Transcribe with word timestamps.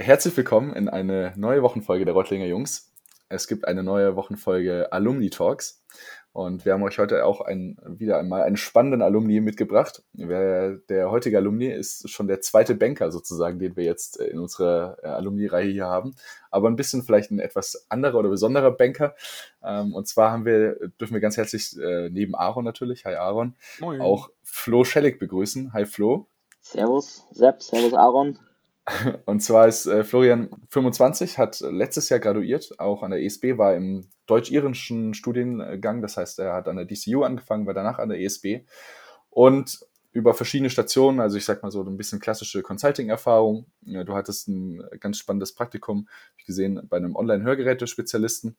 Herzlich 0.00 0.34
willkommen 0.34 0.72
in 0.72 0.88
eine 0.88 1.34
neue 1.36 1.62
Wochenfolge 1.62 2.06
der 2.06 2.14
Reutlinger 2.14 2.46
Jungs. 2.46 2.90
Es 3.28 3.46
gibt 3.46 3.68
eine 3.68 3.82
neue 3.82 4.16
Wochenfolge 4.16 4.90
Alumni 4.92 5.28
Talks 5.28 5.84
und 6.32 6.64
wir 6.64 6.72
haben 6.72 6.82
euch 6.82 6.98
heute 6.98 7.26
auch 7.26 7.42
ein, 7.42 7.76
wieder 7.84 8.18
einmal 8.18 8.44
einen 8.44 8.56
spannenden 8.56 9.02
Alumni 9.02 9.42
mitgebracht. 9.42 10.02
Der 10.14 11.10
heutige 11.10 11.36
Alumni 11.36 11.66
ist 11.66 12.08
schon 12.08 12.28
der 12.28 12.40
zweite 12.40 12.74
Banker 12.74 13.10
sozusagen, 13.12 13.58
den 13.58 13.76
wir 13.76 13.84
jetzt 13.84 14.16
in 14.16 14.38
unserer 14.38 14.96
äh, 15.02 15.08
Alumni-Reihe 15.08 15.70
hier 15.70 15.86
haben. 15.86 16.14
Aber 16.50 16.70
ein 16.70 16.76
bisschen 16.76 17.02
vielleicht 17.02 17.30
ein 17.30 17.38
etwas 17.38 17.84
anderer 17.90 18.20
oder 18.20 18.30
besonderer 18.30 18.70
Banker. 18.70 19.14
Ähm, 19.62 19.94
und 19.94 20.08
zwar 20.08 20.32
haben 20.32 20.46
wir, 20.46 20.76
dürfen 20.98 21.12
wir 21.12 21.20
ganz 21.20 21.36
herzlich 21.36 21.78
äh, 21.78 22.08
neben 22.08 22.34
Aaron 22.34 22.64
natürlich, 22.64 23.04
hi 23.04 23.16
Aaron, 23.16 23.54
Moin. 23.80 24.00
auch 24.00 24.30
Flo 24.44 24.82
Schellig 24.82 25.18
begrüßen. 25.18 25.74
Hi 25.74 25.84
Flo. 25.84 26.26
Servus 26.62 27.26
Sepp, 27.32 27.62
servus 27.62 27.92
Aaron. 27.92 28.38
Und 29.24 29.40
zwar 29.40 29.68
ist 29.68 29.86
äh, 29.86 30.04
Florian 30.04 30.50
25, 30.70 31.38
hat 31.38 31.60
letztes 31.60 32.08
Jahr 32.08 32.20
graduiert, 32.20 32.78
auch 32.78 33.02
an 33.02 33.10
der 33.10 33.22
ESB, 33.22 33.58
war 33.58 33.74
im 33.74 34.08
deutsch-irischen 34.26 35.14
Studiengang, 35.14 36.02
das 36.02 36.16
heißt, 36.16 36.38
er 36.38 36.52
hat 36.52 36.68
an 36.68 36.76
der 36.76 36.84
DCU 36.84 37.22
angefangen, 37.22 37.66
war 37.66 37.74
danach 37.74 37.98
an 37.98 38.08
der 38.08 38.20
ESB 38.20 38.64
und 39.28 39.80
über 40.12 40.34
verschiedene 40.34 40.70
Stationen, 40.70 41.20
also 41.20 41.36
ich 41.36 41.44
sag 41.44 41.62
mal 41.62 41.70
so 41.70 41.82
ein 41.82 41.96
bisschen 41.96 42.18
klassische 42.18 42.62
Consulting-Erfahrung. 42.62 43.66
Du 43.82 44.14
hattest 44.14 44.48
ein 44.48 44.82
ganz 44.98 45.18
spannendes 45.18 45.54
Praktikum, 45.54 46.08
ich 46.36 46.44
gesehen, 46.44 46.80
bei 46.88 46.96
einem 46.96 47.14
Online-Hörgeräte-Spezialisten 47.14 48.56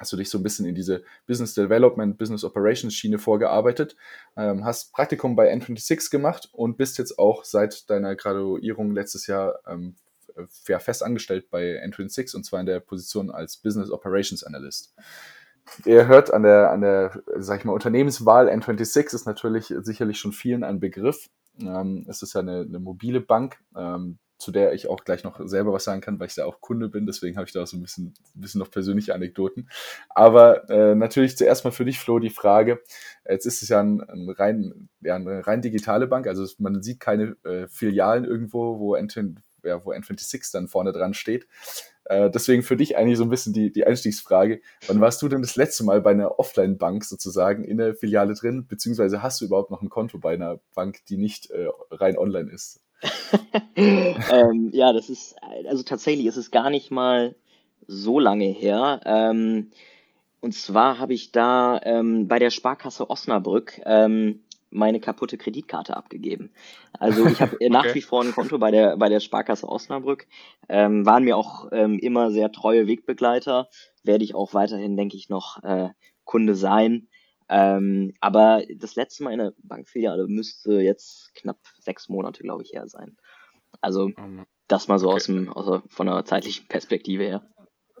hast 0.00 0.12
du 0.12 0.16
dich 0.16 0.30
so 0.30 0.38
ein 0.38 0.42
bisschen 0.42 0.66
in 0.66 0.74
diese 0.74 1.02
Business 1.26 1.54
Development, 1.54 2.16
Business 2.16 2.42
Operations 2.42 2.94
Schiene 2.94 3.18
vorgearbeitet, 3.18 3.96
ähm, 4.36 4.64
hast 4.64 4.92
Praktikum 4.92 5.36
bei 5.36 5.52
N26 5.52 6.10
gemacht 6.10 6.48
und 6.52 6.78
bist 6.78 6.98
jetzt 6.98 7.18
auch 7.18 7.44
seit 7.44 7.88
deiner 7.90 8.16
Graduierung 8.16 8.92
letztes 8.92 9.26
Jahr 9.26 9.60
ähm, 9.66 9.94
ja, 10.66 10.78
fest 10.78 11.02
angestellt 11.02 11.50
bei 11.50 11.82
N26 11.84 12.34
und 12.34 12.44
zwar 12.44 12.60
in 12.60 12.66
der 12.66 12.80
Position 12.80 13.30
als 13.30 13.58
Business 13.58 13.90
Operations 13.90 14.42
Analyst. 14.42 14.94
Ihr 15.84 16.06
hört 16.06 16.32
an 16.32 16.42
der, 16.42 16.70
an 16.70 16.80
der, 16.80 17.22
sag 17.36 17.60
ich 17.60 17.64
mal, 17.64 17.74
Unternehmenswahl 17.74 18.48
N26 18.48 19.14
ist 19.14 19.26
natürlich 19.26 19.66
sicherlich 19.82 20.18
schon 20.18 20.32
vielen 20.32 20.64
ein 20.64 20.80
Begriff. 20.80 21.28
Ähm, 21.60 22.06
es 22.08 22.22
ist 22.22 22.32
ja 22.32 22.40
eine, 22.40 22.60
eine 22.60 22.78
mobile 22.78 23.20
Bank, 23.20 23.58
ähm, 23.76 24.18
zu 24.40 24.50
der 24.50 24.72
ich 24.72 24.88
auch 24.88 25.04
gleich 25.04 25.22
noch 25.22 25.38
selber 25.46 25.72
was 25.72 25.84
sagen 25.84 26.00
kann, 26.00 26.18
weil 26.18 26.28
ich 26.28 26.34
da 26.34 26.46
auch 26.46 26.60
Kunde 26.60 26.88
bin. 26.88 27.06
Deswegen 27.06 27.36
habe 27.36 27.46
ich 27.46 27.52
da 27.52 27.62
auch 27.62 27.66
so 27.66 27.76
ein 27.76 27.82
bisschen, 27.82 28.14
ein 28.34 28.40
bisschen 28.40 28.58
noch 28.58 28.70
persönliche 28.70 29.14
Anekdoten. 29.14 29.68
Aber 30.08 30.68
äh, 30.70 30.94
natürlich 30.94 31.36
zuerst 31.36 31.64
mal 31.64 31.70
für 31.70 31.84
dich, 31.84 32.00
Flo, 32.00 32.18
die 32.18 32.30
Frage. 32.30 32.80
Jetzt 33.28 33.44
ist 33.44 33.62
es 33.62 33.68
ja 33.68 33.80
ein, 33.80 34.00
ein 34.00 34.30
rein, 34.30 34.88
ja, 35.02 35.16
eine 35.16 35.46
rein 35.46 35.60
digitale 35.60 36.06
Bank. 36.06 36.26
Also 36.26 36.46
man 36.58 36.82
sieht 36.82 37.00
keine 37.00 37.36
äh, 37.44 37.68
Filialen 37.68 38.24
irgendwo, 38.24 38.78
wo, 38.78 38.94
N, 38.94 39.08
ja, 39.62 39.84
wo 39.84 39.92
N26 39.92 40.52
dann 40.52 40.68
vorne 40.68 40.92
dran 40.92 41.12
steht. 41.12 41.46
Äh, 42.06 42.30
deswegen 42.30 42.62
für 42.62 42.76
dich 42.76 42.96
eigentlich 42.96 43.18
so 43.18 43.24
ein 43.24 43.30
bisschen 43.30 43.52
die, 43.52 43.70
die 43.70 43.86
Einstiegsfrage. 43.86 44.62
Wann 44.86 45.02
warst 45.02 45.20
du 45.20 45.28
denn 45.28 45.42
das 45.42 45.56
letzte 45.56 45.84
Mal 45.84 46.00
bei 46.00 46.12
einer 46.12 46.38
Offline-Bank 46.38 47.04
sozusagen 47.04 47.62
in 47.62 47.76
der 47.76 47.94
Filiale 47.94 48.34
drin? 48.34 48.66
Beziehungsweise 48.66 49.22
hast 49.22 49.40
du 49.40 49.44
überhaupt 49.44 49.70
noch 49.70 49.82
ein 49.82 49.90
Konto 49.90 50.18
bei 50.18 50.32
einer 50.32 50.60
Bank, 50.74 51.04
die 51.10 51.18
nicht 51.18 51.50
äh, 51.50 51.68
rein 51.90 52.16
online 52.16 52.50
ist? 52.50 52.80
ähm, 53.76 54.70
ja, 54.72 54.92
das 54.92 55.08
ist, 55.08 55.36
also 55.68 55.82
tatsächlich 55.82 56.26
ist 56.26 56.36
es 56.36 56.50
gar 56.50 56.70
nicht 56.70 56.90
mal 56.90 57.34
so 57.86 58.18
lange 58.18 58.46
her. 58.46 59.00
Ähm, 59.04 59.70
und 60.40 60.52
zwar 60.54 60.98
habe 60.98 61.14
ich 61.14 61.32
da 61.32 61.80
ähm, 61.82 62.28
bei 62.28 62.38
der 62.38 62.50
Sparkasse 62.50 63.10
Osnabrück 63.10 63.80
ähm, 63.84 64.40
meine 64.70 65.00
kaputte 65.00 65.36
Kreditkarte 65.36 65.96
abgegeben. 65.96 66.50
Also 66.92 67.26
ich 67.26 67.40
habe 67.40 67.56
okay. 67.56 67.68
nach 67.68 67.94
wie 67.94 68.02
vor 68.02 68.22
ein 68.22 68.32
Konto 68.32 68.58
bei 68.58 68.70
der 68.70 68.96
bei 68.96 69.08
der 69.08 69.20
Sparkasse 69.20 69.68
Osnabrück. 69.68 70.26
Ähm, 70.68 71.04
waren 71.04 71.24
mir 71.24 71.36
auch 71.36 71.68
ähm, 71.72 71.98
immer 71.98 72.30
sehr 72.30 72.52
treue 72.52 72.86
Wegbegleiter. 72.86 73.68
Werde 74.02 74.24
ich 74.24 74.34
auch 74.34 74.54
weiterhin, 74.54 74.96
denke 74.96 75.16
ich, 75.16 75.28
noch 75.28 75.62
äh, 75.62 75.90
Kunde 76.24 76.54
sein. 76.54 77.08
Ähm, 77.50 78.14
aber 78.20 78.62
das 78.76 78.94
letzte 78.94 79.24
Mal 79.24 79.32
in 79.32 79.40
der 79.40 79.52
Bankfiliale 79.58 80.28
müsste 80.28 80.74
jetzt 80.74 81.34
knapp 81.34 81.58
sechs 81.80 82.08
Monate, 82.08 82.44
glaube 82.44 82.62
ich, 82.62 82.72
her 82.72 82.86
sein. 82.86 83.16
Also 83.80 84.10
oh 84.16 84.44
das 84.68 84.86
mal 84.86 84.98
so 84.98 85.08
okay. 85.08 85.16
aus 85.16 85.24
dem, 85.24 85.52
aus, 85.52 85.82
von 85.88 86.08
einer 86.08 86.24
zeitlichen 86.24 86.68
Perspektive 86.68 87.24
her. 87.24 87.42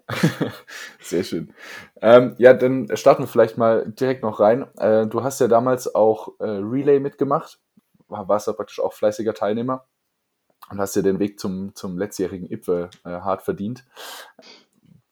Sehr 1.00 1.24
schön. 1.24 1.52
Ähm, 2.00 2.34
ja, 2.38 2.54
dann 2.54 2.96
starten 2.96 3.24
wir 3.24 3.28
vielleicht 3.28 3.58
mal 3.58 3.90
direkt 3.90 4.22
noch 4.22 4.40
rein. 4.40 4.66
Äh, 4.78 5.06
du 5.06 5.22
hast 5.22 5.40
ja 5.40 5.48
damals 5.48 5.94
auch 5.94 6.38
äh, 6.38 6.44
Relay 6.44 7.00
mitgemacht, 7.00 7.60
warst 8.08 8.48
da 8.48 8.52
praktisch 8.52 8.80
auch 8.80 8.92
fleißiger 8.92 9.34
Teilnehmer 9.34 9.86
und 10.70 10.78
hast 10.78 10.96
ja 10.96 11.02
den 11.02 11.18
Weg 11.18 11.38
zum, 11.38 11.74
zum 11.74 11.98
letztjährigen 11.98 12.50
IPWE 12.50 12.90
äh, 13.04 13.08
hart 13.08 13.42
verdient. 13.42 13.84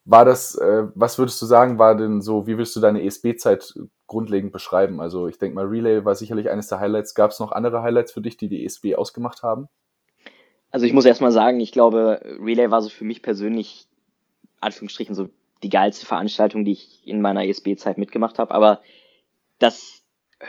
War 0.09 0.25
das, 0.25 0.55
äh, 0.55 0.87
was 0.95 1.19
würdest 1.19 1.39
du 1.39 1.45
sagen, 1.45 1.77
war 1.77 1.95
denn 1.95 2.21
so, 2.21 2.47
wie 2.47 2.57
würdest 2.57 2.75
du 2.75 2.79
deine 2.79 3.03
ESB-Zeit 3.03 3.75
grundlegend 4.07 4.51
beschreiben? 4.51 4.99
Also 4.99 5.27
ich 5.27 5.37
denke 5.37 5.53
mal, 5.53 5.67
Relay 5.67 6.03
war 6.03 6.15
sicherlich 6.15 6.49
eines 6.49 6.67
der 6.67 6.79
Highlights. 6.79 7.13
Gab 7.13 7.29
es 7.29 7.39
noch 7.39 7.51
andere 7.51 7.83
Highlights 7.83 8.11
für 8.11 8.21
dich, 8.21 8.35
die 8.35 8.49
die 8.49 8.65
ESB 8.65 8.95
ausgemacht 8.95 9.43
haben? 9.43 9.67
Also 10.71 10.87
ich 10.87 10.93
muss 10.93 11.05
erstmal 11.05 11.31
sagen, 11.31 11.59
ich 11.59 11.71
glaube, 11.71 12.21
Relay 12.41 12.71
war 12.71 12.81
so 12.81 12.89
für 12.89 13.03
mich 13.03 13.21
persönlich, 13.21 13.87
Anführungsstrichen, 14.61 15.13
so 15.13 15.29
die 15.61 15.69
geilste 15.69 16.07
Veranstaltung, 16.07 16.65
die 16.65 16.71
ich 16.71 17.01
in 17.05 17.21
meiner 17.21 17.45
ESB-Zeit 17.45 17.99
mitgemacht 17.99 18.39
habe. 18.39 18.55
Aber 18.55 18.81
das 19.59 20.01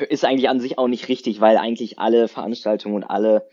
ist 0.09 0.25
eigentlich 0.25 0.49
an 0.49 0.61
sich 0.61 0.79
auch 0.79 0.89
nicht 0.89 1.09
richtig, 1.09 1.43
weil 1.43 1.59
eigentlich 1.59 1.99
alle 1.99 2.29
Veranstaltungen 2.29 2.95
und 2.95 3.05
alle 3.05 3.47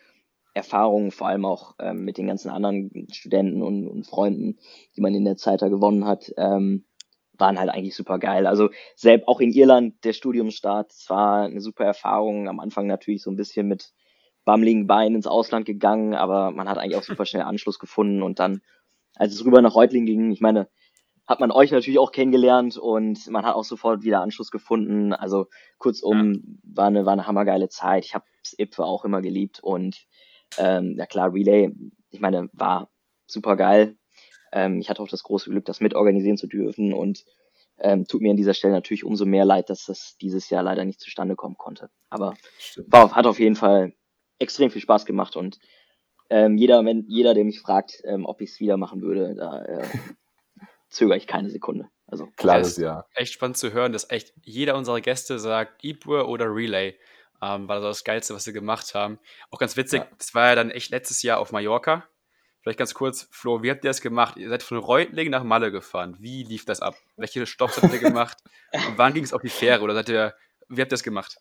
Erfahrungen, 0.57 1.11
vor 1.11 1.27
allem 1.27 1.45
auch 1.45 1.75
ähm, 1.79 2.03
mit 2.03 2.17
den 2.17 2.27
ganzen 2.27 2.49
anderen 2.49 3.07
Studenten 3.11 3.61
und, 3.61 3.87
und, 3.87 4.05
Freunden, 4.05 4.57
die 4.95 5.01
man 5.01 5.15
in 5.15 5.23
der 5.23 5.37
Zeit 5.37 5.61
da 5.61 5.69
gewonnen 5.69 6.05
hat, 6.05 6.33
ähm, 6.37 6.85
waren 7.37 7.59
halt 7.59 7.69
eigentlich 7.69 7.95
super 7.95 8.19
geil. 8.19 8.47
Also 8.47 8.69
selbst 8.95 9.27
auch 9.27 9.39
in 9.39 9.51
Irland 9.51 10.03
der 10.03 10.13
Studiumstart, 10.13 10.91
es 10.91 11.09
war 11.09 11.43
eine 11.43 11.61
super 11.61 11.85
Erfahrung. 11.85 12.49
Am 12.49 12.59
Anfang 12.59 12.87
natürlich 12.87 13.21
so 13.21 13.29
ein 13.29 13.35
bisschen 13.35 13.67
mit 13.67 13.93
bammeligen 14.43 14.87
Beinen 14.87 15.15
ins 15.15 15.27
Ausland 15.27 15.65
gegangen, 15.65 16.13
aber 16.13 16.51
man 16.51 16.67
hat 16.67 16.77
eigentlich 16.77 16.97
auch 16.97 17.03
super 17.03 17.25
schnell 17.25 17.43
Anschluss 17.43 17.79
gefunden 17.79 18.23
und 18.23 18.39
dann, 18.39 18.61
als 19.15 19.33
es 19.33 19.45
rüber 19.45 19.61
nach 19.61 19.75
Reutling 19.75 20.05
ging, 20.05 20.31
ich 20.31 20.41
meine, 20.41 20.69
hat 21.27 21.41
man 21.41 21.51
euch 21.51 21.71
natürlich 21.71 21.99
auch 21.99 22.13
kennengelernt 22.13 22.77
und 22.77 23.27
man 23.29 23.45
hat 23.45 23.55
auch 23.55 23.65
sofort 23.65 24.03
wieder 24.03 24.21
Anschluss 24.21 24.49
gefunden. 24.49 25.11
Also 25.11 25.47
kurzum, 25.77 26.33
ja. 26.33 26.75
war, 26.75 26.87
eine, 26.87 27.05
war 27.05 27.13
eine 27.13 27.27
hammergeile 27.27 27.67
Zeit. 27.67 28.05
Ich 28.05 28.15
habe 28.15 28.23
IPFE 28.57 28.85
auch 28.85 29.03
immer 29.03 29.21
geliebt 29.21 29.59
und 29.61 30.07
ähm, 30.57 30.95
ja 30.97 31.05
klar, 31.05 31.33
Relay, 31.33 31.71
ich 32.09 32.19
meine, 32.19 32.49
war 32.53 32.89
super 33.25 33.55
geil. 33.55 33.97
Ähm, 34.51 34.79
ich 34.79 34.89
hatte 34.89 35.01
auch 35.01 35.09
das 35.09 35.23
große 35.23 35.49
Glück, 35.49 35.65
das 35.65 35.81
mitorganisieren 35.81 36.37
zu 36.37 36.47
dürfen 36.47 36.93
und 36.93 37.25
ähm, 37.79 38.07
tut 38.07 38.21
mir 38.21 38.31
an 38.31 38.37
dieser 38.37 38.53
Stelle 38.53 38.73
natürlich 38.73 39.03
umso 39.03 39.25
mehr 39.25 39.45
leid, 39.45 39.69
dass 39.69 39.85
das 39.85 40.17
dieses 40.19 40.49
Jahr 40.49 40.63
leider 40.63 40.83
nicht 40.85 40.99
zustande 40.99 41.35
kommen 41.35 41.57
konnte. 41.57 41.89
Aber 42.09 42.33
war, 42.87 43.15
hat 43.15 43.27
auf 43.27 43.39
jeden 43.39 43.55
Fall 43.55 43.93
extrem 44.39 44.71
viel 44.71 44.81
Spaß 44.81 45.05
gemacht 45.05 45.35
und 45.35 45.59
ähm, 46.29 46.57
jeder, 46.57 46.83
wenn, 46.83 47.05
jeder, 47.07 47.33
der 47.33 47.45
mich 47.45 47.61
fragt, 47.61 48.01
ähm, 48.03 48.25
ob 48.25 48.41
ich 48.41 48.51
es 48.51 48.59
wieder 48.59 48.77
machen 48.77 49.01
würde, 49.01 49.35
da 49.35 49.63
äh, 49.63 49.87
zögere 50.89 51.17
ich 51.17 51.27
keine 51.27 51.49
Sekunde. 51.49 51.89
Also 52.05 52.27
klar, 52.35 52.59
ist 52.59 52.77
ja. 52.77 53.05
Echt 53.15 53.33
spannend 53.33 53.57
zu 53.57 53.73
hören, 53.73 53.91
dass 53.91 54.09
echt 54.09 54.33
jeder 54.43 54.75
unserer 54.75 55.01
Gäste 55.01 55.39
sagt, 55.39 55.83
Ibur 55.83 56.27
oder 56.27 56.45
Relay. 56.53 56.95
Ähm, 57.41 57.67
war 57.67 57.79
das 57.79 58.03
Geilste, 58.03 58.33
was 58.33 58.43
sie 58.43 58.53
gemacht 58.53 58.95
haben. 58.95 59.19
Auch 59.51 59.59
ganz 59.59 59.77
witzig, 59.77 60.01
ja. 60.01 60.07
das 60.17 60.33
war 60.33 60.49
ja 60.49 60.55
dann 60.55 60.71
echt 60.71 60.89
letztes 60.89 61.21
Jahr 61.21 61.39
auf 61.39 61.51
Mallorca. 61.51 62.03
Vielleicht 62.61 62.79
ganz 62.79 62.93
kurz, 62.93 63.27
Flo, 63.31 63.63
wie 63.63 63.71
habt 63.71 63.85
ihr 63.85 63.89
das 63.89 64.01
gemacht? 64.01 64.35
Ihr 64.37 64.49
seid 64.49 64.63
von 64.63 64.77
Reutling 64.77 65.29
nach 65.29 65.43
Malle 65.43 65.71
gefahren. 65.71 66.17
Wie 66.19 66.43
lief 66.43 66.65
das 66.65 66.81
ab? 66.81 66.95
Welche 67.15 67.45
Stopps 67.45 67.81
habt 67.81 67.93
ihr 67.93 67.99
gemacht? 67.99 68.37
Und 68.73 68.97
wann 68.97 69.13
ging 69.13 69.23
es 69.23 69.31
auf 69.31 69.41
die 69.41 69.49
Fähre? 69.49 69.83
Oder 69.83 69.93
seid 69.93 70.09
ihr, 70.09 70.33
wie 70.67 70.81
habt 70.81 70.91
ihr 70.91 70.95
das 70.95 71.03
gemacht? 71.03 71.37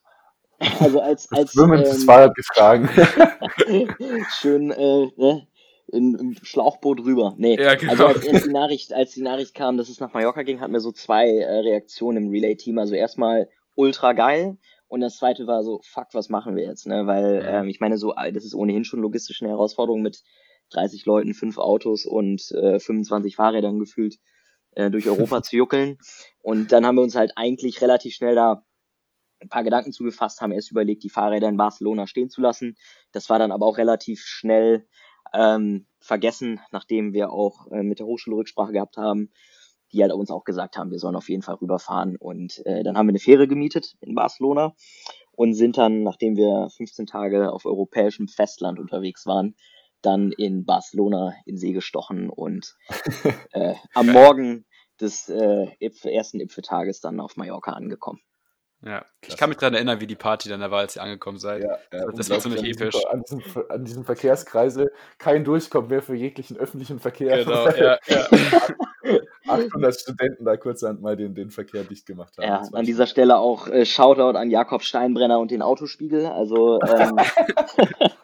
Also 0.78 1.00
als, 1.00 1.30
als 1.32 1.52
Schwimmen 1.52 1.84
ähm, 1.84 1.96
Fahrrad 1.98 2.34
gefragt. 2.34 2.88
schön 4.40 4.70
äh, 4.70 5.06
ne, 5.16 5.46
im 5.88 6.36
Schlauchboot 6.42 7.00
rüber. 7.00 7.34
Nee, 7.36 7.60
ja, 7.60 7.74
genau. 7.74 7.92
also 7.92 8.06
als, 8.06 8.28
als, 8.28 8.42
die 8.44 8.52
Nachricht, 8.52 8.92
als 8.92 9.12
die 9.12 9.22
Nachricht 9.22 9.54
kam, 9.54 9.76
dass 9.76 9.88
es 9.88 10.00
nach 10.00 10.12
Mallorca 10.12 10.42
ging, 10.42 10.60
hatten 10.60 10.72
wir 10.72 10.80
so 10.80 10.92
zwei 10.92 11.28
äh, 11.28 11.58
Reaktionen 11.58 12.26
im 12.26 12.30
Relay-Team. 12.30 12.78
Also 12.78 12.94
erstmal 12.94 13.48
ultra 13.74 14.12
geil 14.12 14.58
und 14.96 15.02
das 15.02 15.18
zweite 15.18 15.46
war 15.46 15.62
so, 15.62 15.82
fuck, 15.84 16.06
was 16.12 16.30
machen 16.30 16.56
wir 16.56 16.64
jetzt? 16.64 16.86
Ne? 16.86 17.06
Weil 17.06 17.44
ähm, 17.46 17.68
ich 17.68 17.80
meine, 17.80 17.98
so, 17.98 18.14
das 18.14 18.46
ist 18.46 18.54
ohnehin 18.54 18.82
schon 18.84 19.00
logistisch 19.00 19.42
eine 19.42 19.50
Herausforderung 19.50 20.00
mit 20.00 20.22
30 20.70 21.04
Leuten, 21.04 21.34
fünf 21.34 21.58
Autos 21.58 22.06
und 22.06 22.50
äh, 22.52 22.80
25 22.80 23.36
Fahrrädern 23.36 23.78
gefühlt 23.78 24.16
äh, 24.70 24.90
durch 24.90 25.06
Europa 25.06 25.42
zu 25.42 25.54
juckeln. 25.54 25.98
Und 26.40 26.72
dann 26.72 26.86
haben 26.86 26.94
wir 26.94 27.02
uns 27.02 27.14
halt 27.14 27.32
eigentlich 27.36 27.82
relativ 27.82 28.14
schnell 28.14 28.34
da 28.34 28.64
ein 29.42 29.50
paar 29.50 29.64
Gedanken 29.64 29.92
zugefasst, 29.92 30.40
haben 30.40 30.52
erst 30.52 30.70
überlegt, 30.70 31.04
die 31.04 31.10
Fahrräder 31.10 31.50
in 31.50 31.58
Barcelona 31.58 32.06
stehen 32.06 32.30
zu 32.30 32.40
lassen. 32.40 32.78
Das 33.12 33.28
war 33.28 33.38
dann 33.38 33.52
aber 33.52 33.66
auch 33.66 33.76
relativ 33.76 34.22
schnell 34.22 34.88
ähm, 35.34 35.86
vergessen, 36.00 36.58
nachdem 36.70 37.12
wir 37.12 37.32
auch 37.32 37.70
äh, 37.70 37.82
mit 37.82 37.98
der 37.98 38.06
Hochschule 38.06 38.36
Rücksprache 38.38 38.72
gehabt 38.72 38.96
haben 38.96 39.30
die 39.92 40.02
halt 40.02 40.12
uns 40.12 40.30
auch 40.30 40.44
gesagt 40.44 40.76
haben, 40.76 40.90
wir 40.90 40.98
sollen 40.98 41.16
auf 41.16 41.28
jeden 41.28 41.42
Fall 41.42 41.56
rüberfahren. 41.56 42.16
Und 42.16 42.64
äh, 42.66 42.82
dann 42.82 42.96
haben 42.96 43.06
wir 43.06 43.12
eine 43.12 43.18
Fähre 43.18 43.48
gemietet 43.48 43.94
in 44.00 44.14
Barcelona 44.14 44.74
und 45.32 45.54
sind 45.54 45.78
dann, 45.78 46.02
nachdem 46.02 46.36
wir 46.36 46.68
15 46.76 47.06
Tage 47.06 47.52
auf 47.52 47.66
europäischem 47.66 48.28
Festland 48.28 48.78
unterwegs 48.78 49.26
waren, 49.26 49.56
dann 50.02 50.32
in 50.32 50.64
Barcelona 50.64 51.34
in 51.46 51.56
See 51.56 51.72
gestochen 51.72 52.30
und 52.30 52.76
äh, 53.52 53.74
am 53.94 54.08
Morgen 54.08 54.66
des 55.00 55.28
äh, 55.28 55.66
ersten 56.04 56.40
Ipfeltages 56.40 57.00
dann 57.00 57.20
auf 57.20 57.36
Mallorca 57.36 57.72
angekommen. 57.72 58.20
Ja, 58.82 59.04
ich 59.26 59.36
kann 59.36 59.48
mich 59.48 59.58
daran 59.58 59.74
erinnern, 59.74 60.00
wie 60.00 60.06
die 60.06 60.16
Party 60.16 60.48
dann 60.48 60.60
da 60.60 60.70
war, 60.70 60.80
als 60.80 60.96
ihr 60.96 61.02
angekommen 61.02 61.38
seid. 61.38 61.64
Ja, 61.64 61.78
ja, 61.92 62.06
das 62.14 62.28
war 62.28 62.38
ziemlich 62.38 62.62
episch. 62.62 62.94
An 63.06 63.22
diesem, 63.22 63.42
an 63.68 63.84
diesem 63.84 64.04
Verkehrskreisel 64.04 64.92
kein 65.18 65.44
Durchkommen 65.44 65.88
mehr 65.88 66.02
für 66.02 66.14
jeglichen 66.14 66.56
öffentlichen 66.56 67.00
Verkehr. 67.00 67.44
Genau, 67.44 67.68
ja, 67.76 67.98
ja. 68.06 68.28
800 69.48 69.94
Studenten 70.00 70.44
da 70.44 70.56
kurzerhand 70.56 71.00
mal 71.00 71.16
den, 71.16 71.34
den 71.34 71.50
Verkehr 71.50 71.84
dicht 71.84 72.06
gemacht 72.06 72.36
haben. 72.38 72.46
Ja, 72.46 72.62
an 72.72 72.84
dieser 72.84 73.06
Stelle 73.06 73.38
auch 73.38 73.68
äh, 73.68 73.84
Shoutout 73.84 74.36
an 74.36 74.50
Jakob 74.50 74.82
Steinbrenner 74.82 75.38
und 75.38 75.50
den 75.50 75.62
Autospiegel. 75.62 76.26
Also 76.26 76.80
ähm, 76.82 77.16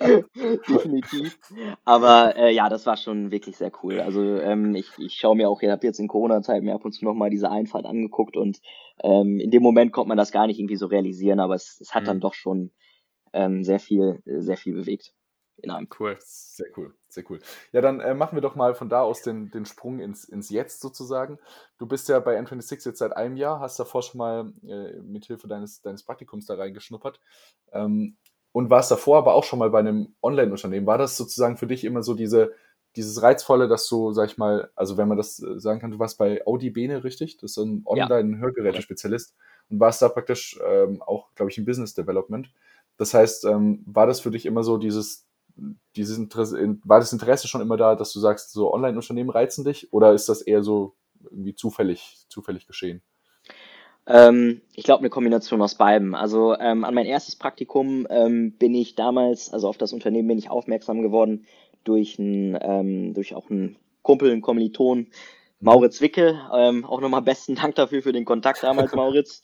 definitiv. 0.68 1.38
Aber 1.84 2.36
äh, 2.36 2.54
ja, 2.54 2.68
das 2.68 2.86
war 2.86 2.96
schon 2.96 3.30
wirklich 3.30 3.56
sehr 3.56 3.72
cool. 3.82 4.00
Also 4.00 4.22
ähm, 4.22 4.74
ich, 4.74 4.90
ich 4.98 5.14
schaue 5.14 5.36
mir 5.36 5.48
auch, 5.48 5.62
ich 5.62 5.68
habe 5.68 5.86
jetzt 5.86 6.00
in 6.00 6.08
Corona-Zeit 6.08 6.62
mir 6.62 6.74
ab 6.74 6.84
und 6.84 6.92
zu 6.92 7.04
nochmal 7.04 7.30
diese 7.30 7.50
Einfahrt 7.50 7.86
angeguckt 7.86 8.36
und 8.36 8.60
ähm, 9.02 9.38
in 9.38 9.50
dem 9.50 9.62
Moment 9.62 9.92
konnte 9.92 10.08
man 10.08 10.18
das 10.18 10.32
gar 10.32 10.46
nicht 10.46 10.58
irgendwie 10.58 10.76
so 10.76 10.86
realisieren, 10.86 11.40
aber 11.40 11.54
es, 11.54 11.78
es 11.80 11.94
hat 11.94 12.02
mhm. 12.02 12.06
dann 12.06 12.20
doch 12.20 12.34
schon 12.34 12.70
ähm, 13.32 13.64
sehr 13.64 13.78
viel, 13.78 14.20
sehr 14.24 14.56
viel 14.56 14.74
bewegt 14.74 15.12
in 15.62 15.70
einem. 15.70 15.88
Cool, 15.98 16.16
sehr 16.20 16.66
cool, 16.76 16.94
sehr 17.08 17.24
cool. 17.30 17.38
Ja, 17.72 17.80
dann 17.80 18.00
äh, 18.00 18.14
machen 18.14 18.36
wir 18.36 18.42
doch 18.42 18.56
mal 18.56 18.74
von 18.74 18.88
da 18.88 19.02
aus 19.02 19.22
den, 19.22 19.50
den 19.50 19.64
Sprung 19.64 20.00
ins, 20.00 20.24
ins 20.24 20.50
Jetzt 20.50 20.80
sozusagen. 20.80 21.38
Du 21.78 21.86
bist 21.86 22.08
ja 22.08 22.18
bei 22.20 22.38
N26 22.38 22.86
jetzt 22.86 22.98
seit 22.98 23.16
einem 23.16 23.36
Jahr, 23.36 23.60
hast 23.60 23.78
davor 23.78 24.02
schon 24.02 24.18
mal 24.18 24.52
äh, 24.66 25.00
mithilfe 25.00 25.48
deines, 25.48 25.80
deines 25.80 26.02
Praktikums 26.02 26.46
da 26.46 26.54
reingeschnuppert 26.54 27.20
ähm, 27.72 28.16
und 28.52 28.70
warst 28.70 28.90
davor 28.90 29.18
aber 29.18 29.34
auch 29.34 29.44
schon 29.44 29.58
mal 29.58 29.70
bei 29.70 29.78
einem 29.78 30.14
Online-Unternehmen. 30.22 30.86
War 30.86 30.98
das 30.98 31.16
sozusagen 31.16 31.56
für 31.56 31.66
dich 31.66 31.84
immer 31.84 32.02
so 32.02 32.14
diese, 32.14 32.52
dieses 32.96 33.22
Reizvolle, 33.22 33.68
dass 33.68 33.88
du, 33.88 34.12
sag 34.12 34.28
ich 34.28 34.38
mal, 34.38 34.70
also 34.74 34.96
wenn 34.96 35.08
man 35.08 35.16
das 35.16 35.40
äh, 35.42 35.58
sagen 35.58 35.80
kann, 35.80 35.92
du 35.92 35.98
warst 35.98 36.18
bei 36.18 36.46
Audi 36.46 36.70
Bene, 36.70 37.04
richtig? 37.04 37.38
Das 37.38 37.52
ist 37.52 37.58
ein 37.58 37.82
Online-Hörgerätespezialist 37.86 39.34
und 39.70 39.80
warst 39.80 40.02
da 40.02 40.08
praktisch 40.08 40.58
ähm, 40.66 41.00
auch, 41.02 41.32
glaube 41.34 41.50
ich, 41.50 41.58
im 41.58 41.64
Business 41.64 41.94
Development. 41.94 42.52
Das 42.98 43.14
heißt, 43.14 43.46
ähm, 43.46 43.82
war 43.86 44.06
das 44.06 44.20
für 44.20 44.30
dich 44.30 44.44
immer 44.44 44.62
so 44.62 44.76
dieses, 44.76 45.26
dieses 45.96 46.18
Interesse, 46.18 46.78
war 46.84 47.00
das 47.00 47.12
Interesse 47.12 47.48
schon 47.48 47.60
immer 47.60 47.76
da, 47.76 47.94
dass 47.94 48.12
du 48.12 48.20
sagst, 48.20 48.52
so 48.52 48.72
Online-Unternehmen 48.72 49.30
reizen 49.30 49.64
dich 49.64 49.92
oder 49.92 50.12
ist 50.12 50.28
das 50.28 50.42
eher 50.42 50.62
so 50.62 50.94
irgendwie 51.30 51.54
zufällig, 51.54 52.24
zufällig 52.28 52.66
geschehen? 52.66 53.02
Ähm, 54.06 54.62
ich 54.74 54.84
glaube, 54.84 55.00
eine 55.00 55.10
Kombination 55.10 55.62
aus 55.62 55.76
beidem. 55.76 56.14
Also 56.14 56.56
ähm, 56.58 56.84
an 56.84 56.94
mein 56.94 57.06
erstes 57.06 57.36
Praktikum 57.36 58.06
ähm, 58.10 58.52
bin 58.58 58.74
ich 58.74 58.94
damals, 58.94 59.52
also 59.52 59.68
auf 59.68 59.78
das 59.78 59.92
Unternehmen 59.92 60.28
bin 60.28 60.38
ich 60.38 60.50
aufmerksam 60.50 61.02
geworden 61.02 61.46
durch, 61.84 62.18
ein, 62.18 62.58
ähm, 62.60 63.14
durch 63.14 63.34
auch 63.34 63.50
einen 63.50 63.76
Kumpel, 64.02 64.32
einen 64.32 64.42
Kommiliton, 64.42 65.08
Mauritz 65.62 66.00
Wicke, 66.00 66.40
ähm, 66.52 66.84
auch 66.84 67.00
nochmal 67.00 67.22
besten 67.22 67.54
Dank 67.54 67.76
dafür 67.76 68.02
für 68.02 68.12
den 68.12 68.24
Kontakt 68.24 68.64
damals, 68.64 68.92
Mauritz. 68.96 69.42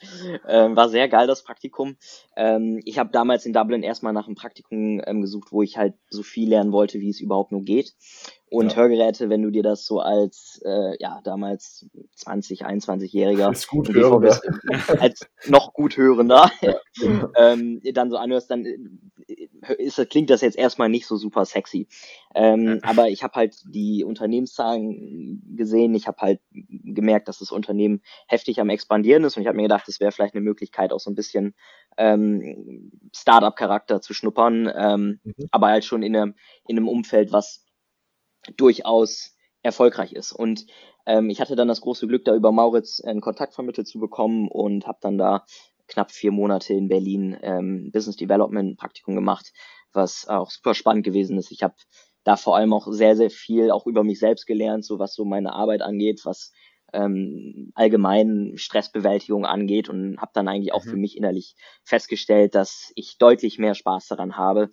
Ähm, 0.49 0.75
war 0.75 0.89
sehr 0.89 1.09
geil, 1.09 1.29
das 1.29 1.45
Praktikum. 1.45 1.97
Ähm, 2.37 2.81
ich 2.85 2.99
habe 2.99 3.11
damals 3.13 3.47
in 3.47 3.53
Dublin 3.53 3.85
erstmal 3.85 4.13
nach 4.13 4.27
einem 4.27 4.35
Praktikum 4.35 5.01
ähm, 5.07 5.21
gesucht, 5.23 5.53
wo 5.53 5.63
ich 5.63 5.79
halt 5.79 5.95
so 6.11 6.25
viel 6.25 6.49
lernen 6.49 6.73
wollte, 6.73 6.99
wie 6.99 7.11
es 7.11 7.21
überhaupt 7.21 7.53
nur 7.53 7.63
geht. 7.63 7.95
Und 8.51 8.73
ja. 8.73 8.79
Hörgeräte, 8.79 9.31
wenn 9.31 9.43
du 9.43 9.51
dir 9.51 9.63
das 9.63 9.87
so 9.87 10.01
als, 10.01 10.61
äh, 10.65 10.97
ja, 10.99 11.21
damals 11.23 11.87
20, 12.17 12.67
21-Jähriger, 12.67 13.55
als 15.01 15.29
noch 15.47 15.73
gut 15.73 15.97
hörender, 15.97 16.51
ja. 16.61 16.75
ähm, 17.37 17.81
dann 17.95 18.11
so 18.11 18.17
anhörst, 18.17 18.51
dann 18.51 18.65
äh, 18.65 19.38
ist, 19.79 20.11
klingt 20.11 20.31
das 20.31 20.41
jetzt 20.41 20.57
erstmal 20.57 20.89
nicht 20.89 21.07
so 21.07 21.17
super 21.17 21.45
sexy. 21.45 21.89
Ähm. 22.35 22.81
Aber 22.83 23.09
ich 23.09 23.23
habe 23.23 23.35
halt 23.35 23.57
die 23.67 24.05
Unternehmenszahlen 24.05 25.55
gesehen, 25.57 25.95
ich 25.95 26.07
habe 26.07 26.19
halt 26.21 26.41
gemerkt, 26.51 27.29
dass 27.29 27.39
das 27.39 27.51
Unternehmen 27.51 28.03
heftig 28.27 28.61
am 28.61 28.71
expandieren 28.71 29.25
ist 29.25 29.37
und 29.37 29.43
ich 29.43 29.47
habe 29.49 29.57
mir 29.57 29.65
gedacht, 29.65 29.87
das 29.87 30.01
wäre 30.01 30.13
vielleicht 30.13 30.35
eine 30.35 30.45
Möglichkeit, 30.45 30.93
auch 30.93 31.01
so 31.01 31.11
ein 31.11 31.15
bisschen 31.15 31.55
ähm, 31.97 32.91
Startup-Charakter 33.15 34.01
zu 34.01 34.15
schnuppern, 34.15 34.71
ähm, 34.75 35.21
mhm. 35.25 35.35
aber 35.51 35.69
halt 35.69 35.85
schon 35.85 36.03
in 36.03 36.17
einem, 36.17 36.35
in 36.67 36.77
einem 36.77 36.89
Umfeld, 36.89 37.33
was 37.33 37.67
durchaus 38.57 39.37
erfolgreich 39.63 40.13
ist. 40.13 40.33
Und 40.33 40.67
ähm, 41.07 41.31
ich 41.31 41.41
hatte 41.41 41.57
dann 41.57 41.69
das 41.69 41.81
große 41.81 42.07
Glück, 42.07 42.25
da 42.25 42.35
über 42.35 42.53
Mauritz 42.53 43.01
einen 43.01 43.21
Kontakt 43.21 43.55
vermittelt 43.55 43.89
zu 43.89 43.99
bekommen 43.99 44.49
und 44.49 44.87
habe 44.87 44.99
dann 45.01 45.19
da 45.19 45.45
knapp 45.89 46.13
vier 46.13 46.33
Monate 46.33 46.75
in 46.75 46.89
Berlin 46.89 47.37
ähm, 47.43 47.91
Business 47.93 48.17
Development 48.17 48.79
Praktikum 48.79 49.15
gemacht, 49.15 49.53
was 49.93 50.29
auch 50.29 50.51
super 50.51 50.75
spannend 50.75 51.05
gewesen 51.05 51.39
ist. 51.39 51.51
Ich 51.51 51.63
habe 51.63 51.75
da 52.25 52.37
vor 52.37 52.57
allem 52.57 52.73
auch 52.73 52.87
sehr, 52.91 53.17
sehr 53.17 53.31
viel 53.31 53.71
auch 53.71 53.87
über 53.87 54.05
mich 54.05 54.19
selbst 54.19 54.47
gelernt, 54.47 54.85
so 54.85 54.99
was 54.99 55.15
so 55.15 55.25
meine 55.25 55.53
Arbeit 55.55 55.83
angeht, 55.83 56.21
was 56.25 56.53
ähm, 56.93 57.73
allgemein 57.75 58.53
Stressbewältigung 58.57 59.45
angeht 59.45 59.89
und 59.89 60.19
habe 60.19 60.31
dann 60.35 60.49
eigentlich 60.49 60.73
auch 60.73 60.85
mhm. 60.85 60.91
für 60.91 60.97
mich 60.97 61.17
innerlich 61.17 61.55
festgestellt, 61.85 62.55
dass 62.55 62.93
ich 62.95 63.19
deutlich 63.19 63.59
mehr 63.59 63.75
Spaß 63.75 64.09
daran 64.09 64.37
habe, 64.37 64.71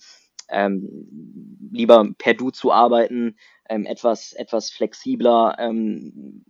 ähm, 0.50 1.69
lieber 1.71 2.07
per 2.18 2.33
Du 2.33 2.51
zu 2.51 2.71
arbeiten, 2.71 3.38
ähm, 3.69 3.86
etwas, 3.86 4.33
etwas 4.33 4.69
flexibler 4.71 5.56
ähm, 5.59 6.44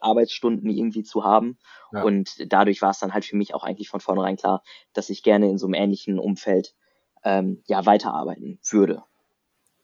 Arbeitsstunden 0.00 0.70
irgendwie 0.70 1.02
zu 1.02 1.24
haben. 1.24 1.58
Ja. 1.92 2.02
Und 2.02 2.52
dadurch 2.52 2.82
war 2.82 2.90
es 2.90 2.98
dann 2.98 3.14
halt 3.14 3.24
für 3.24 3.36
mich 3.36 3.54
auch 3.54 3.64
eigentlich 3.64 3.88
von 3.88 4.00
vornherein 4.00 4.36
klar, 4.36 4.62
dass 4.92 5.10
ich 5.10 5.22
gerne 5.22 5.48
in 5.48 5.58
so 5.58 5.66
einem 5.66 5.74
ähnlichen 5.74 6.18
Umfeld 6.18 6.74
ähm, 7.24 7.62
ja 7.66 7.84
weiterarbeiten 7.86 8.58
würde. 8.68 9.02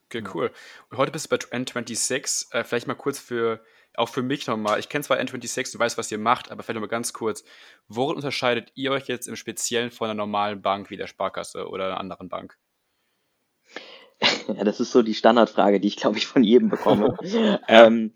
Okay, 0.05 0.23
cool. 0.33 0.51
Und 0.89 0.97
heute 0.97 1.11
bist 1.11 1.25
du 1.25 1.29
bei 1.29 1.37
N26. 1.37 2.53
Äh, 2.53 2.63
vielleicht 2.63 2.87
mal 2.87 2.93
kurz 2.93 3.17
für, 3.17 3.63
auch 3.95 4.09
für 4.09 4.21
mich 4.21 4.45
nochmal. 4.45 4.79
Ich 4.79 4.87
kenne 4.87 5.03
zwar 5.03 5.17
N26, 5.17 5.73
du 5.73 5.79
weißt, 5.79 5.97
was 5.97 6.11
ihr 6.11 6.19
macht, 6.19 6.51
aber 6.51 6.61
vielleicht 6.61 6.75
nochmal 6.75 6.89
ganz 6.89 7.11
kurz. 7.11 7.43
Worin 7.87 8.15
unterscheidet 8.15 8.71
ihr 8.75 8.91
euch 8.91 9.07
jetzt 9.07 9.27
im 9.27 9.35
Speziellen 9.35 9.89
von 9.89 10.09
einer 10.09 10.15
normalen 10.15 10.61
Bank 10.61 10.91
wie 10.91 10.97
der 10.97 11.07
Sparkasse 11.07 11.67
oder 11.67 11.87
einer 11.87 11.99
anderen 11.99 12.29
Bank? 12.29 12.57
Ja, 14.21 14.63
das 14.63 14.79
ist 14.79 14.91
so 14.91 15.01
die 15.01 15.13
Standardfrage, 15.13 15.79
die 15.79 15.87
ich 15.87 15.97
glaube 15.97 16.17
ich 16.17 16.27
von 16.27 16.43
jedem 16.43 16.69
bekomme. 16.69 17.17
ähm, 17.67 18.13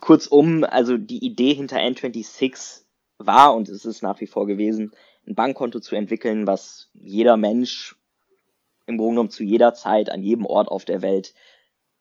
kurzum, 0.00 0.64
also 0.64 0.96
die 0.96 1.24
Idee 1.24 1.54
hinter 1.54 1.78
N26 1.78 2.82
war 3.18 3.54
und 3.54 3.68
es 3.68 3.84
ist 3.84 4.02
nach 4.02 4.20
wie 4.20 4.26
vor 4.26 4.46
gewesen, 4.46 4.92
ein 5.26 5.34
Bankkonto 5.34 5.80
zu 5.80 5.94
entwickeln, 5.94 6.46
was 6.46 6.90
jeder 6.94 7.36
Mensch 7.36 7.96
im 8.86 8.98
Grunde 8.98 9.14
genommen 9.14 9.30
zu 9.30 9.44
jeder 9.44 9.74
Zeit 9.74 10.10
an 10.10 10.22
jedem 10.22 10.46
Ort 10.46 10.68
auf 10.68 10.84
der 10.84 11.02
Welt 11.02 11.34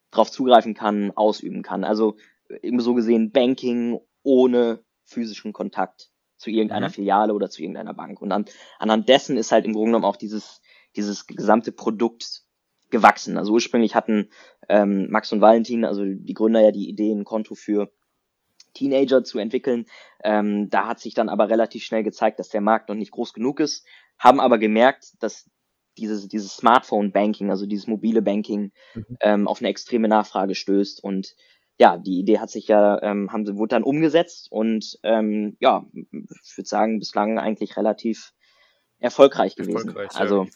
drauf 0.10 0.32
zugreifen 0.32 0.74
kann, 0.74 1.12
ausüben 1.16 1.62
kann. 1.62 1.84
Also 1.84 2.18
eben 2.62 2.80
so 2.80 2.94
gesehen 2.94 3.32
Banking 3.32 4.00
ohne 4.24 4.84
physischen 5.04 5.54
Kontakt 5.54 6.10
zu 6.38 6.50
irgendeiner 6.50 6.90
mhm. 6.90 6.94
Filiale 6.94 7.34
oder 7.34 7.50
zu 7.50 7.62
irgendeiner 7.62 7.94
Bank. 7.94 8.22
Und 8.22 8.32
an, 8.32 8.46
anhand 8.80 9.08
dessen 9.10 9.38
ist 9.38 9.52
halt 9.52 9.66
im 9.66 9.74
Grunde 9.74 9.90
genommen 9.90 10.06
auch 10.06 10.16
dieses, 10.16 10.62
dieses 10.96 11.28
gesamte 11.28 11.72
Produkt 11.72 12.44
gewachsen. 12.92 13.38
Also 13.38 13.54
ursprünglich 13.54 13.96
hatten 13.96 14.30
ähm, 14.70 15.10
Max 15.10 15.32
und 15.32 15.42
Valentin, 15.42 15.86
also 15.86 16.04
die 16.06 16.34
Gründer 16.34 16.62
ja 16.62 16.72
die 16.72 16.90
Idee, 16.90 17.12
ein 17.12 17.24
Konto 17.24 17.56
für 17.56 17.92
Teenager 18.74 19.24
zu 19.24 19.40
entwickeln. 19.40 19.86
Ähm, 20.24 20.70
da 20.70 20.88
hat 20.88 21.00
sich 21.00 21.14
dann 21.14 21.30
aber 21.30 21.50
relativ 21.50 21.84
schnell 21.84 22.04
gezeigt, 22.04 22.40
dass 22.40 22.50
der 22.50 22.62
Markt 22.62 22.90
noch 22.90 22.96
nicht 22.96 23.12
groß 23.12 23.34
genug 23.34 23.60
ist, 23.60 23.86
haben 24.18 24.40
aber 24.40 24.58
gemerkt, 24.58 25.16
dass 25.20 25.50
dieses, 25.98 26.28
dieses 26.28 26.56
Smartphone-Banking, 26.56 27.50
also 27.50 27.66
dieses 27.66 27.88
mobile 27.88 28.22
Banking, 28.22 28.72
mhm. 28.94 29.18
ähm, 29.22 29.48
auf 29.48 29.60
eine 29.60 29.70
extreme 29.70 30.08
Nachfrage 30.08 30.56
stößt. 30.56 31.04
Und 31.04 31.36
ja, 31.78 31.98
die 31.98 32.20
Idee 32.20 32.40
hat 32.40 32.50
sich 32.50 32.68
ja, 32.68 33.02
ähm, 33.02 33.32
haben 33.32 33.46
sie, 33.46 33.58
wurde 33.58 33.76
dann 33.76 33.84
umgesetzt 33.84 34.52
und 34.52 35.00
ähm, 35.04 35.58
ja, 35.60 35.86
ich 35.94 36.58
würde 36.58 36.68
sagen, 36.68 37.00
bislang 37.00 37.40
eigentlich 37.40 37.76
relativ 37.76 38.34
erfolgreich 39.00 39.56
gewesen. 39.56 39.90
Erfolgreich, 39.90 40.16
also 40.16 40.48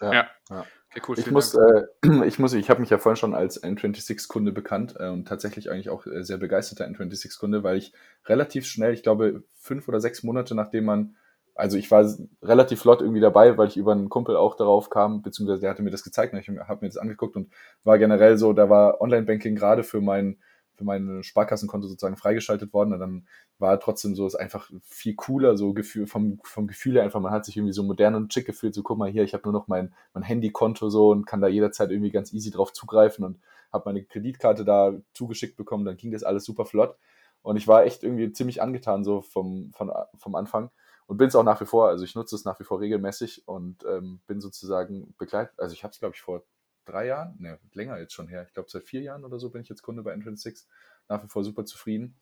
ja. 0.00 0.12
ja. 0.12 0.30
ja. 0.50 0.66
Okay, 0.90 1.02
cool, 1.06 1.18
ich, 1.18 1.30
muss, 1.30 1.54
äh, 1.54 1.84
ich 2.26 2.38
muss, 2.38 2.54
ich 2.54 2.70
habe 2.70 2.80
mich 2.80 2.90
ja 2.90 2.98
vorhin 2.98 3.16
schon 3.16 3.34
als 3.34 3.62
N26-Kunde 3.62 4.52
bekannt 4.52 4.94
äh, 4.98 5.08
und 5.08 5.28
tatsächlich 5.28 5.70
eigentlich 5.70 5.90
auch 5.90 6.06
äh, 6.06 6.22
sehr 6.24 6.38
begeisterter 6.38 6.86
N26-Kunde, 6.86 7.62
weil 7.62 7.76
ich 7.76 7.92
relativ 8.26 8.66
schnell, 8.66 8.94
ich 8.94 9.02
glaube 9.02 9.44
fünf 9.54 9.86
oder 9.88 10.00
sechs 10.00 10.22
Monate 10.22 10.54
nachdem 10.54 10.86
man, 10.86 11.16
also 11.54 11.76
ich 11.76 11.90
war 11.90 12.08
relativ 12.42 12.80
flott 12.80 13.02
irgendwie 13.02 13.20
dabei, 13.20 13.58
weil 13.58 13.68
ich 13.68 13.76
über 13.76 13.92
einen 13.92 14.08
Kumpel 14.08 14.36
auch 14.36 14.56
darauf 14.56 14.88
kam, 14.88 15.20
beziehungsweise 15.22 15.60
der 15.60 15.70
hatte 15.70 15.82
mir 15.82 15.90
das 15.90 16.04
gezeigt 16.04 16.32
und 16.32 16.38
ich 16.38 16.48
habe 16.48 16.78
mir 16.80 16.88
das 16.88 16.96
angeguckt 16.96 17.36
und 17.36 17.52
war 17.84 17.98
generell 17.98 18.38
so, 18.38 18.52
da 18.54 18.70
war 18.70 19.00
Online-Banking 19.00 19.56
gerade 19.56 19.82
für 19.82 20.00
meinen 20.00 20.38
für 20.78 20.84
mein 20.84 21.24
Sparkassenkonto 21.24 21.88
sozusagen 21.88 22.16
freigeschaltet 22.16 22.72
worden. 22.72 22.92
Und 22.92 23.00
dann 23.00 23.26
war 23.58 23.78
trotzdem 23.80 24.14
so, 24.14 24.26
es 24.26 24.36
einfach 24.36 24.70
viel 24.84 25.16
cooler, 25.16 25.56
so 25.56 25.72
Gefühl, 25.72 26.06
vom, 26.06 26.38
vom 26.44 26.68
Gefühl 26.68 26.94
her 26.94 27.02
einfach, 27.02 27.20
man 27.20 27.32
hat 27.32 27.44
sich 27.44 27.56
irgendwie 27.56 27.72
so 27.72 27.82
modern 27.82 28.14
und 28.14 28.32
schick 28.32 28.46
gefühlt, 28.46 28.74
so 28.74 28.82
guck 28.84 28.96
mal 28.96 29.10
hier, 29.10 29.24
ich 29.24 29.34
habe 29.34 29.42
nur 29.44 29.52
noch 29.52 29.66
mein, 29.66 29.92
mein 30.14 30.22
Handykonto 30.22 30.88
so 30.88 31.10
und 31.10 31.26
kann 31.26 31.40
da 31.40 31.48
jederzeit 31.48 31.90
irgendwie 31.90 32.12
ganz 32.12 32.32
easy 32.32 32.52
drauf 32.52 32.72
zugreifen 32.72 33.24
und 33.24 33.40
habe 33.72 33.90
meine 33.90 34.04
Kreditkarte 34.04 34.64
da 34.64 34.94
zugeschickt 35.12 35.56
bekommen, 35.56 35.84
dann 35.84 35.96
ging 35.96 36.12
das 36.12 36.22
alles 36.22 36.44
super 36.44 36.64
flott. 36.64 36.96
Und 37.42 37.56
ich 37.56 37.66
war 37.66 37.84
echt 37.84 38.04
irgendwie 38.04 38.32
ziemlich 38.32 38.62
angetan 38.62 39.04
so 39.04 39.20
vom, 39.20 39.72
vom, 39.72 39.92
vom 40.16 40.34
Anfang 40.36 40.70
und 41.06 41.16
bin 41.16 41.28
es 41.28 41.34
auch 41.34 41.42
nach 41.42 41.60
wie 41.60 41.66
vor, 41.66 41.88
also 41.88 42.04
ich 42.04 42.14
nutze 42.14 42.36
es 42.36 42.44
nach 42.44 42.60
wie 42.60 42.64
vor 42.64 42.80
regelmäßig 42.80 43.48
und 43.48 43.84
ähm, 43.84 44.20
bin 44.26 44.40
sozusagen 44.40 45.14
begleitet, 45.18 45.58
also 45.58 45.72
ich 45.72 45.82
habe 45.82 45.92
es 45.92 45.98
glaube 45.98 46.14
ich 46.14 46.22
vor 46.22 46.42
drei 46.88 47.06
Jahren, 47.06 47.36
ne, 47.38 47.58
länger 47.72 47.98
jetzt 47.98 48.12
schon 48.12 48.28
her, 48.28 48.44
ich 48.46 48.54
glaube 48.54 48.70
seit 48.70 48.84
vier 48.84 49.02
Jahren 49.02 49.24
oder 49.24 49.38
so 49.38 49.50
bin 49.50 49.62
ich 49.62 49.68
jetzt 49.68 49.82
Kunde 49.82 50.02
bei 50.02 50.12
Entrance 50.12 50.42
6, 50.42 50.66
nach 51.08 51.22
wie 51.22 51.28
vor 51.28 51.44
super 51.44 51.64
zufrieden. 51.64 52.16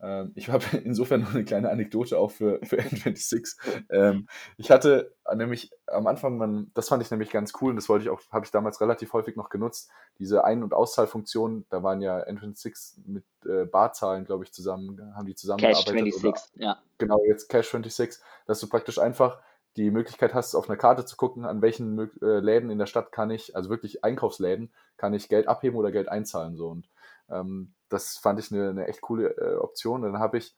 Ähm, 0.00 0.32
ich 0.34 0.48
habe 0.48 0.64
insofern 0.84 1.22
noch 1.22 1.34
eine 1.34 1.44
kleine 1.44 1.70
Anekdote 1.70 2.18
auch 2.18 2.30
für, 2.30 2.60
für 2.64 2.76
N26. 2.80 3.56
Ähm, 3.90 4.28
ich 4.56 4.70
hatte 4.70 5.14
nämlich 5.34 5.70
am 5.86 6.06
Anfang, 6.06 6.36
man, 6.36 6.70
das 6.74 6.88
fand 6.88 7.02
ich 7.02 7.10
nämlich 7.10 7.30
ganz 7.30 7.52
cool 7.60 7.70
und 7.70 7.76
das 7.76 7.88
wollte 7.88 8.04
ich 8.04 8.10
auch, 8.10 8.20
habe 8.30 8.44
ich 8.44 8.50
damals 8.50 8.80
relativ 8.80 9.12
häufig 9.12 9.36
noch 9.36 9.48
genutzt, 9.48 9.90
diese 10.18 10.44
Ein- 10.44 10.62
und 10.62 10.74
Auszahlfunktion, 10.74 11.66
da 11.70 11.82
waren 11.82 12.00
ja 12.00 12.18
N26 12.26 13.00
mit 13.06 13.24
äh, 13.46 13.64
Barzahlen, 13.64 14.24
glaube 14.24 14.44
ich, 14.44 14.52
zusammen, 14.52 15.14
haben 15.14 15.26
die 15.26 15.34
zusammengearbeitet. 15.34 15.86
Cash 15.86 16.12
26, 16.12 16.60
ja. 16.60 16.78
Genau, 16.98 17.20
jetzt 17.26 17.48
Cash 17.48 17.70
26, 17.70 18.20
dass 18.46 18.60
du 18.60 18.68
praktisch 18.68 18.98
einfach 18.98 19.40
die 19.76 19.90
Möglichkeit 19.90 20.34
hast, 20.34 20.54
auf 20.54 20.68
einer 20.68 20.78
Karte 20.78 21.04
zu 21.04 21.16
gucken, 21.16 21.44
an 21.44 21.62
welchen 21.62 21.98
äh, 22.22 22.38
Läden 22.38 22.70
in 22.70 22.78
der 22.78 22.86
Stadt 22.86 23.12
kann 23.12 23.30
ich, 23.30 23.56
also 23.56 23.70
wirklich 23.70 24.04
Einkaufsläden, 24.04 24.72
kann 24.96 25.14
ich 25.14 25.28
Geld 25.28 25.48
abheben 25.48 25.76
oder 25.76 25.90
Geld 25.90 26.08
einzahlen. 26.08 26.56
So. 26.56 26.68
Und 26.68 26.88
ähm, 27.28 27.74
das 27.88 28.16
fand 28.16 28.38
ich 28.38 28.52
eine, 28.52 28.70
eine 28.70 28.86
echt 28.86 29.00
coole 29.00 29.36
äh, 29.36 29.56
Option. 29.56 30.02
Dann 30.02 30.18
habe 30.18 30.38
ich, 30.38 30.54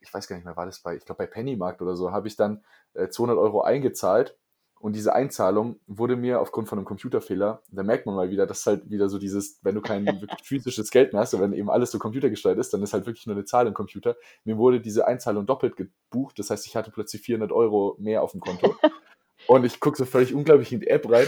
ich 0.00 0.12
weiß 0.12 0.28
gar 0.28 0.36
nicht 0.36 0.44
mehr, 0.44 0.56
war 0.56 0.66
das 0.66 0.80
bei, 0.80 0.96
ich 0.96 1.04
glaube 1.04 1.24
bei 1.24 1.26
Pennymarkt 1.26 1.82
oder 1.82 1.96
so, 1.96 2.12
habe 2.12 2.28
ich 2.28 2.36
dann 2.36 2.64
äh, 2.94 3.08
200 3.08 3.36
Euro 3.36 3.62
eingezahlt 3.62 4.38
und 4.78 4.94
diese 4.94 5.14
Einzahlung 5.14 5.80
wurde 5.86 6.16
mir 6.16 6.40
aufgrund 6.40 6.68
von 6.68 6.78
einem 6.78 6.84
Computerfehler, 6.84 7.62
da 7.70 7.82
merkt 7.82 8.06
man 8.06 8.14
mal 8.14 8.30
wieder, 8.30 8.46
dass 8.46 8.66
halt 8.66 8.90
wieder 8.90 9.08
so 9.08 9.18
dieses, 9.18 9.58
wenn 9.62 9.74
du 9.74 9.80
kein 9.80 10.06
physisches 10.42 10.90
Geld 10.90 11.12
mehr 11.12 11.22
hast, 11.22 11.34
und 11.34 11.40
wenn 11.40 11.52
eben 11.52 11.70
alles 11.70 11.90
so 11.90 11.98
computergesteuert 11.98 12.58
ist, 12.58 12.72
dann 12.72 12.82
ist 12.82 12.92
halt 12.92 13.06
wirklich 13.06 13.26
nur 13.26 13.36
eine 13.36 13.44
Zahl 13.44 13.66
im 13.66 13.74
Computer. 13.74 14.16
Mir 14.44 14.58
wurde 14.58 14.80
diese 14.80 15.06
Einzahlung 15.06 15.46
doppelt 15.46 15.76
gebucht, 15.76 16.38
das 16.38 16.50
heißt, 16.50 16.66
ich 16.66 16.76
hatte 16.76 16.90
plötzlich 16.90 17.22
400 17.22 17.52
Euro 17.52 17.96
mehr 17.98 18.22
auf 18.22 18.32
dem 18.32 18.40
Konto. 18.40 18.74
und 19.46 19.64
ich 19.64 19.80
gucke 19.80 19.96
so 19.96 20.04
völlig 20.04 20.34
unglaublich 20.34 20.72
in 20.72 20.80
die 20.80 20.88
App 20.88 21.10
rein 21.10 21.26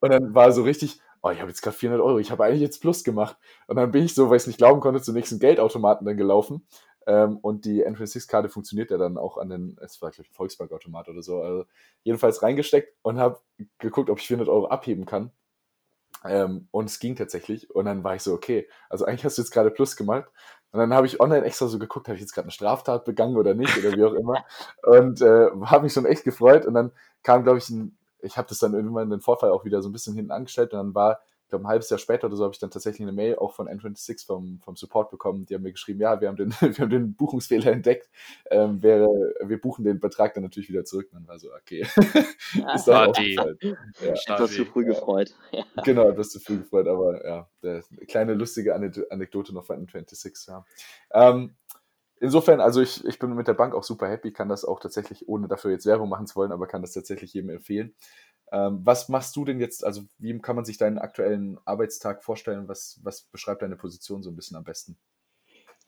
und 0.00 0.12
dann 0.12 0.34
war 0.34 0.52
so 0.52 0.62
richtig, 0.62 1.00
oh, 1.22 1.30
ich 1.30 1.40
habe 1.40 1.50
jetzt 1.50 1.62
gerade 1.62 1.76
400 1.76 2.04
Euro, 2.04 2.18
ich 2.18 2.30
habe 2.30 2.44
eigentlich 2.44 2.60
jetzt 2.60 2.80
Plus 2.80 3.04
gemacht. 3.04 3.36
Und 3.66 3.76
dann 3.76 3.90
bin 3.90 4.04
ich 4.04 4.14
so, 4.14 4.30
weil 4.30 4.36
ich 4.36 4.42
es 4.42 4.46
nicht 4.46 4.58
glauben 4.58 4.80
konnte, 4.80 5.02
zum 5.02 5.14
nächsten 5.14 5.38
Geldautomaten 5.38 6.06
dann 6.06 6.16
gelaufen. 6.16 6.66
Ähm, 7.06 7.38
und 7.38 7.64
die 7.64 7.86
N26-Karte 7.86 8.48
funktioniert 8.48 8.90
ja 8.90 8.98
dann 8.98 9.16
auch 9.16 9.38
an 9.38 9.48
den, 9.48 9.78
es 9.80 10.00
war 10.02 10.10
glaube 10.10 10.24
ich 10.24 10.30
ein 10.30 10.34
Volksbank-Automat 10.34 11.08
oder 11.08 11.22
so, 11.22 11.42
also 11.42 11.64
jedenfalls 12.02 12.42
reingesteckt 12.42 12.94
und 13.02 13.18
habe 13.18 13.40
geguckt, 13.78 14.10
ob 14.10 14.18
ich 14.18 14.26
400 14.26 14.48
Euro 14.48 14.68
abheben 14.68 15.06
kann. 15.06 15.30
Ähm, 16.24 16.68
und 16.70 16.90
es 16.90 16.98
ging 16.98 17.16
tatsächlich. 17.16 17.70
Und 17.70 17.86
dann 17.86 18.04
war 18.04 18.14
ich 18.14 18.22
so, 18.22 18.34
okay, 18.34 18.68
also 18.90 19.06
eigentlich 19.06 19.24
hast 19.24 19.38
du 19.38 19.42
jetzt 19.42 19.52
gerade 19.52 19.70
Plus 19.70 19.96
gemacht. 19.96 20.30
Und 20.72 20.78
dann 20.78 20.94
habe 20.94 21.06
ich 21.06 21.20
online 21.20 21.44
extra 21.44 21.66
so 21.66 21.78
geguckt, 21.78 22.08
habe 22.08 22.16
ich 22.16 22.20
jetzt 22.20 22.34
gerade 22.34 22.44
eine 22.44 22.52
Straftat 22.52 23.04
begangen 23.04 23.36
oder 23.36 23.54
nicht 23.54 23.76
oder 23.78 23.96
wie 23.96 24.04
auch 24.04 24.12
immer. 24.12 24.44
Und 24.82 25.22
äh, 25.22 25.48
habe 25.64 25.84
mich 25.84 25.92
schon 25.94 26.04
echt 26.06 26.24
gefreut. 26.24 26.66
Und 26.66 26.74
dann 26.74 26.92
kam, 27.22 27.42
glaube 27.42 27.58
ich, 27.58 27.70
ein 27.70 27.96
ich 28.22 28.36
habe 28.36 28.48
das 28.48 28.58
dann 28.58 28.74
irgendwann 28.74 29.10
den 29.10 29.20
Vorfall 29.20 29.50
auch 29.50 29.64
wieder 29.64 29.82
so 29.82 29.88
ein 29.88 29.92
bisschen 29.92 30.14
hinten 30.14 30.30
angestellt 30.30 30.72
und 30.72 30.78
dann 30.78 30.94
war, 30.94 31.20
glaube, 31.50 31.64
ein 31.64 31.68
halbes 31.68 31.90
Jahr 31.90 31.98
später 31.98 32.26
oder 32.26 32.36
so 32.36 32.44
habe 32.44 32.54
ich 32.54 32.58
dann 32.60 32.70
tatsächlich 32.70 33.02
eine 33.02 33.12
Mail 33.12 33.36
auch 33.36 33.52
von 33.52 33.68
N26 33.68 34.26
vom, 34.26 34.60
vom 34.62 34.76
Support 34.76 35.10
bekommen. 35.10 35.46
Die 35.46 35.54
haben 35.54 35.62
mir 35.62 35.72
geschrieben, 35.72 36.00
ja, 36.00 36.20
wir 36.20 36.28
haben 36.28 36.36
den, 36.36 36.50
wir 36.60 36.78
haben 36.78 36.90
den 36.90 37.14
Buchungsfehler 37.14 37.72
entdeckt. 37.72 38.08
Ähm, 38.50 38.82
wäre, 38.82 39.06
wir 39.42 39.60
buchen 39.60 39.84
den 39.84 40.00
Betrag 40.00 40.34
dann 40.34 40.42
natürlich 40.42 40.68
wieder 40.68 40.84
zurück. 40.84 41.08
Und 41.12 41.20
dann 41.20 41.28
war 41.28 41.38
so, 41.38 41.52
okay. 41.52 41.80
ist 42.74 42.88
doch 42.88 43.08
auch 43.08 43.18
ja. 43.18 43.44
Etwas 44.00 44.52
zu 44.52 44.64
früh 44.64 44.84
gefreut. 44.84 45.34
Ja. 45.52 45.64
Genau, 45.84 46.08
etwas 46.08 46.30
zu 46.30 46.38
früh 46.38 46.58
gefreut, 46.58 46.86
aber 46.86 47.26
ja, 47.26 47.48
der, 47.62 47.82
kleine 48.06 48.34
lustige 48.34 48.74
Anekdote 48.74 49.52
noch 49.52 49.64
von 49.64 49.84
N26, 49.84 50.48
ja. 50.48 50.64
Ähm, 51.12 51.56
insofern, 52.20 52.60
also 52.60 52.80
ich, 52.80 53.04
ich 53.04 53.18
bin 53.18 53.34
mit 53.34 53.48
der 53.48 53.54
Bank 53.54 53.74
auch 53.74 53.82
super 53.82 54.08
happy, 54.08 54.32
kann 54.32 54.48
das 54.48 54.64
auch 54.64 54.78
tatsächlich, 54.78 55.28
ohne 55.28 55.48
dafür 55.48 55.72
jetzt 55.72 55.86
Werbung 55.86 56.08
machen 56.08 56.26
zu 56.26 56.36
wollen, 56.36 56.52
aber 56.52 56.66
kann 56.66 56.82
das 56.82 56.92
tatsächlich 56.92 57.34
jedem 57.34 57.50
empfehlen. 57.50 57.94
Ähm, 58.52 58.80
was 58.84 59.08
machst 59.08 59.36
du 59.36 59.44
denn 59.44 59.60
jetzt, 59.60 59.84
also 59.84 60.02
wie 60.18 60.36
kann 60.38 60.56
man 60.56 60.64
sich 60.64 60.76
deinen 60.76 60.98
aktuellen 60.98 61.58
Arbeitstag 61.64 62.24
vorstellen? 62.24 62.68
Was, 62.68 63.00
was 63.02 63.22
beschreibt 63.22 63.62
deine 63.62 63.76
Position 63.76 64.22
so 64.22 64.30
ein 64.30 64.36
bisschen 64.36 64.56
am 64.56 64.64
besten? 64.64 64.96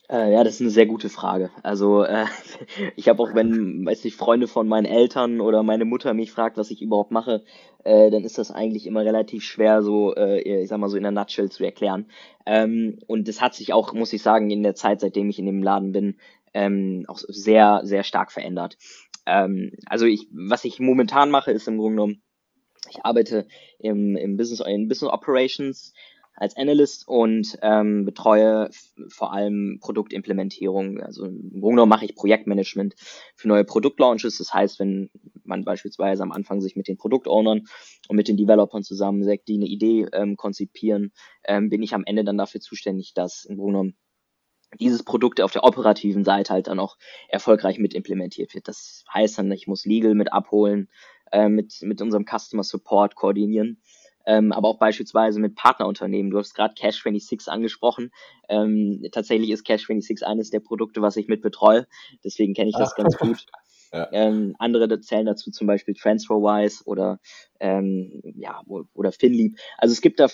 Äh, 0.08 0.32
ja, 0.32 0.44
das 0.44 0.54
ist 0.54 0.60
eine 0.60 0.70
sehr 0.70 0.86
gute 0.86 1.08
Frage. 1.08 1.50
Also 1.62 2.04
äh, 2.04 2.26
ich 2.96 3.08
habe 3.08 3.22
auch, 3.22 3.34
wenn, 3.34 3.86
weiß 3.86 4.04
nicht, 4.04 4.16
Freunde 4.16 4.46
von 4.46 4.68
meinen 4.68 4.84
Eltern 4.84 5.40
oder 5.40 5.62
meine 5.62 5.84
Mutter 5.84 6.12
mich 6.14 6.30
fragt, 6.30 6.56
was 6.56 6.70
ich 6.70 6.82
überhaupt 6.82 7.10
mache, 7.10 7.44
äh, 7.84 8.10
dann 8.10 8.22
ist 8.22 8.38
das 8.38 8.50
eigentlich 8.50 8.86
immer 8.86 9.04
relativ 9.04 9.42
schwer, 9.42 9.82
so, 9.82 10.14
äh, 10.14 10.62
ich 10.62 10.68
sag 10.68 10.78
mal 10.78 10.88
so 10.88 10.96
in 10.96 11.02
der 11.02 11.12
Nutshell 11.12 11.50
zu 11.50 11.64
erklären. 11.64 12.10
Ähm, 12.46 12.98
und 13.06 13.26
das 13.26 13.40
hat 13.40 13.54
sich 13.54 13.72
auch, 13.72 13.92
muss 13.92 14.12
ich 14.12 14.22
sagen, 14.22 14.50
in 14.50 14.62
der 14.62 14.74
Zeit, 14.74 15.00
seitdem 15.00 15.30
ich 15.30 15.38
in 15.38 15.46
dem 15.46 15.62
Laden 15.62 15.92
bin, 15.92 16.18
ähm, 16.54 17.04
auch 17.08 17.18
sehr, 17.18 17.80
sehr 17.84 18.04
stark 18.04 18.32
verändert. 18.32 18.76
Ähm, 19.24 19.72
also 19.86 20.06
ich, 20.06 20.28
was 20.32 20.64
ich 20.64 20.78
momentan 20.78 21.30
mache, 21.30 21.52
ist 21.52 21.68
im 21.68 21.78
Grunde 21.78 21.96
genommen, 21.96 22.22
ich 22.92 23.04
arbeite 23.04 23.46
im, 23.78 24.16
im 24.16 24.36
Business, 24.36 24.60
in 24.60 24.88
Business 24.88 25.12
Operations 25.12 25.92
als 26.34 26.56
Analyst 26.56 27.06
und 27.06 27.58
ähm, 27.62 28.04
betreue 28.04 28.70
vor 29.08 29.32
allem 29.32 29.78
Produktimplementierung. 29.80 31.00
Also 31.00 31.26
im 31.26 31.60
Grunde 31.60 31.76
genommen 31.76 31.90
mache 31.90 32.06
ich 32.06 32.14
Projektmanagement 32.14 32.94
für 33.36 33.48
neue 33.48 33.64
Produktlaunches. 33.64 34.38
Das 34.38 34.52
heißt, 34.52 34.80
wenn 34.80 35.10
man 35.44 35.64
beispielsweise 35.64 36.22
am 36.22 36.32
Anfang 36.32 36.60
sich 36.60 36.74
mit 36.74 36.88
den 36.88 36.96
Produktownern 36.96 37.66
und 38.08 38.16
mit 38.16 38.28
den 38.28 38.36
Developern 38.36 38.82
zusammensetzt, 38.82 39.48
die 39.48 39.56
eine 39.56 39.66
Idee 39.66 40.06
ähm, 40.12 40.36
konzipieren, 40.36 41.12
ähm, 41.44 41.68
bin 41.68 41.82
ich 41.82 41.94
am 41.94 42.04
Ende 42.04 42.24
dann 42.24 42.38
dafür 42.38 42.60
zuständig, 42.60 43.12
dass 43.14 43.44
im 43.44 43.56
Grunde 43.56 43.72
genommen 43.72 43.96
dieses 44.80 45.02
Produkt 45.02 45.42
auf 45.42 45.52
der 45.52 45.64
operativen 45.64 46.24
Seite 46.24 46.54
halt 46.54 46.66
dann 46.68 46.80
auch 46.80 46.96
erfolgreich 47.28 47.78
mit 47.78 47.92
implementiert 47.92 48.54
wird. 48.54 48.68
Das 48.68 49.04
heißt 49.12 49.38
dann, 49.38 49.52
ich 49.52 49.66
muss 49.66 49.84
Legal 49.84 50.14
mit 50.14 50.32
abholen, 50.32 50.88
äh, 51.32 51.48
mit, 51.48 51.82
mit 51.82 52.00
unserem 52.00 52.24
Customer 52.24 52.62
Support 52.62 53.14
koordinieren 53.14 53.78
ähm, 54.26 54.52
aber 54.52 54.68
auch 54.68 54.78
beispielsweise 54.78 55.40
mit 55.40 55.54
Partnerunternehmen. 55.54 56.30
Du 56.30 56.38
hast 56.38 56.54
gerade 56.54 56.74
Cash26 56.74 57.48
angesprochen. 57.48 58.12
Ähm, 58.48 59.06
tatsächlich 59.12 59.50
ist 59.50 59.66
Cash26 59.66 60.22
eines 60.22 60.50
der 60.50 60.60
Produkte, 60.60 61.02
was 61.02 61.16
ich 61.16 61.28
mit 61.28 61.42
betreue. 61.42 61.86
Deswegen 62.24 62.54
kenne 62.54 62.70
ich 62.70 62.76
das 62.76 62.92
ah. 62.92 63.02
ganz 63.02 63.16
gut. 63.18 63.46
Ja. 63.94 64.08
Ähm, 64.10 64.56
andere 64.58 65.00
zählen 65.00 65.26
dazu 65.26 65.50
zum 65.50 65.66
Beispiel 65.66 65.92
TransferWise 65.92 66.82
oder 66.86 67.20
ähm, 67.60 68.22
ja 68.24 68.62
oder 68.94 69.12
Finleap. 69.12 69.58
Also 69.76 69.92
es 69.92 70.00
gibt 70.00 70.18
da 70.18 70.28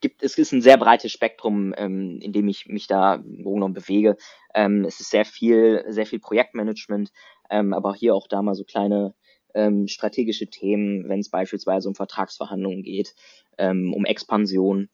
gibt 0.00 0.22
es 0.22 0.38
ist 0.38 0.52
ein 0.52 0.62
sehr 0.62 0.78
breites 0.78 1.12
Spektrum, 1.12 1.74
ähm, 1.76 2.18
in 2.22 2.32
dem 2.32 2.48
ich 2.48 2.68
mich 2.68 2.86
da 2.86 3.18
genommen 3.18 3.74
bewege. 3.74 4.16
Ähm, 4.54 4.86
es 4.86 4.98
ist 5.00 5.10
sehr 5.10 5.26
viel 5.26 5.84
sehr 5.88 6.06
viel 6.06 6.20
Projektmanagement, 6.20 7.12
ähm, 7.50 7.74
aber 7.74 7.92
hier 7.92 8.14
auch 8.14 8.28
da 8.28 8.40
mal 8.40 8.54
so 8.54 8.64
kleine 8.64 9.12
ähm, 9.56 9.88
strategische 9.88 10.48
Themen, 10.48 11.08
wenn 11.08 11.20
es 11.20 11.30
beispielsweise 11.30 11.88
um 11.88 11.94
Vertragsverhandlungen 11.94 12.82
geht, 12.82 13.14
ähm, 13.58 13.92
um 13.94 14.04
Expansion. 14.04 14.90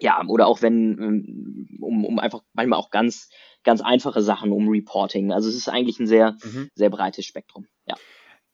Ja, 0.00 0.24
oder 0.26 0.46
auch 0.48 0.62
wenn, 0.62 0.98
ähm, 0.98 1.78
um, 1.80 2.04
um 2.04 2.18
einfach 2.18 2.42
manchmal 2.54 2.78
auch 2.78 2.90
ganz, 2.90 3.28
ganz 3.62 3.80
einfache 3.80 4.22
Sachen 4.22 4.50
um 4.50 4.68
Reporting. 4.68 5.32
Also 5.32 5.48
es 5.48 5.54
ist 5.54 5.68
eigentlich 5.68 6.00
ein 6.00 6.06
sehr, 6.06 6.36
mhm. 6.42 6.68
sehr 6.74 6.90
breites 6.90 7.26
Spektrum. 7.26 7.68
Ja. 7.86 7.94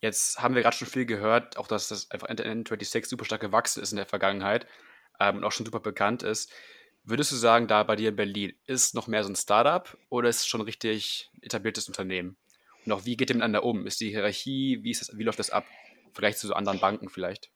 Jetzt 0.01 0.43
haben 0.43 0.55
wir 0.55 0.63
gerade 0.63 0.77
schon 0.77 0.89
viel 0.89 1.07
gehört, 1.07 1.57
auch 1.57 1.69
dass 1.69 1.89
das 1.89 2.11
einfach 2.11 2.29
N26 2.29 3.07
super 3.07 3.25
stark 3.25 3.41
gewachsen 3.41 3.83
ist 3.83 3.93
in 3.93 3.97
der 3.97 4.07
Vergangenheit 4.07 4.67
ähm, 5.21 5.39
und 5.39 5.45
auch 5.45 5.53
schon 5.53 5.67
super 5.67 5.81
bekannt 5.81 6.23
ist. 6.23 6.53
Würdest 7.05 7.33
du 7.33 7.37
sagen, 7.37 7.69
da 7.69 7.83
bei 7.85 7.97
dir 7.97 8.11
in 8.11 8.17
Berlin 8.17 8.53
ist 8.67 8.95
noch 8.95 9.07
mehr 9.07 9.23
so 9.23 9.31
ein 9.31 9.37
Startup 9.37 9.97
oder 10.11 10.29
ist 10.29 10.41
es 10.41 10.47
schon 10.47 10.61
richtig 10.61 11.31
etabliertes 11.41 11.89
Unternehmen? 11.89 12.37
Auch 12.89 13.05
wie 13.05 13.17
geht 13.17 13.31
ihr 13.31 13.37
miteinander 13.37 13.65
um? 13.65 13.87
Ist 13.87 14.01
die 14.01 14.11
Hierarchie, 14.11 14.81
wie, 14.83 14.91
ist 14.91 15.01
das, 15.01 15.19
wie 15.19 15.23
läuft 15.23 15.39
das 15.39 15.51
ab? 15.51 15.65
Vergleich 16.13 16.37
zu 16.37 16.47
so 16.47 16.55
anderen 16.55 16.81
Banken 16.81 17.09
vielleicht? 17.09 17.51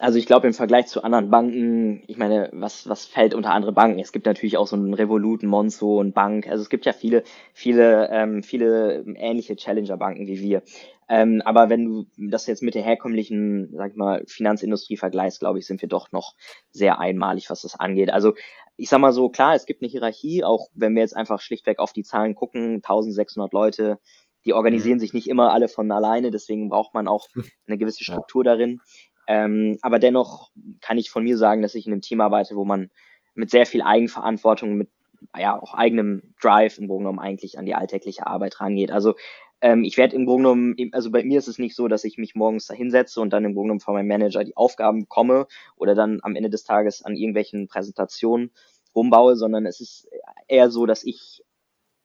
Also 0.00 0.18
ich 0.18 0.24
glaube 0.24 0.46
im 0.46 0.54
Vergleich 0.54 0.86
zu 0.86 1.04
anderen 1.04 1.28
Banken, 1.28 2.04
ich 2.06 2.16
meine, 2.16 2.48
was, 2.52 2.88
was 2.88 3.04
fällt 3.04 3.34
unter 3.34 3.52
andere 3.52 3.72
Banken? 3.72 3.98
Es 3.98 4.12
gibt 4.12 4.24
natürlich 4.24 4.56
auch 4.56 4.66
so 4.66 4.74
einen 4.74 4.94
Revolut, 4.94 5.42
einen 5.42 5.50
Monzo, 5.50 6.00
einen 6.00 6.14
Bank. 6.14 6.46
Also 6.48 6.62
es 6.62 6.70
gibt 6.70 6.86
ja 6.86 6.94
viele, 6.94 7.22
viele, 7.52 8.08
ähm, 8.10 8.42
viele 8.42 9.04
ähnliche 9.16 9.56
Challenger-Banken 9.56 10.26
wie 10.26 10.40
wir. 10.40 10.62
Ähm, 11.10 11.42
aber 11.44 11.68
wenn 11.68 11.84
du 11.84 12.06
das 12.16 12.46
jetzt 12.46 12.62
mit 12.62 12.74
der 12.76 12.82
herkömmlichen, 12.82 13.68
sag 13.74 13.90
ich 13.90 13.96
mal, 13.96 14.24
Finanzindustrie 14.26 14.96
vergleichst, 14.96 15.40
glaube 15.40 15.58
ich, 15.58 15.66
sind 15.66 15.82
wir 15.82 15.88
doch 15.88 16.12
noch 16.12 16.34
sehr 16.70 16.98
einmalig, 16.98 17.50
was 17.50 17.60
das 17.62 17.78
angeht. 17.78 18.10
Also 18.10 18.34
ich 18.78 18.88
sag 18.88 19.00
mal 19.00 19.12
so, 19.12 19.28
klar, 19.28 19.54
es 19.54 19.66
gibt 19.66 19.82
eine 19.82 19.90
Hierarchie, 19.90 20.44
auch 20.44 20.68
wenn 20.72 20.94
wir 20.94 21.02
jetzt 21.02 21.16
einfach 21.16 21.42
schlichtweg 21.42 21.78
auf 21.78 21.92
die 21.92 22.04
Zahlen 22.04 22.34
gucken, 22.34 22.76
1600 22.76 23.52
Leute, 23.52 23.98
die 24.44 24.54
organisieren 24.54 24.96
mhm. 24.96 25.00
sich 25.00 25.12
nicht 25.12 25.28
immer 25.28 25.52
alle 25.52 25.68
von 25.68 25.90
alleine, 25.90 26.30
deswegen 26.30 26.68
braucht 26.68 26.94
man 26.94 27.08
auch 27.08 27.28
eine 27.66 27.78
gewisse 27.78 28.04
Struktur 28.04 28.44
darin. 28.44 28.80
Ähm, 29.26 29.78
aber 29.82 29.98
dennoch 29.98 30.50
kann 30.80 30.98
ich 30.98 31.10
von 31.10 31.22
mir 31.22 31.38
sagen, 31.38 31.62
dass 31.62 31.74
ich 31.74 31.86
in 31.86 31.92
einem 31.92 32.02
Team 32.02 32.20
arbeite, 32.20 32.56
wo 32.56 32.64
man 32.64 32.90
mit 33.34 33.50
sehr 33.50 33.66
viel 33.66 33.82
Eigenverantwortung, 33.82 34.74
mit 34.74 34.90
ja 35.36 35.60
auch 35.60 35.74
eigenem 35.74 36.34
Drive 36.40 36.78
im 36.78 36.88
Grunde 36.88 37.04
genommen 37.04 37.18
eigentlich 37.18 37.58
an 37.58 37.66
die 37.66 37.74
alltägliche 37.74 38.26
Arbeit 38.26 38.60
rangeht. 38.60 38.90
Also 38.90 39.14
ähm, 39.60 39.84
ich 39.84 39.96
werde 39.96 40.16
im 40.16 40.24
Grunde 40.24 40.44
genommen, 40.44 40.76
also 40.92 41.10
bei 41.10 41.22
mir 41.22 41.38
ist 41.38 41.48
es 41.48 41.58
nicht 41.58 41.76
so, 41.76 41.88
dass 41.88 42.04
ich 42.04 42.16
mich 42.16 42.34
morgens 42.34 42.66
da 42.66 42.74
hinsetze 42.74 43.20
und 43.20 43.32
dann 43.32 43.44
im 43.44 43.52
Grunde 43.52 43.68
genommen 43.68 43.80
von 43.80 43.94
meinem 43.94 44.08
Manager 44.08 44.42
die 44.44 44.56
Aufgaben 44.56 45.00
bekomme 45.00 45.46
oder 45.76 45.94
dann 45.94 46.20
am 46.22 46.34
Ende 46.34 46.50
des 46.50 46.64
Tages 46.64 47.02
an 47.02 47.16
irgendwelchen 47.16 47.68
Präsentationen 47.68 48.50
rumbaue, 48.94 49.36
sondern 49.36 49.66
es 49.66 49.80
ist 49.80 50.08
eher 50.48 50.70
so, 50.70 50.86
dass 50.86 51.04
ich 51.04 51.44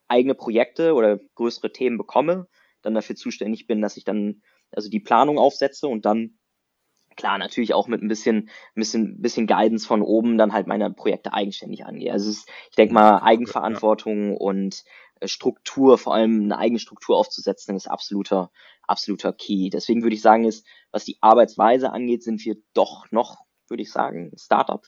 eigene 0.07 0.35
Projekte 0.35 0.93
oder 0.93 1.19
größere 1.35 1.71
Themen 1.71 1.97
bekomme, 1.97 2.47
dann 2.81 2.93
dafür 2.93 3.15
zuständig 3.15 3.67
bin, 3.67 3.81
dass 3.81 3.97
ich 3.97 4.03
dann 4.03 4.41
also 4.71 4.89
die 4.89 4.99
Planung 4.99 5.37
aufsetze 5.37 5.87
und 5.87 6.05
dann 6.05 6.37
klar, 7.15 7.37
natürlich 7.37 7.73
auch 7.73 7.87
mit 7.87 8.01
ein 8.01 8.07
bisschen, 8.07 8.49
bisschen, 8.73 9.21
bisschen 9.21 9.47
Guidance 9.47 9.87
von 9.87 10.01
oben 10.01 10.37
dann 10.37 10.53
halt 10.53 10.67
meine 10.67 10.91
Projekte 10.91 11.33
eigenständig 11.33 11.85
angehe. 11.85 12.11
Also 12.11 12.29
ist, 12.29 12.49
ich 12.69 12.75
denke 12.75 12.93
mal, 12.93 13.19
Eigenverantwortung 13.19 14.31
ja. 14.31 14.37
und 14.37 14.83
äh, 15.19 15.27
Struktur, 15.27 15.97
vor 15.97 16.13
allem 16.13 16.43
eine 16.43 16.57
eigene 16.57 16.79
Struktur 16.79 17.17
aufzusetzen, 17.17 17.75
ist 17.75 17.87
absoluter, 17.87 18.51
absoluter 18.83 19.33
Key. 19.33 19.69
Deswegen 19.69 20.03
würde 20.03 20.15
ich 20.15 20.21
sagen, 20.21 20.45
ist, 20.45 20.65
was 20.91 21.05
die 21.05 21.17
Arbeitsweise 21.21 21.91
angeht, 21.91 22.23
sind 22.23 22.43
wir 22.45 22.57
doch 22.73 23.05
noch, 23.11 23.45
würde 23.67 23.83
ich 23.83 23.91
sagen, 23.91 24.31
Startup. 24.37 24.85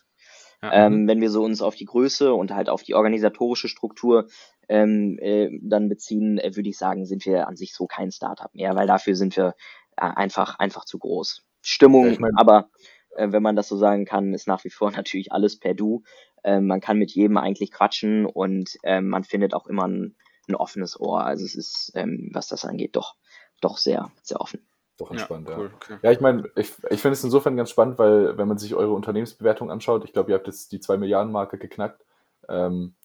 Ja, 0.61 0.87
ähm, 0.87 1.03
mhm. 1.03 1.07
wenn 1.07 1.21
wir 1.21 1.29
so 1.29 1.43
uns 1.43 1.61
auf 1.61 1.75
die 1.75 1.85
Größe 1.85 2.33
und 2.33 2.53
halt 2.53 2.69
auf 2.69 2.81
die 2.81 2.95
organisatorische 2.95 3.67
Struktur 3.67 4.27
ähm, 4.67 5.17
äh, 5.19 5.49
dann 5.61 5.87
beziehen, 5.87 6.39
äh, 6.39 6.55
würde 6.55 6.69
ich 6.69 6.77
sagen, 6.77 7.05
sind 7.05 7.25
wir 7.25 7.47
an 7.47 7.55
sich 7.55 7.73
so 7.73 7.85
kein 7.85 8.11
Startup 8.11 8.53
mehr, 8.55 8.75
weil 8.75 8.87
dafür 8.87 9.15
sind 9.15 9.37
wir 9.37 9.53
äh, 9.97 10.01
einfach, 10.01 10.57
einfach 10.59 10.85
zu 10.85 10.97
groß. 10.97 11.43
Stimmung, 11.61 12.07
ich 12.07 12.19
mein, 12.19 12.35
aber 12.35 12.69
äh, 13.15 13.31
wenn 13.31 13.43
man 13.43 13.55
das 13.55 13.67
so 13.67 13.77
sagen 13.77 14.05
kann, 14.05 14.33
ist 14.33 14.47
nach 14.47 14.63
wie 14.63 14.69
vor 14.69 14.91
natürlich 14.95 15.31
alles 15.31 15.59
per 15.59 15.73
Du. 15.73 16.03
Äh, 16.43 16.59
man 16.59 16.81
kann 16.81 16.97
mit 16.97 17.11
jedem 17.11 17.37
eigentlich 17.37 17.71
quatschen 17.71 18.25
und 18.25 18.77
äh, 18.83 19.01
man 19.01 19.23
findet 19.23 19.53
auch 19.53 19.67
immer 19.67 19.87
ein, 19.87 20.15
ein 20.47 20.55
offenes 20.55 20.99
Ohr. 20.99 21.23
Also 21.23 21.45
es 21.45 21.55
ist, 21.55 21.91
ähm, 21.95 22.29
was 22.33 22.47
das 22.47 22.65
angeht, 22.65 22.95
doch, 22.95 23.15
doch 23.61 23.77
sehr, 23.77 24.11
sehr 24.23 24.41
offen. 24.41 24.66
Doch 24.97 25.11
entspannt, 25.11 25.49
ja. 25.49 25.57
Cool, 25.57 25.71
okay. 25.75 25.97
Ja, 26.01 26.11
ich 26.11 26.19
meine, 26.19 26.49
ich, 26.55 26.73
ich 26.89 27.01
finde 27.01 27.13
es 27.13 27.23
insofern 27.23 27.55
ganz 27.55 27.69
spannend, 27.69 27.99
weil 27.99 28.37
wenn 28.37 28.47
man 28.47 28.57
sich 28.57 28.73
eure 28.73 28.93
Unternehmensbewertung 28.93 29.69
anschaut, 29.69 30.03
ich 30.05 30.13
glaube, 30.13 30.31
ihr 30.31 30.35
habt 30.35 30.47
jetzt 30.47 30.71
die 30.71 30.79
2 30.79 30.97
Milliarden 30.97 31.31
Marke 31.31 31.57
geknackt, 31.57 32.03
ähm, 32.49 32.95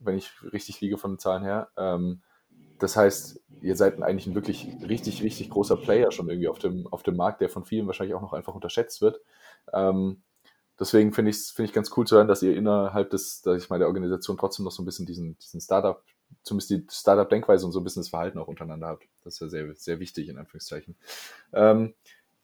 wenn 0.00 0.16
ich 0.16 0.32
richtig 0.52 0.80
liege 0.80 0.98
von 0.98 1.12
den 1.12 1.18
Zahlen 1.18 1.44
her. 1.44 1.68
Ähm, 1.76 2.22
das 2.78 2.96
heißt, 2.96 3.40
ihr 3.60 3.76
seid 3.76 4.00
eigentlich 4.02 4.26
ein 4.26 4.34
wirklich 4.34 4.68
richtig, 4.88 5.22
richtig 5.22 5.50
großer 5.50 5.76
Player 5.76 6.10
schon 6.12 6.28
irgendwie 6.28 6.48
auf 6.48 6.58
dem, 6.58 6.86
auf 6.88 7.02
dem 7.02 7.16
Markt, 7.16 7.40
der 7.40 7.48
von 7.48 7.64
vielen 7.64 7.86
wahrscheinlich 7.86 8.14
auch 8.14 8.22
noch 8.22 8.32
einfach 8.32 8.54
unterschätzt 8.54 9.00
wird. 9.00 9.20
Ähm, 9.72 10.22
deswegen 10.78 11.12
finde 11.12 11.30
ich 11.30 11.38
es 11.38 11.50
find 11.50 11.68
ich 11.68 11.74
ganz 11.74 11.90
cool 11.96 12.06
zu 12.06 12.16
hören, 12.16 12.28
dass 12.28 12.42
ihr 12.42 12.56
innerhalb 12.56 13.10
des, 13.10 13.42
dass 13.42 13.62
ich 13.62 13.68
meine, 13.68 13.80
der 13.80 13.88
Organisation 13.88 14.38
trotzdem 14.38 14.64
noch 14.64 14.72
so 14.72 14.82
ein 14.82 14.86
bisschen 14.86 15.06
diesen, 15.06 15.38
diesen 15.38 15.60
Startup, 15.60 16.02
zumindest 16.42 16.70
die 16.70 16.86
Startup-Denkweise 16.90 17.66
und 17.66 17.72
so 17.72 17.80
ein 17.80 17.84
bisschen 17.84 18.02
das 18.02 18.10
Verhalten 18.10 18.38
auch 18.38 18.48
untereinander 18.48 18.88
habt. 18.88 19.08
Das 19.24 19.34
ist 19.34 19.40
ja 19.40 19.48
sehr, 19.48 19.74
sehr 19.74 20.00
wichtig, 20.00 20.28
in 20.28 20.38
Anführungszeichen. 20.38 20.96
Ähm, 21.52 21.94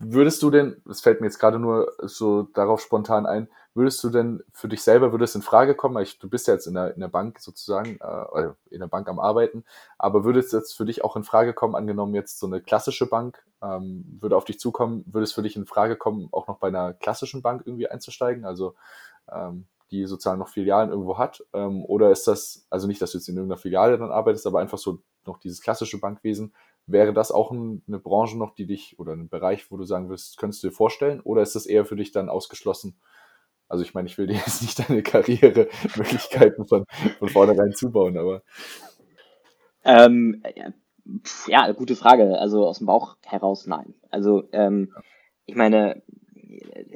Würdest 0.00 0.42
du 0.42 0.50
denn, 0.50 0.82
es 0.90 1.00
fällt 1.00 1.20
mir 1.20 1.28
jetzt 1.28 1.38
gerade 1.38 1.60
nur 1.60 1.92
so 2.02 2.42
darauf 2.42 2.80
spontan 2.80 3.26
ein, 3.26 3.48
würdest 3.74 4.02
du 4.02 4.10
denn 4.10 4.42
für 4.52 4.68
dich 4.68 4.82
selber, 4.82 5.12
würde 5.12 5.24
es 5.24 5.36
in 5.36 5.42
Frage 5.42 5.76
kommen, 5.76 6.02
ich, 6.02 6.18
du 6.18 6.28
bist 6.28 6.48
ja 6.48 6.54
jetzt 6.54 6.66
in 6.66 6.74
der, 6.74 6.94
in 6.94 7.00
der 7.00 7.08
Bank 7.08 7.38
sozusagen, 7.38 7.98
äh, 8.00 8.50
in 8.70 8.80
der 8.80 8.88
Bank 8.88 9.08
am 9.08 9.20
Arbeiten, 9.20 9.64
aber 9.96 10.24
würde 10.24 10.40
es 10.40 10.50
jetzt 10.50 10.76
für 10.76 10.84
dich 10.84 11.04
auch 11.04 11.14
in 11.14 11.22
Frage 11.22 11.54
kommen, 11.54 11.76
angenommen 11.76 12.14
jetzt 12.14 12.40
so 12.40 12.46
eine 12.46 12.60
klassische 12.60 13.06
Bank 13.06 13.44
ähm, 13.62 14.18
würde 14.20 14.36
auf 14.36 14.44
dich 14.44 14.58
zukommen, 14.58 15.04
würde 15.06 15.24
es 15.24 15.32
für 15.32 15.42
dich 15.42 15.54
in 15.54 15.64
Frage 15.64 15.96
kommen, 15.96 16.28
auch 16.32 16.48
noch 16.48 16.58
bei 16.58 16.68
einer 16.68 16.92
klassischen 16.92 17.40
Bank 17.40 17.62
irgendwie 17.64 17.88
einzusteigen, 17.88 18.44
also 18.44 18.74
ähm, 19.32 19.66
die 19.90 20.06
sozusagen 20.06 20.38
noch 20.38 20.48
Filialen 20.48 20.90
irgendwo 20.90 21.18
hat? 21.18 21.44
Ähm, 21.52 21.84
oder 21.84 22.10
ist 22.10 22.26
das, 22.26 22.66
also 22.70 22.86
nicht, 22.86 23.00
dass 23.02 23.12
du 23.12 23.18
jetzt 23.18 23.28
in 23.28 23.36
irgendeiner 23.36 23.60
Filiale 23.60 23.98
dann 23.98 24.10
arbeitest, 24.10 24.46
aber 24.46 24.60
einfach 24.60 24.78
so 24.78 24.98
noch 25.26 25.38
dieses 25.38 25.60
klassische 25.60 25.98
Bankwesen, 25.98 26.52
Wäre 26.86 27.14
das 27.14 27.32
auch 27.32 27.50
ein, 27.50 27.82
eine 27.88 27.98
Branche 27.98 28.36
noch, 28.36 28.54
die 28.54 28.66
dich 28.66 28.98
oder 28.98 29.12
ein 29.12 29.30
Bereich, 29.30 29.70
wo 29.70 29.78
du 29.78 29.84
sagen 29.84 30.10
wirst, 30.10 30.36
könntest 30.36 30.62
du 30.62 30.68
dir 30.68 30.74
vorstellen? 30.74 31.20
Oder 31.20 31.40
ist 31.40 31.54
das 31.54 31.64
eher 31.64 31.86
für 31.86 31.96
dich 31.96 32.12
dann 32.12 32.28
ausgeschlossen? 32.28 32.98
Also 33.68 33.82
ich 33.82 33.94
meine, 33.94 34.06
ich 34.06 34.18
will 34.18 34.26
dir 34.26 34.34
jetzt 34.34 34.60
nicht 34.60 34.78
deine 34.78 35.02
Karrieremöglichkeiten 35.02 36.66
von, 36.66 36.84
von 37.18 37.28
vornherein 37.28 37.72
zubauen, 37.72 38.18
aber. 38.18 38.42
Ähm, 39.82 40.42
ja, 41.46 41.72
gute 41.72 41.96
Frage. 41.96 42.38
Also 42.38 42.66
aus 42.66 42.78
dem 42.78 42.86
Bauch 42.86 43.16
heraus 43.24 43.66
nein. 43.66 43.94
Also 44.10 44.46
ähm, 44.52 44.92
ich 45.46 45.54
meine, 45.54 46.02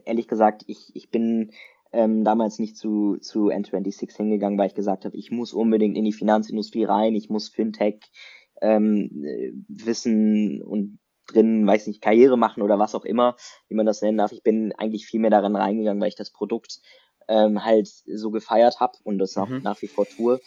ehrlich 0.04 0.28
gesagt, 0.28 0.64
ich, 0.66 0.94
ich 0.94 1.10
bin 1.10 1.52
ähm, 1.92 2.24
damals 2.24 2.58
nicht 2.58 2.76
zu, 2.76 3.16
zu 3.20 3.48
N26 3.48 4.16
hingegangen, 4.16 4.58
weil 4.58 4.68
ich 4.68 4.74
gesagt 4.74 5.04
habe, 5.04 5.16
ich 5.16 5.30
muss 5.30 5.52
unbedingt 5.52 5.96
in 5.96 6.04
die 6.04 6.12
Finanzindustrie 6.12 6.84
rein, 6.84 7.14
ich 7.14 7.30
muss 7.30 7.48
Fintech, 7.48 8.00
ähm, 8.60 9.10
Wissen 9.68 10.62
und 10.62 10.98
drin, 11.28 11.66
weiß 11.66 11.86
nicht, 11.86 12.00
Karriere 12.00 12.36
machen 12.36 12.62
oder 12.62 12.78
was 12.78 12.94
auch 12.94 13.04
immer, 13.04 13.36
wie 13.68 13.74
man 13.74 13.86
das 13.86 14.02
nennen 14.02 14.18
darf. 14.18 14.32
Ich 14.32 14.42
bin 14.42 14.72
eigentlich 14.76 15.06
viel 15.06 15.20
mehr 15.20 15.30
daran 15.30 15.56
reingegangen, 15.56 16.00
weil 16.00 16.08
ich 16.08 16.16
das 16.16 16.32
Produkt 16.32 16.80
ähm, 17.28 17.64
halt 17.64 17.88
so 17.88 18.30
gefeiert 18.30 18.80
habe 18.80 18.98
und 19.04 19.18
das 19.18 19.36
nach, 19.36 19.48
mhm. 19.48 19.62
nach 19.62 19.80
wie 19.82 19.88
vor 19.88 20.06
tue. 20.06 20.40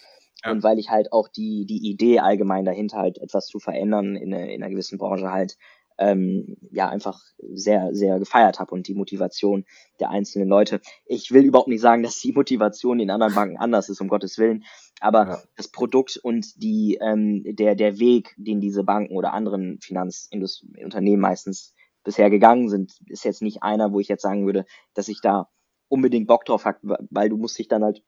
Ja. 0.43 0.51
Und 0.51 0.63
weil 0.63 0.79
ich 0.79 0.89
halt 0.89 1.13
auch 1.13 1.27
die, 1.27 1.65
die 1.65 1.87
Idee 1.87 2.19
allgemein 2.19 2.65
dahinter 2.65 2.97
halt 2.97 3.19
etwas 3.19 3.45
zu 3.45 3.59
verändern 3.59 4.15
in, 4.15 4.33
in 4.33 4.63
einer 4.63 4.71
gewissen 4.71 4.97
Branche 4.97 5.31
halt 5.31 5.57
ähm, 5.97 6.57
ja 6.71 6.89
einfach 6.89 7.21
sehr, 7.37 7.93
sehr 7.93 8.19
gefeiert 8.19 8.59
habe 8.59 8.73
und 8.73 8.87
die 8.87 8.93
Motivation 8.93 9.65
der 9.99 10.09
einzelnen 10.09 10.47
Leute. 10.47 10.81
Ich 11.05 11.31
will 11.31 11.43
überhaupt 11.43 11.67
nicht 11.67 11.81
sagen, 11.81 12.03
dass 12.03 12.19
die 12.19 12.33
Motivation 12.33 12.99
in 12.99 13.09
anderen 13.09 13.33
Banken 13.33 13.57
anders 13.57 13.89
ist, 13.89 14.01
um 14.01 14.07
Gottes 14.07 14.37
Willen, 14.37 14.63
aber 14.99 15.27
ja. 15.27 15.43
das 15.55 15.67
Produkt 15.67 16.17
und 16.17 16.61
die, 16.61 16.97
ähm, 17.01 17.43
der, 17.45 17.75
der 17.75 17.99
Weg, 17.99 18.33
den 18.37 18.61
diese 18.61 18.83
Banken 18.83 19.15
oder 19.15 19.33
anderen 19.33 19.79
Finanzunternehmen 19.81 21.21
meistens 21.21 21.73
bisher 22.03 22.29
gegangen 22.29 22.69
sind, 22.69 22.93
ist 23.07 23.25
jetzt 23.25 23.41
nicht 23.41 23.63
einer, 23.63 23.93
wo 23.93 23.99
ich 23.99 24.07
jetzt 24.07 24.23
sagen 24.23 24.45
würde, 24.45 24.65
dass 24.93 25.07
ich 25.07 25.21
da 25.21 25.49
unbedingt 25.87 26.27
Bock 26.27 26.45
drauf 26.45 26.65
habe, 26.65 26.97
weil 27.09 27.29
du 27.29 27.37
musst 27.37 27.59
dich 27.59 27.67
dann 27.67 27.83
halt 27.83 28.01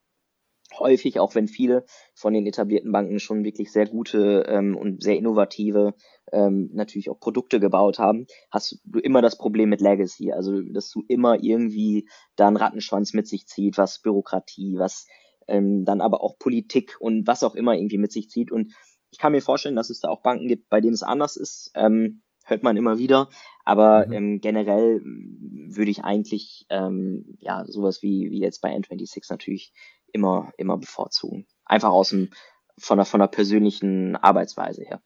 häufig, 0.79 1.19
auch 1.19 1.35
wenn 1.35 1.47
viele 1.47 1.85
von 2.13 2.33
den 2.33 2.45
etablierten 2.45 2.91
Banken 2.91 3.19
schon 3.19 3.43
wirklich 3.43 3.71
sehr 3.71 3.87
gute 3.87 4.45
ähm, 4.47 4.75
und 4.75 5.03
sehr 5.03 5.17
innovative 5.17 5.93
ähm, 6.31 6.69
natürlich 6.73 7.09
auch 7.09 7.19
Produkte 7.19 7.59
gebaut 7.59 7.99
haben, 7.99 8.25
hast 8.51 8.79
du 8.85 8.99
immer 8.99 9.21
das 9.21 9.37
Problem 9.37 9.69
mit 9.69 9.81
Legacy. 9.81 10.31
Also, 10.31 10.61
dass 10.61 10.89
du 10.89 11.03
immer 11.07 11.43
irgendwie 11.43 12.07
da 12.35 12.47
einen 12.47 12.57
Rattenschwanz 12.57 13.13
mit 13.13 13.27
sich 13.27 13.47
zieht, 13.47 13.77
was 13.77 14.01
Bürokratie, 14.01 14.77
was 14.77 15.07
ähm, 15.47 15.85
dann 15.85 16.01
aber 16.01 16.21
auch 16.21 16.37
Politik 16.39 16.97
und 16.99 17.27
was 17.27 17.43
auch 17.43 17.55
immer 17.55 17.75
irgendwie 17.75 17.97
mit 17.97 18.11
sich 18.11 18.29
zieht. 18.29 18.51
Und 18.51 18.73
ich 19.11 19.19
kann 19.19 19.31
mir 19.31 19.41
vorstellen, 19.41 19.75
dass 19.75 19.89
es 19.89 19.99
da 19.99 20.09
auch 20.09 20.21
Banken 20.21 20.47
gibt, 20.47 20.69
bei 20.69 20.81
denen 20.81 20.93
es 20.93 21.03
anders 21.03 21.35
ist. 21.35 21.71
Ähm, 21.75 22.23
hört 22.45 22.63
man 22.63 22.77
immer 22.77 22.97
wieder. 22.97 23.29
Aber 23.63 24.05
mhm. 24.07 24.13
ähm, 24.13 24.41
generell 24.41 25.01
würde 25.03 25.91
ich 25.91 26.03
eigentlich 26.03 26.65
ähm, 26.69 27.37
ja 27.39 27.63
sowas 27.65 28.01
wie, 28.01 28.29
wie 28.31 28.39
jetzt 28.39 28.61
bei 28.61 28.75
N26 28.75 29.25
natürlich 29.29 29.73
immer, 30.13 30.53
immer 30.57 30.77
bevorzugen. 30.77 31.45
Einfach 31.65 31.89
aus 31.89 32.09
dem, 32.09 32.29
von 32.77 32.97
der, 32.97 33.05
von 33.05 33.19
der 33.19 33.27
persönlichen 33.27 34.15
Arbeitsweise 34.15 34.83
her. 34.83 35.01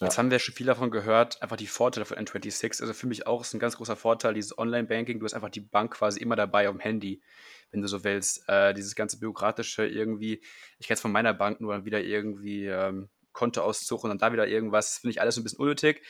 Jetzt 0.00 0.18
haben 0.18 0.32
wir 0.32 0.40
schon 0.40 0.54
viel 0.54 0.66
davon 0.66 0.90
gehört, 0.90 1.40
einfach 1.42 1.56
die 1.56 1.68
Vorteile 1.68 2.04
von 2.04 2.16
N26. 2.16 2.80
Also 2.80 2.92
für 2.92 3.06
mich 3.06 3.26
auch 3.26 3.42
ist 3.42 3.54
ein 3.54 3.60
ganz 3.60 3.76
großer 3.76 3.94
Vorteil 3.94 4.34
dieses 4.34 4.56
Online-Banking. 4.58 5.20
Du 5.20 5.24
hast 5.24 5.34
einfach 5.34 5.50
die 5.50 5.60
Bank 5.60 5.94
quasi 5.94 6.20
immer 6.20 6.34
dabei 6.34 6.68
auf 6.68 6.74
dem 6.74 6.80
Handy, 6.80 7.22
wenn 7.70 7.82
du 7.82 7.88
so 7.88 8.02
willst. 8.02 8.48
Äh, 8.48 8.74
dieses 8.74 8.96
ganze 8.96 9.20
bürokratische 9.20 9.86
irgendwie, 9.86 10.42
ich 10.78 10.88
kenne 10.88 10.94
es 10.94 11.00
von 11.00 11.12
meiner 11.12 11.34
Bank 11.34 11.60
nur 11.60 11.72
dann 11.72 11.84
wieder 11.84 12.00
irgendwie 12.00 12.66
ähm, 12.66 13.10
Kontoauszug 13.32 14.02
und 14.02 14.10
dann 14.10 14.18
da 14.18 14.32
wieder 14.32 14.48
irgendwas, 14.48 14.98
finde 14.98 15.12
ich 15.12 15.20
alles 15.20 15.36
ein 15.36 15.44
bisschen 15.44 15.60
unnötig. 15.60 16.02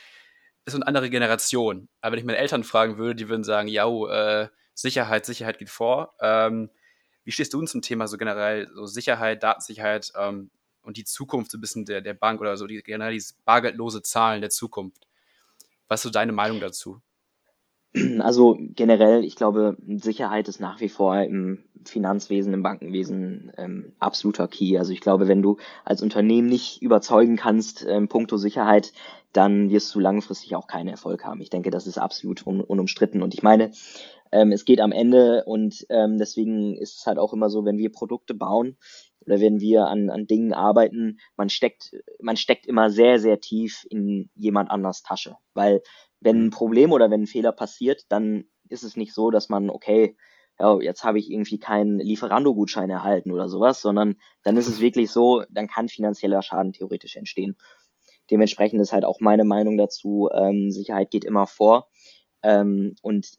Ist 0.65 0.75
eine 0.75 0.87
andere 0.87 1.09
Generation. 1.09 1.89
Aber 2.01 2.13
wenn 2.13 2.19
ich 2.19 2.25
meine 2.25 2.39
Eltern 2.39 2.63
fragen 2.63 2.97
würde, 2.97 3.15
die 3.15 3.29
würden 3.29 3.43
sagen, 3.43 3.67
ja, 3.67 3.85
äh, 3.85 4.47
Sicherheit, 4.73 5.25
Sicherheit 5.25 5.59
geht 5.59 5.69
vor. 5.69 6.15
Ähm, 6.19 6.71
wie 7.23 7.31
stehst 7.31 7.53
du 7.53 7.61
zum 7.63 7.81
Thema 7.81 8.07
so 8.07 8.17
generell, 8.17 8.69
so 8.73 8.85
Sicherheit, 8.85 9.43
Datensicherheit 9.43 10.11
ähm, 10.17 10.49
und 10.81 10.97
die 10.97 11.05
Zukunft 11.05 11.51
so 11.51 11.57
ein 11.57 11.61
bisschen 11.61 11.85
der, 11.85 12.01
der 12.01 12.13
Bank 12.13 12.41
oder 12.41 12.57
so, 12.57 12.67
die, 12.67 12.81
generell 12.81 13.13
diese 13.13 13.33
bargeldlose 13.45 14.01
Zahlen 14.01 14.41
der 14.41 14.49
Zukunft? 14.49 15.07
Was 15.87 16.01
ist 16.01 16.03
so 16.03 16.09
deine 16.09 16.31
Meinung 16.31 16.59
dazu? 16.59 17.01
Also 18.21 18.57
generell, 18.59 19.23
ich 19.23 19.35
glaube, 19.35 19.77
Sicherheit 19.87 20.47
ist 20.47 20.59
nach 20.59 20.81
wie 20.81 20.89
vor 20.89 21.15
im 21.21 21.63
Finanzwesen, 21.85 22.53
im 22.53 22.63
Bankenwesen 22.63 23.51
ähm, 23.55 23.93
absoluter 23.99 24.47
Key. 24.47 24.79
Also 24.79 24.91
ich 24.93 25.01
glaube, 25.01 25.27
wenn 25.27 25.43
du 25.43 25.57
als 25.85 26.01
Unternehmen 26.01 26.47
nicht 26.47 26.81
überzeugen 26.81 27.35
kannst, 27.35 27.85
ähm, 27.87 28.07
puncto 28.07 28.37
Sicherheit, 28.37 28.93
dann 29.31 29.69
wirst 29.69 29.93
du 29.93 29.99
langfristig 29.99 30.55
auch 30.55 30.65
keinen 30.65 30.87
Erfolg 30.87 31.23
haben. 31.23 31.41
Ich 31.41 31.51
denke, 31.51 31.69
das 31.69 31.85
ist 31.85 31.99
absolut 31.99 32.47
un 32.47 32.61
unumstritten. 32.61 33.21
Und 33.21 33.35
ich 33.35 33.43
meine, 33.43 33.71
ähm, 34.33 34.51
es 34.51 34.65
geht 34.65 34.81
am 34.81 34.91
Ende 34.91 35.43
und 35.45 35.85
ähm, 35.89 36.17
deswegen 36.17 36.75
ist 36.75 36.97
es 36.97 37.05
halt 37.05 37.19
auch 37.19 37.33
immer 37.33 37.49
so, 37.49 37.65
wenn 37.65 37.77
wir 37.77 37.91
Produkte 37.91 38.33
bauen 38.33 38.77
oder 39.21 39.39
wenn 39.39 39.59
wir 39.59 39.85
an, 39.87 40.09
an 40.09 40.25
Dingen 40.25 40.53
arbeiten, 40.53 41.19
man 41.37 41.49
steckt, 41.49 41.91
man 42.19 42.35
steckt 42.35 42.65
immer 42.65 42.89
sehr, 42.89 43.19
sehr 43.19 43.39
tief 43.39 43.85
in 43.89 44.31
jemand 44.33 44.71
anders 44.71 45.03
Tasche. 45.03 45.37
Weil 45.53 45.81
wenn 46.19 46.45
ein 46.45 46.49
Problem 46.49 46.91
oder 46.91 47.11
wenn 47.11 47.21
ein 47.21 47.27
Fehler 47.27 47.51
passiert, 47.51 48.05
dann 48.09 48.45
ist 48.69 48.83
es 48.83 48.97
nicht 48.97 49.13
so, 49.13 49.29
dass 49.29 49.49
man, 49.49 49.69
okay, 49.69 50.17
ja, 50.59 50.79
jetzt 50.79 51.03
habe 51.03 51.19
ich 51.19 51.31
irgendwie 51.31 51.59
keinen 51.59 51.99
Lieferando-Gutschein 51.99 52.89
erhalten 52.89 53.31
oder 53.31 53.47
sowas, 53.47 53.81
sondern 53.81 54.15
dann 54.43 54.57
ist 54.57 54.67
es 54.67 54.81
wirklich 54.81 55.11
so, 55.11 55.43
dann 55.49 55.67
kann 55.67 55.89
finanzieller 55.89 56.41
Schaden 56.41 56.73
theoretisch 56.73 57.15
entstehen. 57.15 57.55
Dementsprechend 58.31 58.81
ist 58.81 58.93
halt 58.93 59.05
auch 59.05 59.19
meine 59.19 59.45
Meinung 59.45 59.77
dazu, 59.77 60.29
ähm, 60.33 60.71
Sicherheit 60.71 61.11
geht 61.11 61.25
immer 61.25 61.45
vor. 61.45 61.89
Ähm, 62.41 62.95
und 63.01 63.35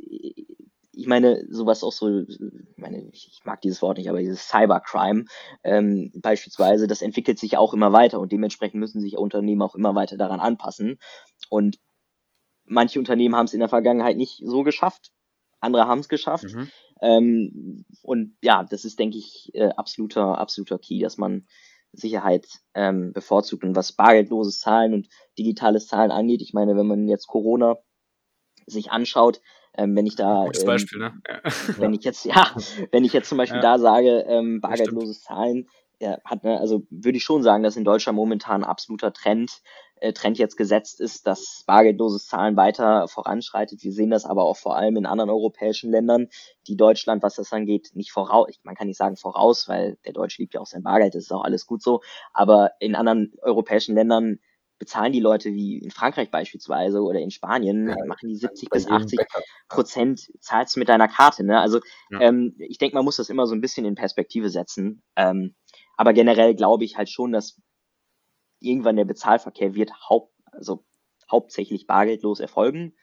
ich 0.97 1.07
meine, 1.07 1.45
sowas 1.51 1.83
auch 1.83 1.93
so, 1.93 2.21
ich 2.21 2.39
meine, 2.77 3.09
ich 3.13 3.41
mag 3.45 3.61
dieses 3.61 3.83
Wort 3.83 3.99
nicht, 3.99 4.09
aber 4.09 4.21
dieses 4.21 4.49
Cybercrime 4.49 5.25
ähm, 5.63 6.13
beispielsweise, 6.15 6.87
das 6.87 7.03
entwickelt 7.03 7.39
sich 7.39 7.57
auch 7.57 7.75
immer 7.75 7.93
weiter 7.93 8.21
und 8.21 8.33
dementsprechend 8.33 8.81
müssen 8.81 9.01
sich 9.01 9.17
Unternehmen 9.17 9.63
auch 9.63 9.75
immer 9.75 9.95
weiter 9.95 10.17
daran 10.17 10.41
anpassen. 10.41 10.99
Und 11.49 11.79
manche 12.65 12.99
Unternehmen 12.99 13.37
haben 13.37 13.47
es 13.47 13.55
in 13.55 13.61
der 13.61 13.69
Vergangenheit 13.69 14.17
nicht 14.17 14.43
so 14.45 14.63
geschafft, 14.63 15.13
andere 15.61 15.87
haben 15.87 16.01
es 16.01 16.09
geschafft. 16.09 16.53
Mhm. 16.53 16.71
Ähm, 17.01 17.85
und 18.03 18.37
ja, 18.43 18.65
das 18.65 18.85
ist, 18.85 18.99
denke 18.99 19.19
ich, 19.19 19.51
äh, 19.55 19.71
absoluter, 19.77 20.39
absoluter 20.39 20.79
Key, 20.79 21.01
dass 21.01 21.17
man 21.17 21.47
Sicherheit 21.93 22.47
ähm, 22.75 23.13
bevorzugt. 23.13 23.65
Und 23.65 23.77
was 23.77 23.93
bargeldloses 23.93 24.61
Zahlen 24.61 24.95
und 24.95 25.09
digitales 25.39 25.87
Zahlen 25.87 26.11
angeht, 26.11 26.43
ich 26.43 26.53
meine, 26.53 26.77
wenn 26.77 26.87
man 26.87 27.09
jetzt 27.09 27.27
Corona 27.27 27.77
sich 28.67 28.91
anschaut, 28.91 29.41
ähm, 29.77 29.97
wenn 29.97 30.07
ich 30.07 30.17
da, 30.17 30.45
Gutes 30.45 30.63
ähm, 30.63 30.67
Beispiel, 30.67 30.99
ne? 30.99 31.13
Ja. 31.29 31.41
wenn 31.79 31.95
ich 31.95 32.05
jetzt, 32.05 32.25
ja, 32.25 32.55
wenn 32.93 33.05
ich 33.05 33.13
jetzt 33.13 33.29
zum 33.29 33.39
Beispiel 33.39 33.63
ja. 33.63 33.63
da 33.63 33.79
sage, 33.79 34.25
ähm, 34.29 34.61
bargeldloses 34.61 35.23
Zahlen, 35.23 35.69
ja, 36.01 36.19
hat, 36.25 36.45
ne, 36.45 36.59
also 36.59 36.83
würde 36.91 37.17
ich 37.17 37.25
schon 37.25 37.43
sagen, 37.43 37.63
dass 37.63 37.77
in 37.77 37.85
Deutschland 37.85 38.17
momentan 38.17 38.63
ein 38.63 38.69
absoluter 38.69 39.13
Trend, 39.13 39.63
äh, 39.97 40.13
Trend 40.13 40.39
jetzt 40.39 40.57
gesetzt 40.57 41.01
ist, 41.01 41.27
dass 41.27 41.65
bargeldloses 41.67 42.27
Zahlen 42.27 42.57
weiter 42.57 43.09
voranschreitet. 43.09 43.83
Wir 43.83 43.93
sehen 43.93 44.11
das 44.11 44.25
aber 44.25 44.45
auch 44.45 44.57
vor 44.57 44.77
allem 44.77 44.97
in 44.97 45.07
anderen 45.07 45.31
europäischen 45.31 45.91
Ländern, 45.91 46.29
die 46.67 46.77
Deutschland, 46.77 47.23
was 47.23 47.37
das 47.37 47.53
angeht, 47.53 47.91
nicht 47.95 48.13
voraus, 48.13 48.49
man 48.65 48.75
kann 48.75 48.89
nicht 48.89 48.99
sagen 48.99 49.17
voraus, 49.17 49.69
weil 49.69 49.97
der 50.05 50.13
Deutsche 50.13 50.43
liebt 50.43 50.55
ja 50.55 50.61
auch 50.61 50.67
sein 50.67 50.83
Bargeld, 50.83 51.15
das 51.15 51.25
ist 51.25 51.33
auch 51.33 51.45
alles 51.45 51.67
gut 51.67 51.83
so, 51.83 52.03
aber 52.33 52.73
in 52.81 52.95
anderen 52.95 53.33
europäischen 53.43 53.95
Ländern 53.95 54.41
bezahlen 54.79 55.13
die 55.13 55.21
Leute 55.21 55.53
wie 55.53 55.79
in 55.79 55.91
Frankreich 55.91 56.31
beispielsweise 56.31 57.01
oder 57.01 57.21
in 57.21 57.31
Spanien, 57.31 57.89
ja, 57.89 57.97
machen 58.07 58.29
die 58.29 58.37
70 58.37 58.71
bis 58.71 58.89
80 58.89 59.21
Prozent, 59.69 60.29
zahlst 60.41 60.75
du 60.75 60.81
mit 60.81 60.89
deiner 60.89 61.09
Karte. 61.09 61.45
Ne? 61.45 61.61
Also 61.61 61.81
ja. 62.11 62.21
ähm, 62.21 62.55
ich 62.59 62.79
denke, 62.79 62.97
man 62.97 63.05
muss 63.05 63.17
das 63.17 63.31
immer 63.31 63.47
so 63.47 63.55
ein 63.55 63.61
bisschen 63.61 63.87
in 63.87 63.95
Perspektive 63.95 64.51
setzen. 64.51 65.03
Ähm, 65.17 65.55
aber 65.97 66.13
generell 66.13 66.55
glaube 66.55 66.85
ich 66.85 66.97
halt 66.97 67.09
schon, 67.09 67.33
dass 67.33 67.61
irgendwann 68.61 68.97
der 68.97 69.05
Bezahlverkehr 69.05 69.75
wird 69.75 69.93
haupt, 70.09 70.33
also 70.53 70.85
hauptsächlich 71.31 71.87
bargeldlos 71.87 72.41
erfolgen. 72.41 72.95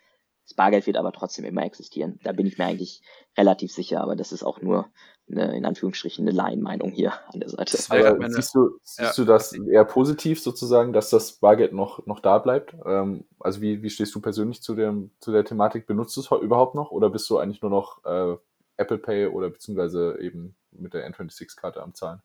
Das 0.52 0.58
Bargeld 0.58 0.86
wird 0.86 0.98
aber 0.98 1.14
trotzdem 1.14 1.46
immer 1.46 1.64
existieren. 1.64 2.20
Da 2.26 2.34
bin 2.34 2.46
ich 2.46 2.58
mir 2.58 2.66
eigentlich 2.66 3.02
relativ 3.38 3.72
sicher, 3.72 4.02
aber 4.02 4.18
das 4.18 4.34
ist 4.34 4.44
auch 4.44 4.62
nur 4.62 4.88
eine, 5.30 5.56
in 5.56 5.64
Anführungsstrichen, 5.64 6.28
eine 6.28 6.36
Laienmeinung 6.36 6.92
hier 6.92 7.14
an 7.32 7.40
der 7.40 7.48
Seite. 7.48 7.78
Aber 7.88 8.18
meine, 8.18 8.34
siehst 8.34 8.54
du, 8.54 8.78
siehst 8.84 9.18
ja. 9.18 9.24
du 9.24 9.24
das 9.24 9.54
eher 9.54 9.86
positiv 9.86 10.42
sozusagen, 10.42 10.92
dass 10.92 11.10
das 11.10 11.40
Bargeld 11.40 11.72
noch, 11.72 12.06
noch 12.06 12.20
da 12.20 12.38
bleibt? 12.38 12.76
Ähm, 12.86 13.24
also 13.40 13.62
wie, 13.62 13.82
wie 13.82 13.90
stehst 13.90 14.14
du 14.14 14.20
persönlich 14.20 14.62
zu, 14.62 14.76
dem, 14.76 15.12
zu 15.22 15.32
der 15.32 15.46
Thematik? 15.46 15.88
Benutzt 15.88 16.18
du 16.18 16.20
es 16.20 16.30
überhaupt 16.30 16.76
noch 16.76 16.92
oder 16.92 17.10
bist 17.10 17.30
du 17.30 17.38
eigentlich 17.38 17.62
nur 17.62 17.72
noch 17.72 18.04
äh, 18.04 18.36
Apple 18.76 18.98
Pay 18.98 19.28
oder 19.28 19.52
beziehungsweise 19.52 20.18
eben 20.20 20.58
mit 20.72 20.94
der 20.94 21.10
N26-Karte 21.10 21.82
am 21.82 21.94
Zahlen? 21.94 22.22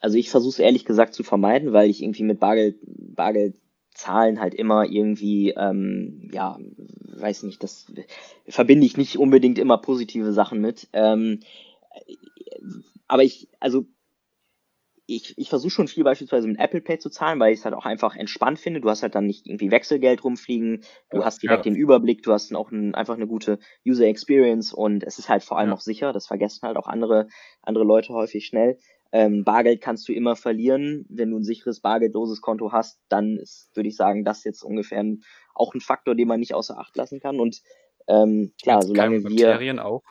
Also 0.00 0.18
ich 0.18 0.28
versuche 0.28 0.50
es 0.50 0.58
ehrlich 0.58 0.84
gesagt 0.84 1.14
zu 1.14 1.22
vermeiden, 1.22 1.72
weil 1.72 1.88
ich 1.88 2.02
irgendwie 2.02 2.24
mit 2.24 2.40
Bargeld, 2.40 2.76
Bargeld 2.82 3.54
Zahlen 3.98 4.38
halt 4.40 4.54
immer 4.54 4.84
irgendwie, 4.84 5.50
ähm, 5.50 6.30
ja, 6.32 6.56
weiß 7.16 7.42
nicht, 7.42 7.64
das 7.64 7.92
verbinde 8.46 8.86
ich 8.86 8.96
nicht 8.96 9.18
unbedingt 9.18 9.58
immer 9.58 9.76
positive 9.78 10.32
Sachen 10.32 10.60
mit. 10.60 10.88
Ähm, 10.92 11.40
aber 13.08 13.24
ich, 13.24 13.48
also 13.58 13.86
ich, 15.10 15.38
ich 15.38 15.48
versuche 15.48 15.70
schon 15.70 15.88
viel 15.88 16.04
beispielsweise 16.04 16.46
mit 16.46 16.60
Apple 16.60 16.82
Pay 16.82 16.98
zu 16.98 17.08
zahlen, 17.08 17.40
weil 17.40 17.54
ich 17.54 17.60
es 17.60 17.64
halt 17.64 17.74
auch 17.74 17.86
einfach 17.86 18.14
entspannt 18.14 18.58
finde. 18.58 18.82
Du 18.82 18.90
hast 18.90 19.02
halt 19.02 19.14
dann 19.14 19.24
nicht 19.24 19.46
irgendwie 19.46 19.70
Wechselgeld 19.70 20.22
rumfliegen, 20.22 20.82
du 21.10 21.18
ja, 21.18 21.24
hast 21.24 21.42
direkt 21.42 21.64
ja. 21.64 21.72
den 21.72 21.80
Überblick, 21.80 22.22
du 22.22 22.32
hast 22.32 22.54
auch 22.54 22.70
ein, 22.70 22.94
einfach 22.94 23.14
eine 23.14 23.26
gute 23.26 23.58
User 23.86 24.04
Experience 24.04 24.74
und 24.74 25.02
es 25.02 25.18
ist 25.18 25.30
halt 25.30 25.42
vor 25.42 25.58
allem 25.58 25.70
ja. 25.70 25.74
auch 25.74 25.80
sicher. 25.80 26.12
Das 26.12 26.26
vergessen 26.26 26.60
halt 26.62 26.76
auch 26.76 26.86
andere, 26.86 27.28
andere 27.62 27.84
Leute 27.84 28.12
häufig 28.12 28.44
schnell. 28.44 28.78
Ähm, 29.10 29.44
Bargeld 29.44 29.80
kannst 29.80 30.06
du 30.10 30.12
immer 30.12 30.36
verlieren. 30.36 31.06
Wenn 31.08 31.30
du 31.30 31.38
ein 31.38 31.44
sicheres 31.44 31.80
bargeldloses 31.80 32.42
Konto 32.42 32.72
hast, 32.72 33.00
dann 33.08 33.38
ist, 33.38 33.70
würde 33.74 33.88
ich 33.88 33.96
sagen, 33.96 34.24
das 34.24 34.44
jetzt 34.44 34.62
ungefähr 34.62 35.00
ein, 35.00 35.22
auch 35.54 35.72
ein 35.72 35.80
Faktor, 35.80 36.16
den 36.16 36.28
man 36.28 36.40
nicht 36.40 36.52
außer 36.52 36.78
Acht 36.78 36.94
lassen 36.98 37.18
kann. 37.18 37.40
Und 37.40 37.62
ähm, 38.08 38.52
klar, 38.62 38.82
solange 38.82 39.22
wir. 39.22 39.30
Bakterien 39.30 39.78
auch. 39.78 40.02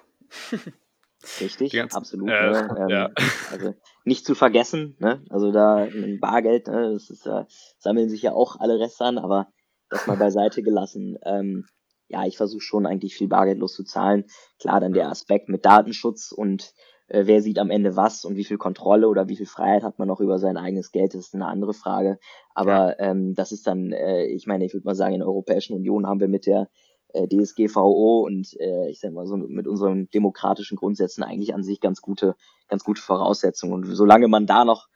Richtig, 1.41 1.73
ganzen, 1.73 1.97
absolut. 1.97 2.29
Äh, 2.29 2.51
ne? 2.51 2.77
ähm, 2.79 2.89
ja. 2.89 3.09
Also 3.51 3.75
nicht 4.07 4.25
zu 4.25 4.35
vergessen, 4.35 4.95
ne? 4.99 5.21
Also 5.29 5.51
da 5.51 5.75
ein 5.83 6.19
Bargeld, 6.21 6.67
ne? 6.67 6.93
das 6.93 7.09
ist 7.09 7.25
äh, 7.27 7.43
sammeln 7.77 8.09
sich 8.09 8.21
ja 8.21 8.31
auch 8.31 8.55
alle 8.57 8.79
Reste 8.79 9.03
an, 9.03 9.17
aber 9.17 9.49
das 9.89 10.07
mal 10.07 10.15
beiseite 10.17 10.63
gelassen. 10.63 11.17
Ähm, 11.23 11.65
ja, 12.07 12.25
ich 12.25 12.37
versuche 12.37 12.61
schon 12.61 12.85
eigentlich 12.85 13.15
viel 13.15 13.27
bargeldlos 13.27 13.73
zu 13.73 13.83
zahlen. 13.83 14.25
Klar, 14.59 14.79
dann 14.79 14.93
der 14.93 15.09
Aspekt 15.09 15.49
mit 15.49 15.65
Datenschutz 15.65 16.31
und 16.31 16.73
äh, 17.07 17.23
wer 17.25 17.41
sieht 17.41 17.59
am 17.59 17.69
Ende 17.69 17.97
was 17.97 18.23
und 18.23 18.37
wie 18.37 18.45
viel 18.45 18.57
Kontrolle 18.57 19.09
oder 19.09 19.27
wie 19.27 19.35
viel 19.35 19.45
Freiheit 19.45 19.83
hat 19.83 19.99
man 19.99 20.07
noch 20.07 20.21
über 20.21 20.39
sein 20.39 20.55
eigenes 20.55 20.91
Geld, 20.91 21.13
das 21.13 21.27
ist 21.27 21.35
eine 21.35 21.47
andere 21.47 21.73
Frage. 21.73 22.17
Aber 22.55 22.97
ja. 22.97 23.11
ähm, 23.11 23.33
das 23.35 23.51
ist 23.51 23.67
dann, 23.67 23.91
äh, 23.91 24.25
ich 24.25 24.47
meine, 24.47 24.65
ich 24.65 24.73
würde 24.73 24.85
mal 24.85 24.95
sagen, 24.95 25.15
in 25.15 25.19
der 25.19 25.27
Europäischen 25.27 25.75
Union 25.75 26.07
haben 26.07 26.21
wir 26.21 26.29
mit 26.29 26.45
der 26.45 26.69
äh, 27.13 27.27
DSGVO 27.27 28.25
und 28.25 28.59
äh, 28.59 28.89
ich 28.89 28.99
sag 28.99 29.13
mal 29.13 29.27
so 29.27 29.37
mit 29.37 29.67
unseren 29.67 30.09
demokratischen 30.09 30.75
Grundsätzen 30.75 31.23
eigentlich 31.23 31.53
an 31.53 31.63
sich 31.63 31.79
ganz 31.79 32.01
gute, 32.01 32.35
ganz 32.67 32.83
gute 32.83 33.01
Voraussetzungen. 33.01 33.73
Und 33.73 33.85
solange 33.95 34.27
man 34.27 34.45
da 34.45 34.65
noch 34.65 34.87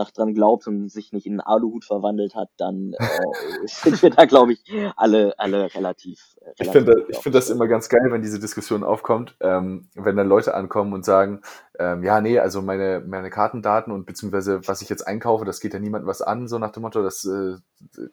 noch 0.00 0.10
dran 0.10 0.34
glaubt 0.34 0.66
und 0.66 0.88
sich 0.88 1.12
nicht 1.12 1.26
in 1.26 1.34
einen 1.34 1.40
Aluhut 1.40 1.84
verwandelt 1.84 2.34
hat, 2.34 2.48
dann 2.56 2.94
äh, 2.98 3.06
sind 3.66 4.02
wir 4.02 4.10
da, 4.10 4.24
glaube 4.24 4.54
ich, 4.54 4.64
alle, 4.96 5.38
alle 5.38 5.72
relativ. 5.74 6.36
Äh, 6.40 6.44
relativ 6.44 6.66
ich 6.66 6.70
finde 6.70 7.06
ich 7.08 7.18
finde 7.18 7.38
das 7.38 7.50
immer 7.50 7.68
ganz 7.68 7.88
geil, 7.88 8.08
wenn 8.10 8.22
diese 8.22 8.40
Diskussion 8.40 8.82
aufkommt, 8.82 9.36
ähm, 9.40 9.88
wenn 9.94 10.16
dann 10.16 10.28
Leute 10.28 10.54
ankommen 10.54 10.92
und 10.92 11.04
sagen, 11.04 11.42
ähm, 11.78 12.02
ja, 12.02 12.20
nee, 12.20 12.38
also 12.38 12.62
meine, 12.62 13.00
meine 13.06 13.30
Kartendaten 13.30 13.92
und 13.92 14.06
beziehungsweise 14.06 14.66
was 14.66 14.82
ich 14.82 14.88
jetzt 14.88 15.06
einkaufe, 15.06 15.44
das 15.44 15.60
geht 15.60 15.74
ja 15.74 15.80
niemandem 15.80 16.08
was 16.08 16.22
an, 16.22 16.48
so 16.48 16.58
nach 16.58 16.72
dem 16.72 16.82
Motto, 16.82 17.02
das 17.02 17.24
äh, 17.24 17.56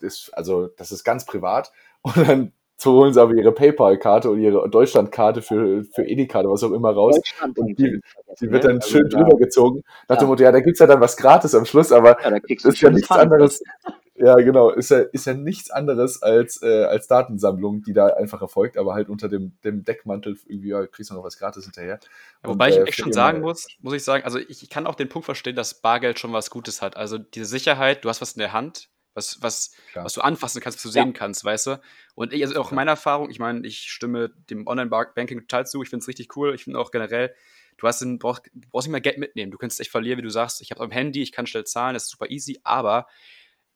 ist, 0.01 0.31
also 0.33 0.67
das 0.67 0.91
ist 0.91 1.03
ganz 1.03 1.25
privat. 1.25 1.71
Und 2.01 2.17
dann 2.17 2.51
so 2.77 2.93
holen 2.93 3.11
sie 3.11 3.21
aber 3.21 3.33
ihre 3.33 3.51
PayPal-Karte 3.51 4.29
oder 4.29 4.39
ihre 4.39 4.69
Deutschland-Karte 4.69 5.41
für, 5.41 5.83
für 5.83 6.03
Edeka 6.03 6.41
oder 6.41 6.51
was 6.51 6.63
auch 6.63 6.71
immer 6.71 6.91
raus. 6.91 7.19
Und 7.41 7.79
die, 7.79 7.99
die 8.39 8.51
wird 8.51 8.65
dann 8.65 8.81
schön 8.81 9.05
also, 9.05 9.17
drüber 9.17 9.37
gezogen. 9.37 9.83
Nach 10.07 10.15
ja. 10.15 10.21
dem 10.21 10.27
Motto, 10.27 10.43
ja, 10.43 10.51
da 10.51 10.59
gibt's 10.59 10.79
ja 10.79 10.85
dann 10.85 11.01
was 11.01 11.17
gratis 11.17 11.55
am 11.55 11.65
Schluss, 11.65 11.91
aber 11.91 12.17
ja, 12.21 12.37
ist 12.47 12.81
ja 12.81 12.89
nichts 12.89 13.11
anderes. 13.11 13.63
Ja, 14.19 14.33
genau, 14.37 14.71
ist 14.71 14.89
ja, 14.89 15.01
ist 15.11 15.27
ja 15.27 15.35
nichts 15.35 15.69
anderes 15.69 16.23
als, 16.23 16.63
äh, 16.63 16.85
als 16.85 17.07
Datensammlung, 17.07 17.83
die 17.83 17.93
da 17.93 18.07
einfach 18.07 18.41
erfolgt, 18.41 18.75
aber 18.75 18.95
halt 18.95 19.09
unter 19.09 19.29
dem, 19.29 19.55
dem 19.63 19.83
Deckmantel 19.83 20.35
irgendwie, 20.47 20.69
ja, 20.69 20.87
kriegst 20.87 21.11
du 21.11 21.13
noch 21.13 21.23
was 21.23 21.37
gratis 21.37 21.65
hinterher. 21.65 21.99
Ja, 22.43 22.49
wobei 22.49 22.69
und, 22.69 22.73
ich 22.73 22.79
äh, 22.79 22.83
echt 22.85 22.97
schon 22.97 23.13
sagen 23.13 23.41
muss, 23.41 23.67
muss 23.79 23.93
ich 23.93 24.03
sagen, 24.03 24.23
also 24.23 24.39
ich, 24.39 24.63
ich 24.63 24.69
kann 24.71 24.87
auch 24.87 24.95
den 24.95 25.07
Punkt 25.07 25.25
verstehen, 25.25 25.55
dass 25.55 25.81
Bargeld 25.81 26.17
schon 26.17 26.33
was 26.33 26.49
Gutes 26.49 26.81
hat. 26.81 26.97
Also 26.97 27.19
diese 27.19 27.45
Sicherheit, 27.45 28.03
du 28.03 28.09
hast 28.09 28.19
was 28.19 28.33
in 28.33 28.39
der 28.39 28.53
Hand, 28.53 28.89
was, 29.17 29.41
was, 29.41 29.71
was 29.95 30.13
du 30.13 30.21
anfassen 30.21 30.62
kannst, 30.62 30.77
was 30.77 30.84
du 30.84 30.89
sehen 30.89 31.08
ja. 31.08 31.13
kannst, 31.13 31.43
weißt 31.43 31.67
du? 31.67 31.82
Und 32.15 32.32
ich, 32.32 32.43
also 32.45 32.62
auch 32.62 32.71
meine 32.71 32.91
Erfahrung, 32.91 33.30
ich 33.30 33.39
meine, 33.39 33.65
ich 33.67 33.80
stimme 33.80 34.30
dem 34.49 34.67
Online-Banking 34.67 35.39
total 35.41 35.65
zu, 35.65 35.82
ich 35.82 35.89
finde 35.89 36.03
es 36.03 36.08
richtig 36.08 36.38
cool, 36.38 36.53
ich 36.53 36.63
finde 36.63 36.80
auch 36.80 36.91
generell, 36.91 37.34
du 37.77 37.88
hast 37.88 37.99
den, 37.99 38.19
brauchst, 38.19 38.43
brauchst 38.53 38.88
nicht 38.88 38.91
mehr 38.91 39.01
Geld 39.01 39.17
mitnehmen, 39.17 39.51
du 39.51 39.58
kannst 39.58 39.80
echt 39.82 39.89
verlieren, 39.89 40.19
wie 40.19 40.23
du 40.23 40.30
sagst, 40.30 40.62
ich 40.62 40.71
habe 40.71 40.82
am 40.82 40.91
Handy, 40.91 41.23
ich 41.23 41.32
kann 41.32 41.47
schnell 41.47 41.65
zahlen, 41.65 41.95
das 41.95 42.03
ist 42.03 42.12
super 42.12 42.30
easy, 42.30 42.60
aber 42.63 43.08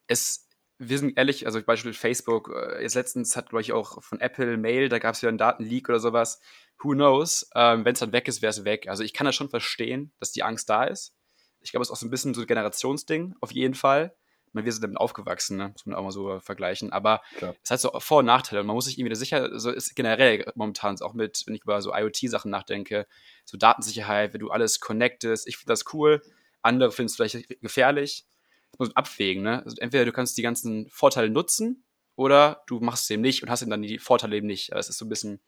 es, 0.07 0.47
wir 0.77 0.99
sind 0.99 1.17
ehrlich, 1.17 1.47
also 1.47 1.61
Beispiel 1.63 1.93
Facebook, 1.93 2.51
äh, 2.55 2.83
jetzt 2.83 2.93
letztens 2.93 3.35
hat, 3.35 3.49
glaube 3.49 3.61
ich, 3.61 3.73
auch 3.73 4.01
von 4.03 4.19
Apple 4.19 4.57
Mail, 4.57 4.89
da 4.89 4.99
gab 4.99 5.15
es 5.15 5.21
ja 5.21 5.29
einen 5.29 5.39
Datenleak 5.39 5.89
oder 5.89 5.99
sowas, 5.99 6.39
who 6.83 6.91
knows, 6.91 7.49
ähm, 7.55 7.83
wenn 7.83 7.93
es 7.93 7.99
dann 7.99 8.13
weg 8.13 8.27
ist, 8.27 8.43
wäre 8.43 8.51
es 8.51 8.63
weg. 8.63 8.87
Also 8.87 9.03
ich 9.03 9.13
kann 9.13 9.25
das 9.25 9.35
schon 9.35 9.49
verstehen, 9.49 10.11
dass 10.19 10.31
die 10.31 10.43
Angst 10.43 10.69
da 10.69 10.83
ist. 10.83 11.15
Ich 11.61 11.71
glaube, 11.71 11.83
es 11.83 11.89
ist 11.89 11.93
auch 11.93 11.97
so 11.97 12.07
ein 12.07 12.09
bisschen 12.09 12.33
so 12.33 12.41
ein 12.41 12.47
Generationsding, 12.47 13.35
auf 13.39 13.51
jeden 13.51 13.75
Fall 13.75 14.15
meine, 14.53 14.65
wir 14.65 14.71
sind 14.71 14.83
damit 14.83 14.97
aufgewachsen, 14.97 15.57
ne? 15.57 15.69
muss 15.69 15.85
man 15.85 15.95
auch 15.95 16.03
mal 16.03 16.11
so 16.11 16.39
vergleichen. 16.39 16.91
Aber 16.91 17.21
es 17.63 17.71
hat 17.71 17.79
so 17.79 17.91
Vor- 17.99 18.19
und 18.19 18.25
Nachteile. 18.25 18.61
Und 18.61 18.67
man 18.67 18.75
muss 18.75 18.85
sich 18.85 18.97
irgendwie 18.97 19.15
sicher, 19.15 19.59
so 19.59 19.71
ist 19.71 19.95
generell 19.95 20.51
momentan 20.55 20.99
auch 21.01 21.13
mit, 21.13 21.43
wenn 21.45 21.55
ich 21.55 21.63
über 21.63 21.81
so 21.81 21.93
IoT-Sachen 21.93 22.51
nachdenke, 22.51 23.07
so 23.45 23.57
Datensicherheit, 23.57 24.33
wenn 24.33 24.39
du 24.39 24.49
alles 24.49 24.79
connectest. 24.79 25.47
Ich 25.47 25.57
finde 25.57 25.73
das 25.73 25.85
cool, 25.93 26.21
andere 26.61 26.91
finden 26.91 27.07
es 27.07 27.15
vielleicht 27.15 27.61
gefährlich. 27.61 28.25
Das 28.71 28.79
muss 28.79 28.89
man 28.89 28.97
abwägen, 28.97 29.43
ne? 29.43 29.63
Also 29.63 29.75
entweder 29.79 30.05
du 30.05 30.11
kannst 30.11 30.37
die 30.37 30.41
ganzen 30.41 30.89
Vorteile 30.89 31.29
nutzen 31.29 31.83
oder 32.15 32.63
du 32.67 32.79
machst 32.79 33.03
es 33.03 33.09
eben 33.09 33.21
nicht 33.21 33.43
und 33.43 33.49
hast 33.49 33.61
eben 33.61 33.71
dann 33.71 33.81
die 33.81 33.99
Vorteile 33.99 34.37
eben 34.37 34.47
nicht. 34.47 34.71
Das 34.71 34.89
ist 34.89 34.97
so 34.97 35.05
ein 35.05 35.09
bisschen 35.09 35.41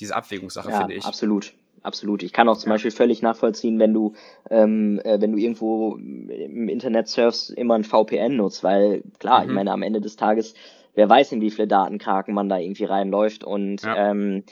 diese 0.00 0.14
Abwägungssache, 0.14 0.70
ja, 0.70 0.78
finde 0.78 0.94
ich. 0.94 1.04
Absolut 1.04 1.54
absolut. 1.82 2.22
Ich 2.22 2.32
kann 2.32 2.48
auch 2.48 2.56
zum 2.56 2.70
Beispiel 2.70 2.90
völlig 2.90 3.22
nachvollziehen, 3.22 3.78
wenn 3.78 3.94
du, 3.94 4.14
ähm, 4.50 5.00
äh, 5.04 5.20
wenn 5.20 5.32
du 5.32 5.38
irgendwo 5.38 5.96
im 5.96 6.68
Internet 6.68 7.08
surfst, 7.08 7.50
immer 7.50 7.74
ein 7.74 7.84
VPN 7.84 8.36
nutzt, 8.36 8.64
weil 8.64 9.02
klar, 9.18 9.42
mhm. 9.42 9.48
ich 9.48 9.54
meine, 9.54 9.72
am 9.72 9.82
Ende 9.82 10.00
des 10.00 10.16
Tages, 10.16 10.54
wer 10.94 11.08
weiß, 11.08 11.32
in 11.32 11.40
wie 11.40 11.50
viele 11.50 11.68
Datenkraken 11.68 12.34
man 12.34 12.48
da 12.48 12.58
irgendwie 12.58 12.84
reinläuft 12.84 13.44
und 13.44 13.82
ja. 13.82 14.10
ähm, 14.10 14.44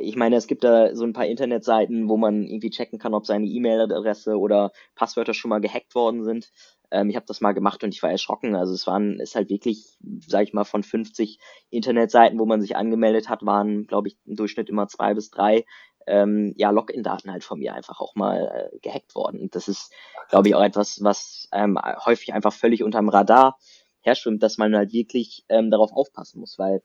ich 0.00 0.16
meine, 0.16 0.36
es 0.36 0.46
gibt 0.46 0.64
da 0.64 0.94
so 0.94 1.04
ein 1.04 1.12
paar 1.12 1.26
Internetseiten, 1.26 2.08
wo 2.08 2.16
man 2.16 2.44
irgendwie 2.46 2.70
checken 2.70 2.98
kann, 2.98 3.14
ob 3.14 3.26
seine 3.26 3.46
E-Mail-Adresse 3.46 4.38
oder 4.38 4.72
Passwörter 4.94 5.34
schon 5.34 5.48
mal 5.48 5.60
gehackt 5.60 5.94
worden 5.94 6.22
sind. 6.22 6.50
Ähm, 6.90 7.10
ich 7.10 7.16
habe 7.16 7.26
das 7.26 7.40
mal 7.40 7.52
gemacht 7.52 7.82
und 7.84 7.94
ich 7.94 8.02
war 8.02 8.10
erschrocken. 8.10 8.54
Also 8.54 8.74
es 8.74 8.86
waren, 8.86 9.18
ist 9.18 9.34
halt 9.34 9.50
wirklich, 9.50 9.96
sag 10.26 10.44
ich 10.44 10.52
mal, 10.52 10.64
von 10.64 10.82
50 10.82 11.38
Internetseiten, 11.70 12.38
wo 12.38 12.46
man 12.46 12.60
sich 12.60 12.76
angemeldet 12.76 13.28
hat, 13.28 13.44
waren, 13.44 13.86
glaube 13.86 14.08
ich, 14.08 14.16
im 14.26 14.36
Durchschnitt 14.36 14.68
immer 14.68 14.88
zwei 14.88 15.14
bis 15.14 15.30
drei 15.30 15.64
ähm, 16.06 16.52
ja, 16.56 16.70
Login-Daten 16.70 17.30
halt 17.30 17.44
von 17.44 17.58
mir 17.58 17.74
einfach 17.74 18.00
auch 18.00 18.14
mal 18.14 18.70
äh, 18.72 18.78
gehackt 18.78 19.14
worden. 19.14 19.40
Und 19.40 19.54
das 19.54 19.68
ist, 19.68 19.92
glaube 20.28 20.48
ich, 20.48 20.54
auch 20.54 20.62
etwas, 20.62 21.02
was 21.02 21.48
ähm, 21.52 21.78
häufig 22.04 22.32
einfach 22.32 22.52
völlig 22.52 22.82
unterm 22.82 23.08
Radar 23.08 23.58
herschwimmt, 24.00 24.42
dass 24.42 24.58
man 24.58 24.74
halt 24.74 24.92
wirklich 24.92 25.44
ähm, 25.48 25.70
darauf 25.70 25.92
aufpassen 25.92 26.40
muss, 26.40 26.58
weil 26.58 26.82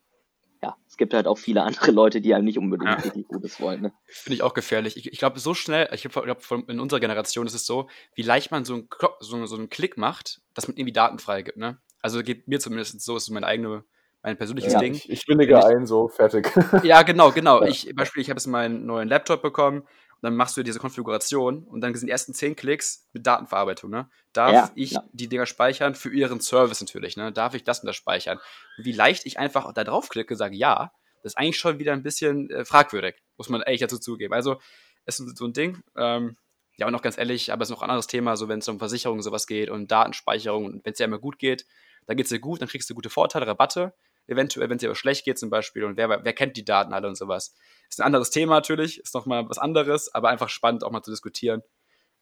ja, 0.62 0.76
es 0.88 0.98
gibt 0.98 1.14
halt 1.14 1.28
auch 1.28 1.38
viele 1.38 1.64
andere 1.64 1.92
Leute, 1.92 2.22
die 2.22 2.34
einem 2.34 2.46
nicht 2.46 2.58
unbedingt 2.58 2.90
ja. 2.90 2.96
richtig 2.96 3.28
Gutes 3.28 3.60
wollen. 3.60 3.82
Ne? 3.82 3.94
Finde 4.06 4.36
ich 4.36 4.44
auch 4.44 4.54
gefährlich. 4.54 4.98
Ich, 4.98 5.12
ich 5.12 5.20
glaube, 5.20 5.40
so 5.40 5.54
schnell, 5.54 5.90
ich 5.94 6.02
glaube, 6.02 6.66
in 6.68 6.80
unserer 6.80 7.00
Generation 7.00 7.46
ist 7.46 7.54
es 7.54 7.66
so, 7.66 7.88
wie 8.16 8.24
leicht 8.24 8.52
man 8.52 8.66
so 8.66 8.74
einen, 8.74 8.90
so, 9.20 9.46
so 9.46 9.56
einen 9.56 9.70
Klick 9.70 9.98
macht, 9.98 10.42
dass 10.54 10.68
man 10.68 10.78
irgendwie 10.78 10.94
Daten 10.94 11.20
freigibt. 11.20 11.58
Ne? 11.58 11.80
Also 12.02 12.24
geht 12.24 12.48
mir 12.48 12.60
zumindest 12.60 13.02
so, 13.02 13.16
ist 13.16 13.30
mein 13.30 13.44
eigenes 13.44 13.84
mein 14.28 14.38
persönliches 14.38 14.74
ja, 14.74 14.80
Ding. 14.80 14.94
Ich, 14.94 15.10
ich 15.10 15.28
willige 15.30 15.66
ein, 15.66 15.86
so 15.86 16.10
fertig. 16.10 16.52
Ja, 16.84 17.04
genau, 17.04 17.32
genau. 17.32 17.62
Ja. 17.62 17.70
Ich, 17.70 17.96
Beispiel, 17.96 18.22
ich 18.22 18.30
habe 18.30 18.38
jetzt 18.38 18.48
meinen 18.48 18.86
neuen 18.86 19.08
Laptop 19.08 19.42
bekommen 19.42 19.80
und 19.80 20.22
dann 20.22 20.36
machst 20.36 20.58
du 20.58 20.64
diese 20.64 20.80
Konfiguration 20.80 21.64
und 21.64 21.80
dann 21.80 21.96
sind 21.96 22.08
die 22.08 22.12
ersten 22.12 22.34
zehn 22.34 22.54
Klicks 22.54 23.08
mit 23.14 23.26
Datenverarbeitung. 23.26 23.90
Ne? 23.90 24.10
Darf 24.34 24.52
ja, 24.52 24.72
ich 24.76 24.92
ja. 24.92 25.04
die 25.14 25.30
Dinger 25.30 25.46
speichern 25.46 25.96
für 25.96 26.10
ihren 26.14 26.42
Service 26.42 26.82
natürlich? 26.82 27.16
Ne? 27.16 27.32
Darf 27.32 27.54
ich 27.54 27.64
das 27.64 27.80
und 27.80 27.88
das 27.88 27.96
speichern? 27.96 28.38
Und 28.78 28.84
wie 28.84 28.92
leicht 28.92 29.26
ich 29.26 29.40
einfach 29.40 29.72
da 29.74 29.86
draufklicke, 29.86 30.36
sage 30.36 30.58
ja, 30.58 30.92
das 31.24 31.32
ist 31.34 31.38
eigentlich 31.38 31.58
schon 31.58 31.80
wieder 31.80 31.94
ein 31.94 32.04
bisschen 32.04 32.50
äh, 32.50 32.66
fragwürdig, 32.66 33.16
muss 33.38 33.48
man 33.48 33.62
ehrlich 33.62 33.80
dazu 33.80 33.98
zugeben. 33.98 34.34
Also, 34.34 34.60
es 35.06 35.22
ist 35.22 35.38
so 35.38 35.46
ein 35.46 35.54
Ding. 35.54 35.82
Ähm, 35.96 36.36
ja, 36.76 36.86
und 36.86 36.92
noch 36.92 37.02
ganz 37.02 37.18
ehrlich, 37.18 37.54
aber 37.54 37.64
es 37.64 37.70
ist 37.70 37.76
noch 37.76 37.82
ein 37.82 37.90
anderes 37.90 38.08
Thema, 38.08 38.36
so 38.36 38.50
wenn 38.50 38.60
es 38.60 38.68
um 38.68 38.78
Versicherungen 38.78 39.24
sowas 39.24 39.48
geht 39.48 39.70
und 39.70 39.90
Datenspeicherung 39.90 40.66
und 40.66 40.86
wenn 40.86 40.92
es 40.92 40.98
dir 40.98 41.06
immer 41.06 41.18
gut 41.18 41.40
geht, 41.40 41.66
dann 42.08 42.18
geht 42.18 42.26
es 42.26 42.30
dir 42.30 42.40
gut, 42.40 42.62
dann 42.62 42.68
kriegst 42.68 42.90
du 42.90 42.94
gute 42.94 43.10
Vorteile, 43.10 43.48
Rabatte 43.48 43.94
eventuell, 44.28 44.70
wenn 44.70 44.78
es 44.78 44.82
dir 44.82 44.88
aber 44.88 44.96
schlecht 44.96 45.26
geht 45.26 45.40
zum 45.40 45.50
Beispiel 45.50 45.84
und 45.84 45.98
wer, 45.98 46.24
wer 46.24 46.34
kennt 46.34 46.58
die 46.58 46.66
Daten 46.66 46.94
alle 46.94 47.08
und 47.08 47.16
sowas. 47.16 47.56
Ist 47.90 48.00
ein 48.00 48.06
anderes 48.06 48.30
Thema 48.30 48.56
natürlich, 48.56 49.00
ist 49.00 49.14
nochmal 49.14 49.50
was 49.50 49.58
anderes, 49.58 50.14
aber 50.14 50.30
einfach 50.30 50.50
spannend 50.50 50.84
auch 50.84 50.92
mal 50.92 51.02
zu 51.02 51.12
diskutieren. 51.12 51.64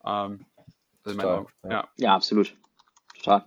Ähm, 0.06 0.46
also 1.04 1.20
Total, 1.20 1.46
ja. 1.70 1.88
ja. 1.98 2.16
absolut. 2.16 2.56
Total. 3.18 3.46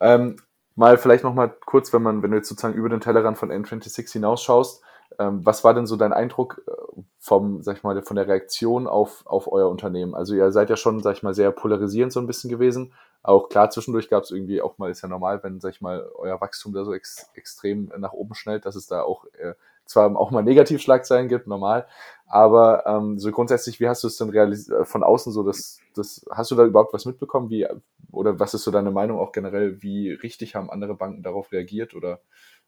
Ähm, 0.00 0.36
mal 0.74 0.98
vielleicht 0.98 1.24
nochmal 1.24 1.56
kurz, 1.64 1.92
wenn 1.92 2.02
man, 2.02 2.22
wenn 2.22 2.30
du 2.30 2.36
jetzt 2.36 2.48
sozusagen 2.48 2.74
über 2.74 2.88
den 2.88 3.00
Tellerrand 3.00 3.38
von 3.38 3.50
N26 3.50 4.12
hinausschaust, 4.12 4.82
ähm, 5.18 5.44
was 5.44 5.64
war 5.64 5.74
denn 5.74 5.86
so 5.86 5.96
dein 5.96 6.12
Eindruck 6.12 6.62
äh, 6.66 7.00
vom, 7.18 7.62
sag 7.62 7.76
ich 7.76 7.82
mal, 7.82 8.00
von 8.02 8.16
der 8.16 8.28
Reaktion 8.28 8.86
auf, 8.86 9.26
auf 9.26 9.50
euer 9.50 9.68
Unternehmen? 9.68 10.14
Also 10.14 10.34
ihr 10.34 10.50
seid 10.52 10.70
ja 10.70 10.76
schon, 10.76 11.02
sag 11.02 11.16
ich 11.16 11.22
mal, 11.22 11.34
sehr 11.34 11.50
polarisierend 11.52 12.12
so 12.12 12.20
ein 12.20 12.26
bisschen 12.26 12.50
gewesen. 12.50 12.92
Auch 13.26 13.48
klar, 13.48 13.70
zwischendurch 13.70 14.08
gab 14.08 14.22
es 14.22 14.30
irgendwie 14.30 14.62
auch 14.62 14.78
mal, 14.78 14.88
ist 14.88 15.02
ja 15.02 15.08
normal, 15.08 15.42
wenn, 15.42 15.58
sag 15.58 15.72
ich 15.72 15.80
mal, 15.80 16.08
euer 16.14 16.40
Wachstum 16.40 16.72
da 16.72 16.84
so 16.84 16.94
ex 16.94 17.28
extrem 17.34 17.90
nach 17.98 18.12
oben 18.12 18.34
schnellt, 18.34 18.64
dass 18.66 18.76
es 18.76 18.86
da 18.86 19.02
auch 19.02 19.24
äh, 19.38 19.54
zwar 19.84 20.16
auch 20.16 20.30
mal 20.30 20.42
Negativschlagzeilen 20.42 21.28
gibt, 21.28 21.48
normal, 21.48 21.88
aber 22.28 22.86
ähm, 22.86 23.18
so 23.18 23.32
grundsätzlich, 23.32 23.80
wie 23.80 23.88
hast 23.88 24.04
du 24.04 24.06
es 24.06 24.16
denn 24.16 24.32
äh, 24.32 24.84
von 24.84 25.02
außen 25.02 25.32
so, 25.32 25.42
das, 25.42 25.80
das, 25.96 26.24
hast 26.30 26.52
du 26.52 26.54
da 26.54 26.64
überhaupt 26.64 26.94
was 26.94 27.04
mitbekommen, 27.04 27.50
wie, 27.50 27.66
oder 28.12 28.38
was 28.38 28.54
ist 28.54 28.62
so 28.62 28.70
deine 28.70 28.92
Meinung 28.92 29.18
auch 29.18 29.32
generell, 29.32 29.82
wie 29.82 30.12
richtig 30.12 30.54
haben 30.54 30.70
andere 30.70 30.94
Banken 30.94 31.24
darauf 31.24 31.50
reagiert 31.50 31.94
oder, 31.94 32.20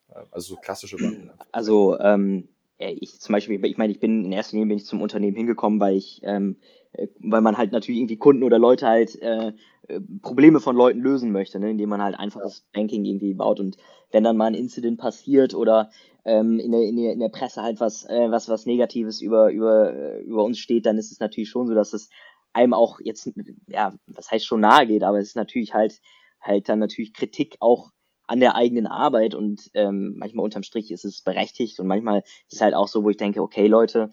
äh, 0.09 0.19
also 0.33 0.55
so 0.55 0.61
klassische 0.61 0.97
Banken? 0.97 1.31
Also, 1.53 2.01
ähm, 2.01 2.49
ich 2.79 3.21
zum 3.21 3.33
Beispiel, 3.33 3.65
ich 3.65 3.79
meine, 3.79 3.93
ich 3.93 4.01
bin 4.01 4.25
in 4.25 4.33
erster 4.33 4.57
Linie 4.57 4.69
bin 4.69 4.79
ich 4.79 4.87
zum 4.87 5.03
Unternehmen 5.03 5.37
hingekommen, 5.37 5.79
weil 5.79 5.97
ich, 5.97 6.21
ähm, 6.25 6.57
äh, 6.61 6.78
weil 7.21 7.41
man 7.41 7.57
halt 7.57 7.73
natürlich 7.73 8.01
irgendwie 8.01 8.17
Kunden 8.17 8.43
oder 8.43 8.59
Leute 8.59 8.87
halt 8.87 9.21
äh, 9.21 9.53
äh, 9.89 10.01
Probleme 10.23 10.61
von 10.61 10.77
Leuten 10.77 11.01
lösen 11.01 11.33
möchte, 11.33 11.59
ne, 11.59 11.71
indem 11.71 11.89
man 11.89 12.03
halt 12.03 12.19
einfaches 12.19 12.67
Banking 12.73 13.05
irgendwie 13.05 13.35
baut. 13.35 13.61
Und 13.61 13.77
wenn 14.11 14.25
dann 14.25 14.37
mal 14.37 14.47
ein 14.47 14.55
Incident 14.55 14.99
passiert 14.99 15.55
oder 15.55 15.91
ähm, 16.25 16.59
in, 16.59 16.73
der, 16.73 16.83
in, 16.83 16.97
der, 16.97 17.13
in 17.13 17.21
der 17.21 17.29
Presse 17.29 17.63
halt 17.63 17.81
was, 17.81 18.05
äh, 18.05 18.31
was, 18.31 18.49
was 18.49 18.67
Negatives 18.67 19.21
über, 19.21 19.51
über, 19.51 19.93
äh, 19.93 20.21
über 20.23 20.45
uns 20.45 20.59
steht, 20.59 20.87
dann 20.87 20.99
ist 20.99 21.13
es 21.13 21.21
natürlich 21.21 21.51
schon 21.51 21.67
so, 21.67 21.75
dass 21.75 21.93
es 21.93 22.11
einem 22.53 22.75
auch 22.75 23.01
jetzt, 23.01 23.31
ja, 23.67 23.95
was 24.07 24.31
heißt 24.31 24.47
schon 24.47 24.61
nahe 24.61 24.87
geht, 24.87 25.05
aber 25.05 25.19
es 25.19 25.29
ist 25.29 25.37
natürlich 25.37 25.75
halt, 25.75 26.01
halt 26.41 26.69
dann 26.69 26.79
natürlich 26.79 27.13
Kritik 27.13 27.57
auch 27.61 27.91
an 28.27 28.41
der 28.41 28.55
eigenen 28.55 28.87
Arbeit. 28.87 29.35
Und 29.35 29.71
ähm, 29.75 30.15
manchmal 30.17 30.45
unterm 30.45 30.63
Strich 30.63 30.91
ist 30.91 31.05
es 31.05 31.23
berechtigt 31.23 31.81
und 31.81 31.87
manchmal 31.87 32.21
ist 32.21 32.55
es 32.55 32.61
halt 32.61 32.75
auch 32.75 32.89
so, 32.89 33.05
wo 33.05 33.11
ich 33.11 33.17
denke, 33.17 33.43
okay 33.43 33.67
Leute, 33.67 34.11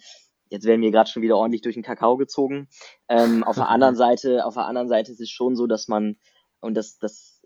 jetzt 0.50 0.66
werden 0.66 0.82
wir 0.82 0.92
gerade 0.92 1.10
schon 1.10 1.24
wieder 1.24 1.38
ordentlich 1.38 1.62
durch 1.62 1.76
den 1.76 1.84
Kakao 1.84 2.18
gezogen. 2.18 2.68
Ähm, 3.10 3.44
auf 3.46 3.56
der 3.56 3.70
anderen 3.70 3.96
Seite, 3.96 4.46
auf 4.46 4.56
der 4.56 4.66
anderen 4.66 4.88
Seite 4.88 5.12
ist 5.12 5.22
es 5.22 5.30
schon 5.30 5.56
so, 5.56 5.68
dass 5.68 5.88
man 5.88 6.18
und 6.60 6.76
das, 6.76 6.98
das, 6.98 7.44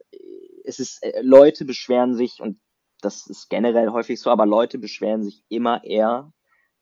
es 0.63 0.79
ist, 0.79 1.03
äh, 1.03 1.21
Leute 1.21 1.65
beschweren 1.65 2.15
sich 2.15 2.39
und 2.39 2.59
das 3.01 3.27
ist 3.27 3.49
generell 3.49 3.89
häufig 3.89 4.19
so, 4.19 4.29
aber 4.29 4.45
Leute 4.45 4.77
beschweren 4.77 5.23
sich 5.23 5.43
immer 5.49 5.83
eher 5.83 6.33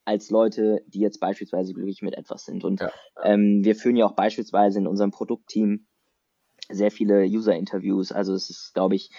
als 0.06 0.30
Leute, 0.30 0.84
die 0.88 1.00
jetzt 1.00 1.20
beispielsweise 1.20 1.74
glücklich 1.74 2.02
mit 2.02 2.18
etwas 2.18 2.46
sind. 2.46 2.64
Und 2.64 2.80
ja. 2.80 2.92
ähm, 3.24 3.64
wir 3.64 3.76
führen 3.76 3.98
ja 3.98 4.06
auch 4.06 4.16
beispielsweise 4.16 4.80
in 4.80 4.88
unserem 4.88 5.12
Produktteam 5.12 5.86
sehr 6.70 6.92
viele 6.92 7.24
User-Interviews. 7.26 8.12
Also 8.12 8.34
es 8.34 8.50
ist, 8.50 8.74
glaube 8.74 8.96
ich, 8.96 9.12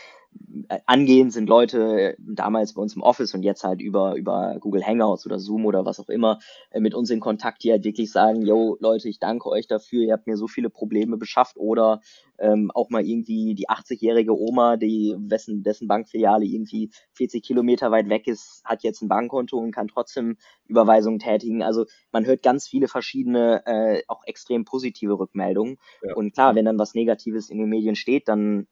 angehend 0.87 1.33
sind 1.33 1.49
Leute 1.49 2.17
damals 2.19 2.75
bei 2.75 2.83
uns 2.83 2.95
im 2.95 3.03
Office 3.03 3.35
und 3.35 3.43
jetzt 3.43 3.64
halt 3.64 3.81
über, 3.81 4.17
über 4.17 4.57
Google 4.61 4.87
Hangouts 4.87 5.27
oder 5.27 5.38
Zoom 5.38 5.67
oder 5.67 5.85
was 5.85 6.01
auch 6.01 6.09
immer 6.09 6.38
äh, 6.71 6.81
mit 6.81 6.95
uns 6.95 7.11
in 7.11 7.21
Kontakt, 7.21 7.62
die 7.62 7.71
halt 7.71 7.85
wirklich 7.85 8.11
sagen, 8.11 8.43
yo, 8.43 8.77
Leute, 8.81 9.09
ich 9.09 9.19
danke 9.19 9.49
euch 9.49 9.67
dafür, 9.67 10.03
ihr 10.03 10.12
habt 10.12 10.27
mir 10.27 10.37
so 10.37 10.47
viele 10.47 10.71
Probleme 10.71 11.17
beschafft 11.17 11.57
oder 11.57 12.01
ähm, 12.38 12.71
auch 12.75 12.91
mal 12.91 13.05
irgendwie 13.05 13.55
die 13.55 13.69
80-jährige 13.69 14.38
Oma, 14.38 14.77
die 14.77 15.17
wessen, 15.19 15.62
dessen 15.62 15.88
Bankfiliale 15.88 16.45
irgendwie 16.45 16.91
40 17.12 17.43
Kilometer 17.43 17.91
weit 17.91 18.09
weg 18.09 18.27
ist, 18.27 18.62
hat 18.64 18.83
jetzt 18.83 19.03
ein 19.03 19.09
Bankkonto 19.09 19.57
und 19.59 19.73
kann 19.73 19.88
trotzdem 19.88 20.37
Überweisungen 20.67 21.19
tätigen. 21.19 21.62
Also 21.62 21.87
man 22.12 22.27
hört 22.27 22.43
ganz 22.43 22.69
viele 22.69 22.88
verschiedene, 22.88 23.62
äh, 23.67 24.03
auch 24.07 24.23
extrem 24.25 24.64
positive 24.64 25.19
Rückmeldungen. 25.19 25.79
Ja. 26.03 26.14
Und 26.14 26.35
klar, 26.35 26.55
wenn 26.55 26.64
dann 26.64 26.79
was 26.79 26.95
Negatives 26.95 27.51
in 27.51 27.59
den 27.59 27.69
Medien 27.69 27.97
steht, 27.97 28.29
dann 28.29 28.67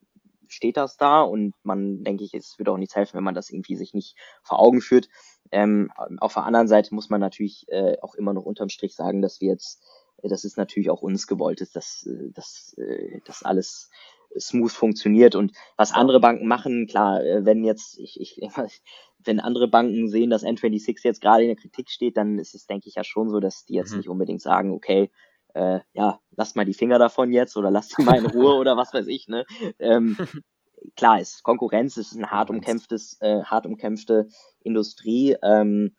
steht 0.48 0.76
das 0.76 0.96
da 0.96 1.22
und 1.22 1.54
man, 1.62 2.02
denke 2.04 2.24
ich, 2.24 2.34
es 2.34 2.58
würde 2.58 2.72
auch 2.72 2.78
nichts 2.78 2.96
helfen, 2.96 3.16
wenn 3.16 3.24
man 3.24 3.34
das 3.34 3.50
irgendwie 3.50 3.76
sich 3.76 3.94
nicht 3.94 4.16
vor 4.42 4.58
Augen 4.58 4.80
führt. 4.80 5.08
Ähm, 5.52 5.90
auf 6.18 6.34
der 6.34 6.44
anderen 6.44 6.68
Seite 6.68 6.94
muss 6.94 7.08
man 7.08 7.20
natürlich 7.20 7.66
äh, 7.68 7.96
auch 8.02 8.14
immer 8.14 8.32
noch 8.32 8.44
unterm 8.44 8.68
Strich 8.68 8.94
sagen, 8.94 9.22
dass 9.22 9.40
wir 9.40 9.48
jetzt, 9.48 9.82
äh, 10.22 10.28
das 10.28 10.44
ist 10.44 10.56
natürlich 10.56 10.90
auch 10.90 11.02
uns 11.02 11.26
gewollt 11.26 11.60
ist, 11.60 11.76
dass, 11.76 12.06
äh, 12.06 12.30
dass, 12.32 12.74
äh, 12.78 13.20
dass 13.24 13.42
alles 13.42 13.90
smooth 14.38 14.72
funktioniert 14.72 15.34
und 15.34 15.52
was 15.76 15.92
andere 15.92 16.20
Banken 16.20 16.46
machen, 16.46 16.86
klar, 16.86 17.22
äh, 17.24 17.44
wenn 17.44 17.64
jetzt, 17.64 17.98
ich, 17.98 18.20
ich, 18.20 18.40
wenn 19.24 19.40
andere 19.40 19.68
Banken 19.68 20.08
sehen, 20.08 20.30
dass 20.30 20.44
N26 20.44 21.00
jetzt 21.04 21.20
gerade 21.20 21.42
in 21.42 21.48
der 21.48 21.56
Kritik 21.56 21.90
steht, 21.90 22.16
dann 22.16 22.38
ist 22.38 22.54
es, 22.54 22.66
denke 22.66 22.88
ich, 22.88 22.94
ja 22.96 23.04
schon 23.04 23.30
so, 23.30 23.40
dass 23.40 23.64
die 23.64 23.74
jetzt 23.74 23.92
mhm. 23.92 23.98
nicht 23.98 24.08
unbedingt 24.08 24.42
sagen, 24.42 24.72
okay, 24.72 25.10
äh, 25.56 25.80
ja, 25.92 26.20
lasst 26.36 26.56
mal 26.56 26.64
die 26.64 26.74
Finger 26.74 26.98
davon 26.98 27.32
jetzt 27.32 27.56
oder 27.56 27.70
lasst 27.70 27.96
sie 27.96 28.02
mal 28.02 28.18
in 28.18 28.26
Ruhe 28.26 28.54
oder 28.54 28.76
was 28.76 28.92
weiß 28.92 29.06
ich, 29.06 29.28
ne? 29.28 29.44
Ähm, 29.78 30.16
klar 30.96 31.20
ist 31.20 31.42
Konkurrenz, 31.42 31.96
ist 31.96 32.14
eine 32.14 32.30
hart 32.30 32.50
umkämpftes, 32.50 33.18
äh, 33.20 33.42
hart 33.42 33.66
umkämpfte 33.66 34.28
Industrie, 34.60 35.36
ähm, 35.42 35.96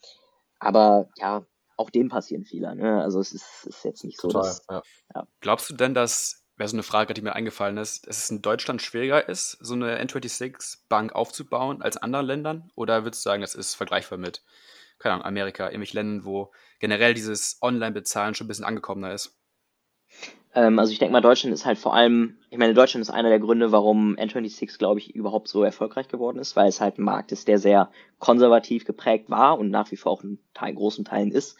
aber 0.59 1.09
ja, 1.17 1.45
auch 1.75 1.89
dem 1.89 2.09
passieren 2.09 2.45
Fehler, 2.45 2.75
ne? 2.75 3.01
Also 3.01 3.19
es 3.19 3.33
ist, 3.33 3.65
ist 3.65 3.83
jetzt 3.83 4.03
nicht 4.03 4.19
Total, 4.19 4.43
so, 4.43 4.49
dass, 4.49 4.65
ja. 4.69 4.81
Ja. 5.15 5.27
Glaubst 5.41 5.69
du 5.69 5.75
denn, 5.75 5.93
dass 5.93 6.47
wäre 6.57 6.69
so 6.69 6.75
eine 6.75 6.83
Frage, 6.83 7.13
die 7.13 7.21
mir 7.21 7.35
eingefallen 7.35 7.77
ist, 7.77 8.07
dass 8.07 8.17
es 8.17 8.29
in 8.29 8.41
Deutschland 8.41 8.81
schwieriger 8.81 9.29
ist, 9.29 9.51
so 9.61 9.75
eine 9.75 10.01
N26-Bank 10.03 11.13
aufzubauen 11.13 11.81
als 11.81 11.97
in 11.97 12.03
anderen 12.03 12.25
Ländern? 12.25 12.71
Oder 12.75 13.03
würdest 13.03 13.23
du 13.23 13.29
sagen, 13.29 13.41
das 13.41 13.55
ist 13.55 13.75
vergleichbar 13.75 14.17
mit, 14.17 14.43
keine 14.97 15.13
Ahnung, 15.13 15.25
Amerika, 15.25 15.65
irgendwelchen 15.65 15.97
Ländern, 15.97 16.25
wo 16.25 16.51
generell 16.79 17.13
dieses 17.13 17.59
Online-Bezahlen 17.61 18.33
schon 18.33 18.45
ein 18.45 18.47
bisschen 18.47 18.65
angekommener 18.65 19.13
ist? 19.13 19.36
Ähm, 20.57 20.79
also 20.79 20.91
ich 20.91 20.97
denke 20.97 21.11
mal, 21.11 21.21
Deutschland 21.21 21.53
ist 21.53 21.67
halt 21.67 21.77
vor 21.77 21.93
allem, 21.93 22.37
ich 22.49 22.57
meine, 22.57 22.73
Deutschland 22.73 23.03
ist 23.03 23.11
einer 23.11 23.29
der 23.29 23.39
Gründe, 23.39 23.71
warum 23.71 24.15
N26, 24.15 24.79
glaube 24.79 24.99
ich, 24.99 25.13
überhaupt 25.13 25.47
so 25.47 25.61
erfolgreich 25.61 26.07
geworden 26.07 26.39
ist, 26.39 26.55
weil 26.55 26.67
es 26.67 26.81
halt 26.81 26.97
ein 26.97 27.03
Markt 27.03 27.31
ist, 27.31 27.47
der 27.47 27.59
sehr 27.59 27.91
konservativ 28.17 28.83
geprägt 28.83 29.29
war 29.29 29.59
und 29.59 29.69
nach 29.69 29.91
wie 29.91 29.97
vor 29.97 30.13
auch 30.13 30.23
in 30.23 30.39
Teil, 30.55 30.73
großen 30.73 31.05
Teilen 31.05 31.31
ist. 31.31 31.57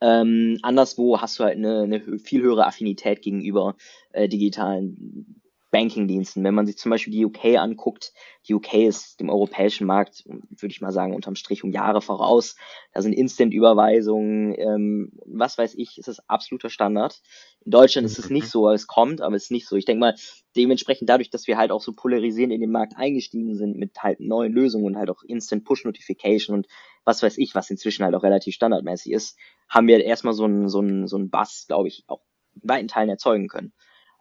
Ähm, 0.00 0.60
anderswo 0.62 1.20
hast 1.20 1.40
du 1.40 1.44
halt 1.44 1.56
eine, 1.56 1.82
eine 1.82 2.00
viel 2.20 2.40
höhere 2.42 2.66
Affinität 2.66 3.20
gegenüber 3.20 3.74
äh, 4.12 4.28
digitalen 4.28 5.40
Banking-Diensten. 5.76 6.42
Wenn 6.42 6.54
man 6.54 6.64
sich 6.64 6.78
zum 6.78 6.88
Beispiel 6.88 7.12
die 7.12 7.26
UK 7.26 7.58
anguckt, 7.58 8.14
die 8.48 8.54
UK 8.54 8.74
ist 8.74 9.20
dem 9.20 9.28
europäischen 9.28 9.86
Markt, 9.86 10.24
würde 10.24 10.72
ich 10.72 10.80
mal 10.80 10.90
sagen, 10.90 11.14
unterm 11.14 11.34
Strich 11.34 11.64
um 11.64 11.70
Jahre 11.70 12.00
voraus. 12.00 12.56
Da 12.94 13.02
sind 13.02 13.12
Instant-Überweisungen, 13.12 14.54
ähm, 14.56 15.12
was 15.26 15.58
weiß 15.58 15.74
ich, 15.74 15.98
ist 15.98 16.08
das 16.08 16.26
absoluter 16.30 16.70
Standard. 16.70 17.20
In 17.62 17.72
Deutschland 17.72 18.06
ist 18.06 18.18
es 18.18 18.30
nicht 18.30 18.48
so, 18.48 18.70
es 18.70 18.86
kommt, 18.86 19.20
aber 19.20 19.36
es 19.36 19.44
ist 19.44 19.50
nicht 19.50 19.68
so. 19.68 19.76
Ich 19.76 19.84
denke 19.84 20.00
mal, 20.00 20.14
dementsprechend 20.56 21.10
dadurch, 21.10 21.28
dass 21.28 21.46
wir 21.46 21.58
halt 21.58 21.70
auch 21.70 21.82
so 21.82 21.92
polarisierend 21.92 22.54
in 22.54 22.62
den 22.62 22.70
Markt 22.70 22.96
eingestiegen 22.96 23.54
sind 23.54 23.76
mit 23.76 24.02
halt 24.02 24.18
neuen 24.20 24.54
Lösungen 24.54 24.86
und 24.86 24.96
halt 24.96 25.10
auch 25.10 25.24
Instant 25.24 25.64
Push 25.64 25.84
Notification 25.84 26.56
und 26.56 26.66
was 27.04 27.22
weiß 27.22 27.36
ich, 27.36 27.54
was 27.54 27.68
inzwischen 27.68 28.02
halt 28.02 28.14
auch 28.14 28.22
relativ 28.22 28.54
standardmäßig 28.54 29.12
ist, 29.12 29.38
haben 29.68 29.88
wir 29.88 30.02
erstmal 30.02 30.32
so 30.32 30.44
einen 30.44 30.70
so 30.70 30.82
so 31.06 31.16
einen 31.16 31.28
Bass, 31.28 31.66
glaube 31.68 31.88
ich, 31.88 32.04
auch 32.06 32.22
in 32.54 32.66
weiten 32.66 32.88
Teilen 32.88 33.10
erzeugen 33.10 33.48
können. 33.48 33.74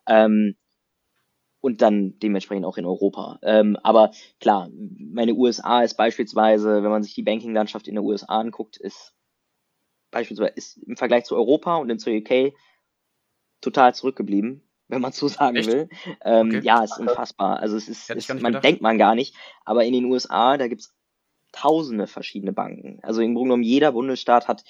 Ähm, 0.05 0.57
und 1.65 1.81
dann 1.81 2.19
dementsprechend 2.19 2.63
auch 2.63 2.77
in 2.77 2.85
Europa. 2.85 3.39
Ähm, 3.41 3.75
aber 3.81 4.11
klar, 4.39 4.69
meine 4.99 5.33
USA 5.33 5.81
ist 5.81 5.95
beispielsweise, 5.95 6.83
wenn 6.83 6.91
man 6.91 7.01
sich 7.01 7.15
die 7.15 7.23
Banking-Landschaft 7.23 7.87
in 7.87 7.95
den 7.95 8.03
USA 8.03 8.37
anguckt, 8.37 8.77
ist 8.77 9.15
beispielsweise 10.11 10.53
ist 10.53 10.77
im 10.77 10.95
Vergleich 10.95 11.23
zu 11.23 11.35
Europa 11.35 11.77
und 11.77 11.97
zur 11.97 12.13
UK 12.13 12.53
total 13.61 13.95
zurückgeblieben, 13.95 14.61
wenn 14.89 15.01
man 15.01 15.11
so 15.11 15.27
sagen 15.27 15.55
Echt? 15.55 15.67
will. 15.67 15.89
Ähm, 16.23 16.49
okay. 16.49 16.59
Ja, 16.61 16.83
ist 16.83 16.99
unfassbar. 16.99 17.59
Also 17.59 17.77
es 17.77 17.89
ist, 17.89 18.11
ist 18.11 18.29
man 18.29 18.43
gedacht. 18.43 18.63
denkt 18.63 18.81
man 18.83 18.99
gar 18.99 19.15
nicht. 19.15 19.35
Aber 19.65 19.85
in 19.85 19.93
den 19.93 20.05
USA, 20.05 20.57
da 20.57 20.67
gibt's 20.67 20.93
tausende 21.55 22.05
verschiedene 22.05 22.51
Banken. 22.51 22.99
Also 23.01 23.21
im 23.21 23.33
Grunde 23.33 23.49
genommen 23.49 23.63
jeder 23.63 23.93
Bundesstaat 23.93 24.49
hat 24.49 24.65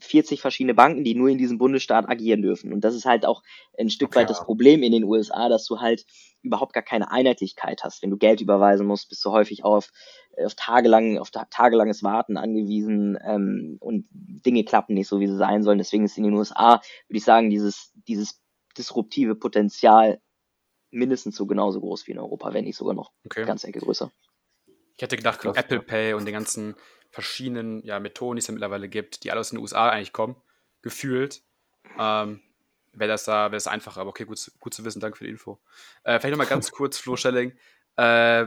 40 0.00 0.42
verschiedene 0.42 0.74
Banken, 0.74 1.02
die 1.02 1.14
nur 1.14 1.30
in 1.30 1.38
diesem 1.38 1.56
Bundesstaat 1.56 2.08
agieren 2.08 2.42
dürfen. 2.42 2.72
Und 2.74 2.82
das 2.82 2.94
ist 2.94 3.06
halt 3.06 3.24
auch 3.24 3.42
ein 3.78 3.88
Stück 3.88 4.08
okay, 4.08 4.20
weit 4.20 4.30
das 4.30 4.44
Problem 4.44 4.82
in 4.82 4.92
den 4.92 5.04
USA, 5.04 5.48
dass 5.48 5.64
du 5.64 5.80
halt 5.80 6.04
überhaupt 6.42 6.74
gar 6.74 6.82
keine 6.82 7.10
Einheitlichkeit 7.10 7.82
hast. 7.82 8.02
Wenn 8.02 8.10
du 8.10 8.18
Geld 8.18 8.42
überweisen 8.42 8.86
musst, 8.86 9.08
bist 9.08 9.24
du 9.24 9.30
häufig 9.30 9.64
auf, 9.64 9.90
auf, 10.36 10.54
tagelang, 10.54 11.18
auf 11.18 11.30
tagelanges 11.30 12.02
Warten 12.02 12.36
angewiesen 12.36 13.18
ähm, 13.24 13.78
und 13.80 14.06
Dinge 14.10 14.64
klappen 14.64 14.94
nicht 14.94 15.08
so, 15.08 15.18
wie 15.20 15.28
sie 15.28 15.36
sein 15.38 15.62
sollen. 15.62 15.78
Deswegen 15.78 16.04
ist 16.04 16.18
in 16.18 16.24
den 16.24 16.34
USA, 16.34 16.82
würde 17.08 17.18
ich 17.18 17.24
sagen, 17.24 17.48
dieses, 17.48 17.92
dieses 18.06 18.42
disruptive 18.76 19.34
Potenzial 19.34 20.20
mindestens 20.90 21.36
so 21.36 21.46
genauso 21.46 21.80
groß 21.80 22.06
wie 22.06 22.12
in 22.12 22.18
Europa, 22.18 22.52
wenn 22.52 22.64
nicht 22.64 22.76
sogar 22.76 22.94
noch 22.94 23.12
okay. 23.24 23.46
ganz 23.46 23.64
Ecke 23.64 23.80
größer. 23.80 24.12
Ich 24.96 25.02
hätte 25.02 25.16
gedacht, 25.16 25.40
Krass, 25.40 25.56
Apple 25.56 25.80
Pay 25.80 26.14
und 26.14 26.24
den 26.24 26.32
ganzen 26.32 26.74
verschiedenen 27.10 27.84
ja, 27.84 28.00
Methoden, 28.00 28.36
die 28.36 28.40
es 28.40 28.46
ja 28.46 28.52
mittlerweile 28.52 28.88
gibt, 28.88 29.24
die 29.24 29.30
alle 29.30 29.40
aus 29.40 29.50
den 29.50 29.58
USA 29.58 29.90
eigentlich 29.90 30.12
kommen, 30.12 30.36
gefühlt, 30.82 31.42
ähm, 31.98 32.40
wäre 32.92 33.10
das 33.10 33.24
da 33.24 33.44
wäre 33.44 33.56
das 33.56 33.66
einfacher. 33.66 34.00
Aber 34.00 34.10
okay, 34.10 34.24
gut, 34.24 34.50
gut 34.58 34.74
zu 34.74 34.84
wissen. 34.84 35.00
Danke 35.00 35.18
für 35.18 35.24
die 35.24 35.30
Info. 35.30 35.60
Äh, 36.04 36.18
vielleicht 36.18 36.32
nochmal 36.32 36.46
ganz 36.46 36.70
kurz, 36.72 36.98
Flo 36.98 37.16
Schelling. 37.16 37.56
Äh, 37.96 38.46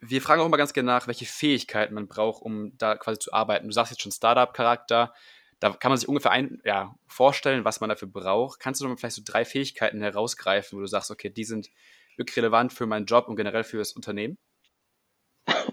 wir 0.00 0.22
fragen 0.22 0.42
auch 0.42 0.46
immer 0.46 0.56
ganz 0.56 0.72
gerne 0.72 0.86
nach, 0.86 1.06
welche 1.06 1.26
Fähigkeiten 1.26 1.94
man 1.94 2.08
braucht, 2.08 2.42
um 2.42 2.76
da 2.76 2.96
quasi 2.96 3.18
zu 3.18 3.32
arbeiten. 3.32 3.66
Du 3.66 3.72
sagst 3.72 3.90
jetzt 3.90 4.02
schon 4.02 4.12
Startup-Charakter. 4.12 5.14
Da 5.60 5.70
kann 5.70 5.90
man 5.90 5.98
sich 5.98 6.08
ungefähr 6.08 6.30
ein, 6.30 6.60
ja, 6.64 6.94
vorstellen, 7.06 7.64
was 7.64 7.80
man 7.80 7.88
dafür 7.88 8.08
braucht. 8.08 8.60
Kannst 8.60 8.80
du 8.80 8.84
noch 8.84 8.90
mal 8.90 8.96
vielleicht 8.96 9.16
so 9.16 9.22
drei 9.24 9.44
Fähigkeiten 9.44 10.02
herausgreifen, 10.02 10.76
wo 10.76 10.80
du 10.80 10.86
sagst, 10.86 11.10
okay, 11.10 11.30
die 11.30 11.44
sind 11.44 11.70
wirklich 12.16 12.36
relevant 12.36 12.72
für 12.72 12.86
meinen 12.86 13.06
Job 13.06 13.28
und 13.28 13.36
generell 13.36 13.64
für 13.64 13.78
das 13.78 13.92
Unternehmen? 13.92 14.36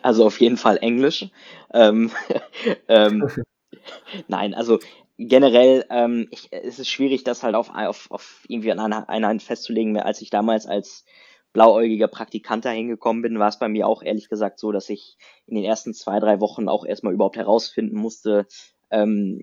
Also 0.02 0.26
auf 0.26 0.40
jeden 0.40 0.58
Fall 0.58 0.78
Englisch. 0.78 1.28
Ähm, 1.74 2.12
ähm, 2.88 3.30
nein, 4.28 4.54
also 4.54 4.80
generell 5.18 5.86
ähm, 5.90 6.28
ich, 6.32 6.50
es 6.52 6.80
ist 6.80 6.90
schwierig, 6.90 7.24
das 7.24 7.44
halt 7.44 7.56
auf, 7.56 7.70
auf, 7.74 8.10
auf 8.10 8.44
irgendwie 8.48 8.72
an 8.72 8.80
einer, 8.80 9.10
einer 9.10 9.40
festzulegen. 9.40 9.98
Als 9.98 10.22
ich 10.22 10.30
damals 10.30 10.66
als 10.66 11.06
blauäugiger 11.54 12.08
Praktikant 12.08 12.66
da 12.66 12.70
hingekommen 12.70 13.22
bin, 13.22 13.40
war 13.40 13.50
es 13.50 13.60
bei 13.60 13.68
mir 13.68 13.88
auch 13.88 14.04
ehrlich 14.04 14.30
gesagt 14.30 14.60
so, 14.60 14.72
dass 14.72 14.90
ich 14.90 15.18
in 15.48 15.56
den 15.56 15.66
ersten 15.66 15.94
zwei, 15.94 16.20
drei 16.20 16.40
Wochen 16.40 16.70
auch 16.70 16.86
erstmal 16.86 17.14
überhaupt 17.14 17.38
herausfinden 17.38 17.98
musste, 17.98 18.48
ähm, 18.90 19.40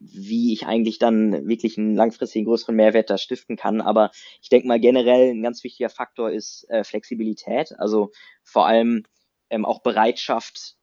wie 0.00 0.52
ich 0.52 0.66
eigentlich 0.66 0.98
dann 0.98 1.48
wirklich 1.48 1.78
einen 1.78 1.94
langfristigen 1.94 2.44
größeren 2.46 2.74
Mehrwert 2.74 3.10
da 3.10 3.18
stiften 3.18 3.56
kann. 3.56 3.80
Aber 3.80 4.10
ich 4.40 4.48
denke 4.48 4.68
mal 4.68 4.80
generell 4.80 5.30
ein 5.30 5.42
ganz 5.42 5.62
wichtiger 5.64 5.88
Faktor 5.88 6.30
ist 6.30 6.68
äh, 6.68 6.84
Flexibilität. 6.84 7.74
Also 7.78 8.10
vor 8.44 8.66
allem 8.66 9.04
ähm, 9.52 9.64
auch 9.66 9.82
Bereitschaft, 9.82 10.76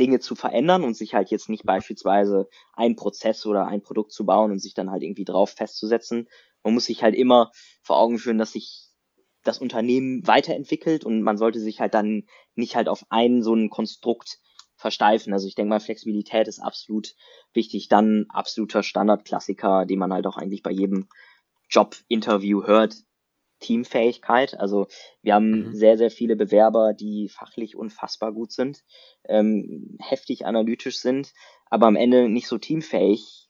Dinge 0.00 0.18
zu 0.18 0.34
verändern 0.34 0.82
und 0.82 0.96
sich 0.96 1.14
halt 1.14 1.30
jetzt 1.30 1.48
nicht 1.48 1.64
beispielsweise 1.64 2.48
ein 2.72 2.96
Prozess 2.96 3.46
oder 3.46 3.66
ein 3.68 3.82
Produkt 3.82 4.10
zu 4.10 4.26
bauen 4.26 4.50
und 4.50 4.58
sich 4.58 4.74
dann 4.74 4.90
halt 4.90 5.02
irgendwie 5.02 5.24
drauf 5.24 5.50
festzusetzen. 5.50 6.28
Man 6.64 6.74
muss 6.74 6.86
sich 6.86 7.02
halt 7.02 7.14
immer 7.14 7.52
vor 7.82 7.98
Augen 7.98 8.18
führen, 8.18 8.38
dass 8.38 8.52
sich 8.52 8.88
das 9.44 9.58
Unternehmen 9.58 10.26
weiterentwickelt 10.26 11.04
und 11.04 11.22
man 11.22 11.36
sollte 11.36 11.60
sich 11.60 11.78
halt 11.78 11.94
dann 11.94 12.24
nicht 12.54 12.74
halt 12.74 12.88
auf 12.88 13.04
einen 13.10 13.42
so 13.42 13.54
ein 13.54 13.68
Konstrukt 13.70 14.38
versteifen. 14.74 15.32
Also 15.32 15.46
ich 15.46 15.54
denke 15.54 15.68
mal, 15.68 15.80
Flexibilität 15.80 16.48
ist 16.48 16.60
absolut 16.60 17.14
wichtig. 17.52 17.88
Dann 17.88 18.26
absoluter 18.30 18.82
Standardklassiker, 18.82 19.84
den 19.84 19.98
man 19.98 20.12
halt 20.12 20.26
auch 20.26 20.38
eigentlich 20.38 20.62
bei 20.62 20.72
jedem 20.72 21.08
Jobinterview 21.68 22.64
hört, 22.64 22.96
Teamfähigkeit. 23.64 24.58
Also 24.58 24.86
wir 25.22 25.34
haben 25.34 25.68
mhm. 25.68 25.74
sehr, 25.74 25.96
sehr 25.96 26.10
viele 26.10 26.36
Bewerber, 26.36 26.92
die 26.92 27.28
fachlich 27.28 27.76
unfassbar 27.76 28.32
gut 28.32 28.52
sind, 28.52 28.84
ähm, 29.26 29.96
heftig 30.00 30.44
analytisch 30.44 30.98
sind, 30.98 31.32
aber 31.70 31.86
am 31.86 31.96
Ende 31.96 32.28
nicht 32.28 32.46
so 32.46 32.58
teamfähig 32.58 33.48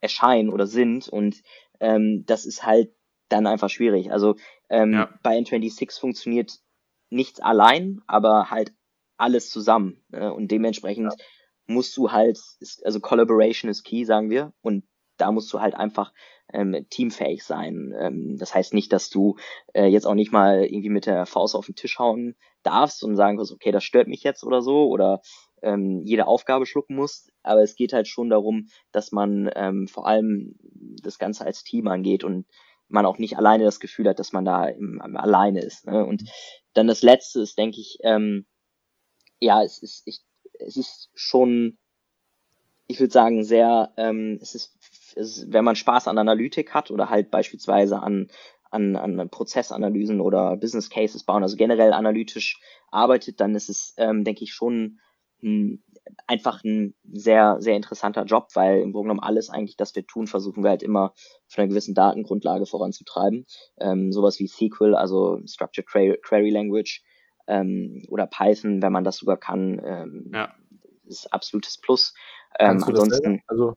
erscheinen 0.00 0.50
oder 0.50 0.66
sind. 0.66 1.08
Und 1.08 1.42
ähm, 1.80 2.24
das 2.26 2.44
ist 2.44 2.64
halt 2.64 2.92
dann 3.28 3.46
einfach 3.46 3.70
schwierig. 3.70 4.12
Also 4.12 4.36
ähm, 4.68 4.92
ja. 4.92 5.18
bei 5.22 5.38
N26 5.38 5.98
funktioniert 5.98 6.58
nichts 7.08 7.40
allein, 7.40 8.02
aber 8.06 8.50
halt 8.50 8.72
alles 9.16 9.48
zusammen. 9.48 10.04
Äh, 10.12 10.28
und 10.28 10.50
dementsprechend 10.50 11.12
ja. 11.12 11.24
musst 11.66 11.96
du 11.96 12.12
halt, 12.12 12.38
also 12.84 13.00
Collaboration 13.00 13.70
is 13.70 13.82
key, 13.82 14.04
sagen 14.04 14.28
wir. 14.28 14.52
Und 14.60 14.84
da 15.16 15.32
musst 15.32 15.52
du 15.52 15.60
halt 15.60 15.74
einfach 15.74 16.12
ähm, 16.52 16.86
teamfähig 16.90 17.44
sein. 17.44 17.94
Ähm, 17.98 18.36
das 18.38 18.54
heißt 18.54 18.74
nicht, 18.74 18.92
dass 18.92 19.10
du 19.10 19.36
äh, 19.74 19.86
jetzt 19.86 20.06
auch 20.06 20.14
nicht 20.14 20.32
mal 20.32 20.64
irgendwie 20.64 20.90
mit 20.90 21.06
der 21.06 21.26
Faust 21.26 21.54
auf 21.54 21.66
den 21.66 21.74
Tisch 21.74 21.98
hauen 21.98 22.36
darfst 22.62 23.02
und 23.02 23.16
sagen 23.16 23.38
wirst, 23.38 23.52
okay, 23.52 23.72
das 23.72 23.84
stört 23.84 24.08
mich 24.08 24.22
jetzt 24.22 24.44
oder 24.44 24.62
so 24.62 24.88
oder 24.88 25.20
ähm, 25.62 26.02
jede 26.04 26.26
Aufgabe 26.26 26.66
schlucken 26.66 26.96
musst. 26.96 27.32
Aber 27.42 27.62
es 27.62 27.76
geht 27.76 27.92
halt 27.92 28.08
schon 28.08 28.30
darum, 28.30 28.68
dass 28.92 29.12
man 29.12 29.50
ähm, 29.54 29.88
vor 29.88 30.06
allem 30.06 30.56
das 31.02 31.18
Ganze 31.18 31.44
als 31.44 31.64
Team 31.64 31.88
angeht 31.88 32.24
und 32.24 32.46
man 32.88 33.06
auch 33.06 33.18
nicht 33.18 33.36
alleine 33.36 33.64
das 33.64 33.80
Gefühl 33.80 34.08
hat, 34.08 34.18
dass 34.18 34.32
man 34.32 34.44
da 34.44 34.66
im, 34.66 35.00
im 35.04 35.16
alleine 35.16 35.60
ist. 35.60 35.86
Ne? 35.86 36.04
Und 36.04 36.24
dann 36.74 36.86
das 36.86 37.02
Letzte 37.02 37.40
ist, 37.40 37.58
denke 37.58 37.80
ich, 37.80 37.98
ähm, 38.02 38.46
ja, 39.40 39.62
es 39.62 39.82
ist, 39.82 40.02
ich, 40.06 40.20
es 40.58 40.76
ist 40.76 41.10
schon, 41.14 41.78
ich 42.86 43.00
würde 43.00 43.12
sagen, 43.12 43.44
sehr, 43.44 43.92
ähm, 43.96 44.38
es 44.40 44.54
ist 44.54 44.76
ist, 45.16 45.52
wenn 45.52 45.64
man 45.64 45.76
Spaß 45.76 46.08
an 46.08 46.18
Analytik 46.18 46.74
hat 46.74 46.90
oder 46.90 47.10
halt 47.10 47.30
beispielsweise 47.30 48.02
an, 48.02 48.28
an, 48.70 48.96
an 48.96 49.28
Prozessanalysen 49.30 50.20
oder 50.20 50.56
Business 50.56 50.90
Cases 50.90 51.22
bauen, 51.24 51.42
also 51.42 51.56
generell 51.56 51.92
analytisch 51.92 52.60
arbeitet, 52.90 53.40
dann 53.40 53.54
ist 53.54 53.68
es, 53.68 53.94
ähm, 53.96 54.24
denke 54.24 54.44
ich, 54.44 54.52
schon 54.52 55.00
ein, 55.42 55.82
einfach 56.26 56.62
ein 56.64 56.94
sehr, 57.12 57.56
sehr 57.60 57.76
interessanter 57.76 58.24
Job, 58.24 58.48
weil 58.54 58.80
im 58.80 58.92
Grunde 58.92 59.08
genommen 59.08 59.26
alles 59.26 59.50
eigentlich, 59.50 59.76
das 59.76 59.94
wir 59.94 60.06
tun, 60.06 60.26
versuchen 60.26 60.62
wir 60.62 60.70
halt 60.70 60.82
immer 60.82 61.12
von 61.48 61.62
einer 61.62 61.68
gewissen 61.68 61.94
Datengrundlage 61.94 62.66
voranzutreiben. 62.66 63.46
Ähm, 63.78 64.12
sowas 64.12 64.38
wie 64.38 64.46
SQL, 64.46 64.94
also 64.94 65.40
Structured 65.46 65.86
Query 65.86 66.50
Language 66.50 67.02
ähm, 67.46 68.02
oder 68.08 68.26
Python, 68.26 68.82
wenn 68.82 68.92
man 68.92 69.04
das 69.04 69.16
sogar 69.16 69.36
kann, 69.36 69.80
ähm, 69.84 70.30
ja. 70.32 70.54
ist 71.06 71.32
absolutes 71.32 71.78
Plus. 71.78 72.14
Ähm, 72.58 72.82
ansonsten, 72.82 73.42
also 73.46 73.74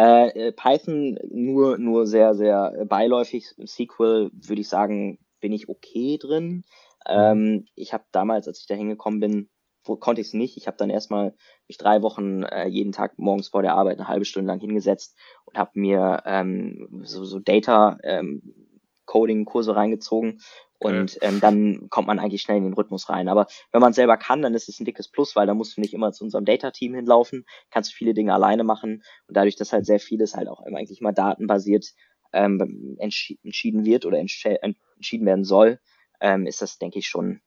äh, 0.00 0.28
äh, 0.28 0.52
Python 0.52 1.18
nur, 1.30 1.76
nur 1.76 2.06
sehr, 2.06 2.34
sehr 2.34 2.86
beiläufig. 2.86 3.54
SQL 3.62 4.30
würde 4.32 4.60
ich 4.60 4.68
sagen, 4.68 5.18
bin 5.40 5.52
ich 5.52 5.68
okay 5.68 6.16
drin. 6.18 6.64
Ähm, 7.06 7.66
ich 7.74 7.92
habe 7.92 8.04
damals, 8.10 8.48
als 8.48 8.60
ich 8.60 8.66
da 8.66 8.74
hingekommen 8.74 9.20
bin, 9.20 9.50
wo, 9.84 9.96
konnte 9.96 10.22
ich 10.22 10.28
es 10.28 10.34
nicht. 10.34 10.56
Ich 10.56 10.66
habe 10.66 10.78
dann 10.78 10.88
erstmal 10.88 11.34
mich 11.68 11.76
drei 11.76 12.00
Wochen 12.00 12.44
äh, 12.44 12.66
jeden 12.66 12.92
Tag 12.92 13.18
morgens 13.18 13.48
vor 13.48 13.62
der 13.62 13.74
Arbeit 13.74 13.98
eine 13.98 14.08
halbe 14.08 14.24
Stunde 14.24 14.48
lang 14.48 14.60
hingesetzt 14.60 15.16
und 15.44 15.58
habe 15.58 15.72
mir 15.74 16.22
ähm, 16.24 17.02
so, 17.02 17.24
so 17.24 17.38
Data 17.38 17.98
ähm, 18.02 18.76
Coding 19.04 19.44
Kurse 19.44 19.76
reingezogen 19.76 20.40
und 20.80 21.18
ähm, 21.20 21.40
dann 21.40 21.88
kommt 21.90 22.06
man 22.06 22.18
eigentlich 22.18 22.40
schnell 22.40 22.56
in 22.56 22.64
den 22.64 22.72
Rhythmus 22.72 23.10
rein. 23.10 23.28
Aber 23.28 23.46
wenn 23.70 23.82
man 23.82 23.92
selber 23.92 24.16
kann, 24.16 24.40
dann 24.40 24.54
ist 24.54 24.68
es 24.70 24.80
ein 24.80 24.86
dickes 24.86 25.08
Plus, 25.08 25.36
weil 25.36 25.46
da 25.46 25.52
musst 25.52 25.76
du 25.76 25.82
nicht 25.82 25.92
immer 25.92 26.10
zu 26.12 26.24
unserem 26.24 26.46
Data-Team 26.46 26.94
hinlaufen, 26.94 27.44
kannst 27.70 27.92
du 27.92 27.96
viele 27.96 28.14
Dinge 28.14 28.32
alleine 28.32 28.64
machen. 28.64 29.02
Und 29.28 29.36
dadurch, 29.36 29.56
dass 29.56 29.74
halt 29.74 29.84
sehr 29.84 30.00
vieles 30.00 30.34
halt 30.34 30.48
auch 30.48 30.62
eigentlich 30.62 31.02
mal 31.02 31.12
datenbasiert 31.12 31.92
ähm, 32.32 32.96
entschi 32.98 33.38
entschieden 33.44 33.84
wird 33.84 34.06
oder 34.06 34.18
entsch 34.18 34.46
entschieden 34.46 35.26
werden 35.26 35.44
soll, 35.44 35.80
ähm, 36.20 36.46
ist 36.46 36.62
das, 36.62 36.78
denke 36.78 36.98
ich, 36.98 37.08
schon 37.08 37.42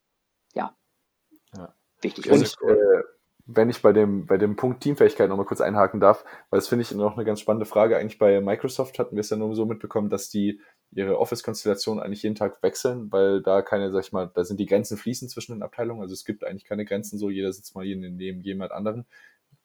ja, 0.53 0.77
ja. 1.57 1.73
wichtig. 2.01 2.29
Und 2.29 2.43
äh, 2.67 3.01
wenn 3.45 3.69
ich 3.69 3.81
bei 3.81 3.91
dem, 3.91 4.25
bei 4.25 4.37
dem 4.37 4.55
Punkt 4.55 4.81
Teamfähigkeit 4.81 5.27
nochmal 5.27 5.45
kurz 5.45 5.59
einhaken 5.59 5.99
darf, 5.99 6.23
weil 6.49 6.59
das 6.59 6.67
finde 6.67 6.83
ich 6.83 6.91
noch 6.91 7.15
eine 7.15 7.25
ganz 7.25 7.39
spannende 7.41 7.65
Frage. 7.65 7.97
Eigentlich 7.97 8.19
bei 8.19 8.39
Microsoft 8.39 8.99
hatten 8.99 9.15
wir 9.15 9.21
es 9.21 9.29
ja 9.29 9.37
nur 9.37 9.53
so 9.55 9.65
mitbekommen, 9.65 10.09
dass 10.09 10.29
die 10.29 10.61
ihre 10.95 11.19
Office-Konstellation 11.19 11.99
eigentlich 11.99 12.23
jeden 12.23 12.35
Tag 12.35 12.61
wechseln, 12.61 13.11
weil 13.11 13.41
da 13.41 13.61
keine, 13.61 13.91
sag 13.91 14.05
ich 14.05 14.11
mal, 14.11 14.29
da 14.33 14.43
sind 14.43 14.59
die 14.59 14.65
Grenzen 14.65 14.97
fließend 14.97 15.31
zwischen 15.31 15.53
den 15.53 15.63
Abteilungen. 15.63 16.01
Also 16.01 16.13
es 16.13 16.25
gibt 16.25 16.43
eigentlich 16.43 16.65
keine 16.65 16.85
Grenzen 16.85 17.17
so, 17.17 17.29
jeder 17.29 17.51
sitzt 17.51 17.75
mal 17.75 17.85
hier 17.85 17.95
neben 17.95 18.41
jemand 18.41 18.71
anderen. 18.71 19.05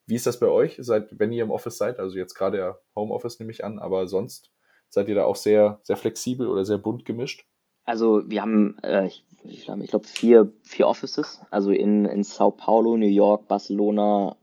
Wie 0.06 0.14
ist 0.14 0.26
das 0.26 0.40
bei 0.40 0.48
euch, 0.48 0.76
seit, 0.80 1.18
wenn 1.18 1.32
ihr 1.32 1.44
im 1.44 1.50
Office 1.50 1.76
seid? 1.76 1.98
Also 1.98 2.16
jetzt 2.16 2.34
gerade 2.34 2.58
ja 2.58 2.78
Homeoffice 2.96 3.38
nehme 3.40 3.52
ich 3.52 3.64
an, 3.64 3.78
aber 3.78 4.06
sonst 4.06 4.50
seid 4.88 5.08
ihr 5.08 5.14
da 5.14 5.24
auch 5.24 5.36
sehr, 5.36 5.80
sehr 5.82 5.96
flexibel 5.96 6.48
oder 6.48 6.64
sehr 6.64 6.78
bunt 6.78 7.04
gemischt? 7.04 7.44
Also 7.84 8.22
wir 8.28 8.42
haben, 8.42 8.78
äh, 8.82 9.06
ich, 9.06 9.24
ich 9.44 9.64
glaube, 9.64 9.84
glaub 9.84 10.06
vier, 10.06 10.52
vier 10.62 10.88
Offices. 10.88 11.40
Also 11.50 11.70
in, 11.70 12.04
in 12.06 12.22
Sao 12.22 12.50
Paulo, 12.50 12.96
New 12.96 13.06
York, 13.06 13.48
Barcelona, 13.48 14.36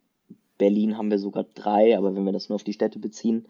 Berlin 0.57 0.97
haben 0.97 1.11
wir 1.11 1.19
sogar 1.19 1.45
drei, 1.55 1.97
aber 1.97 2.15
wenn 2.15 2.23
wir 2.23 2.31
das 2.31 2.49
nur 2.49 2.55
auf 2.55 2.63
die 2.63 2.73
Städte 2.73 2.99
beziehen 2.99 3.47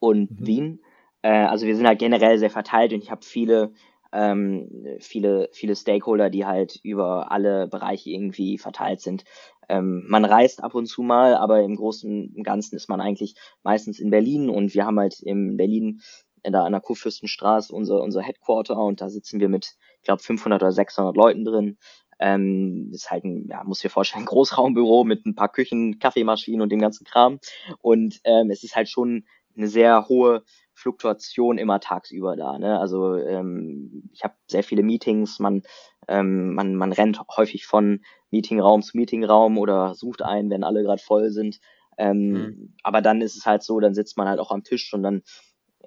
und 0.00 0.40
mhm. 0.40 0.46
Wien. 0.46 0.80
Äh, 1.22 1.30
also 1.30 1.66
wir 1.66 1.76
sind 1.76 1.86
halt 1.86 1.98
generell 1.98 2.38
sehr 2.38 2.50
verteilt 2.50 2.92
und 2.92 3.02
ich 3.02 3.10
habe 3.10 3.24
viele, 3.24 3.72
ähm, 4.12 4.68
viele, 5.00 5.48
viele 5.52 5.76
Stakeholder, 5.76 6.30
die 6.30 6.46
halt 6.46 6.78
über 6.82 7.30
alle 7.30 7.66
Bereiche 7.68 8.10
irgendwie 8.10 8.58
verteilt 8.58 9.00
sind. 9.00 9.24
Ähm, 9.68 10.04
man 10.08 10.24
reist 10.24 10.62
ab 10.62 10.74
und 10.74 10.86
zu 10.86 11.02
mal, 11.02 11.34
aber 11.36 11.62
im 11.62 11.76
Großen 11.76 12.32
und 12.34 12.42
Ganzen 12.44 12.76
ist 12.76 12.88
man 12.88 13.00
eigentlich 13.00 13.34
meistens 13.62 13.98
in 14.00 14.10
Berlin 14.10 14.48
und 14.48 14.74
wir 14.74 14.86
haben 14.86 14.98
halt 14.98 15.20
in 15.20 15.56
Berlin 15.56 16.00
da 16.44 16.64
an 16.64 16.72
der 16.72 16.80
Kurfürstenstraße 16.80 17.74
unser, 17.74 18.00
unser 18.02 18.22
Headquarter 18.22 18.78
und 18.78 19.00
da 19.00 19.08
sitzen 19.08 19.40
wir 19.40 19.48
mit, 19.48 19.76
ich 19.96 20.02
glaube, 20.02 20.22
500 20.22 20.62
oder 20.62 20.72
600 20.72 21.16
Leuten 21.16 21.44
drin. 21.44 21.78
Ähm, 22.20 22.90
ist 22.92 23.10
halt 23.10 23.24
ein, 23.24 23.46
ja, 23.48 23.62
muss 23.64 23.80
dir 23.80 23.90
vorstellen, 23.90 24.24
ein 24.24 24.26
Großraumbüro 24.28 25.04
mit 25.04 25.24
ein 25.26 25.34
paar 25.34 25.50
Küchen, 25.50 25.98
Kaffeemaschinen 25.98 26.62
und 26.62 26.70
dem 26.72 26.80
ganzen 26.80 27.04
Kram. 27.04 27.38
Und 27.80 28.20
ähm, 28.24 28.50
es 28.50 28.64
ist 28.64 28.74
halt 28.74 28.88
schon 28.88 29.24
eine 29.56 29.68
sehr 29.68 30.08
hohe 30.08 30.42
Fluktuation 30.78 31.58
immer 31.58 31.80
tagsüber 31.80 32.36
da. 32.36 32.58
Ne? 32.58 32.78
Also 32.78 33.16
ähm, 33.16 34.08
ich 34.12 34.22
habe 34.22 34.34
sehr 34.46 34.62
viele 34.62 34.82
Meetings, 34.84 35.40
man, 35.40 35.62
ähm, 36.06 36.54
man, 36.54 36.76
man 36.76 36.92
rennt 36.92 37.20
häufig 37.36 37.66
von 37.66 38.02
Meetingraum 38.30 38.82
zu 38.82 38.96
Meetingraum 38.96 39.58
oder 39.58 39.94
sucht 39.94 40.22
einen, 40.22 40.50
wenn 40.50 40.62
alle 40.62 40.82
gerade 40.82 41.02
voll 41.02 41.30
sind. 41.30 41.58
Ähm, 41.98 42.30
mhm. 42.30 42.74
Aber 42.84 43.02
dann 43.02 43.20
ist 43.20 43.36
es 43.36 43.44
halt 43.44 43.64
so, 43.64 43.80
dann 43.80 43.94
sitzt 43.94 44.16
man 44.16 44.28
halt 44.28 44.38
auch 44.38 44.52
am 44.52 44.62
Tisch 44.62 44.94
und 44.94 45.02
dann 45.02 45.22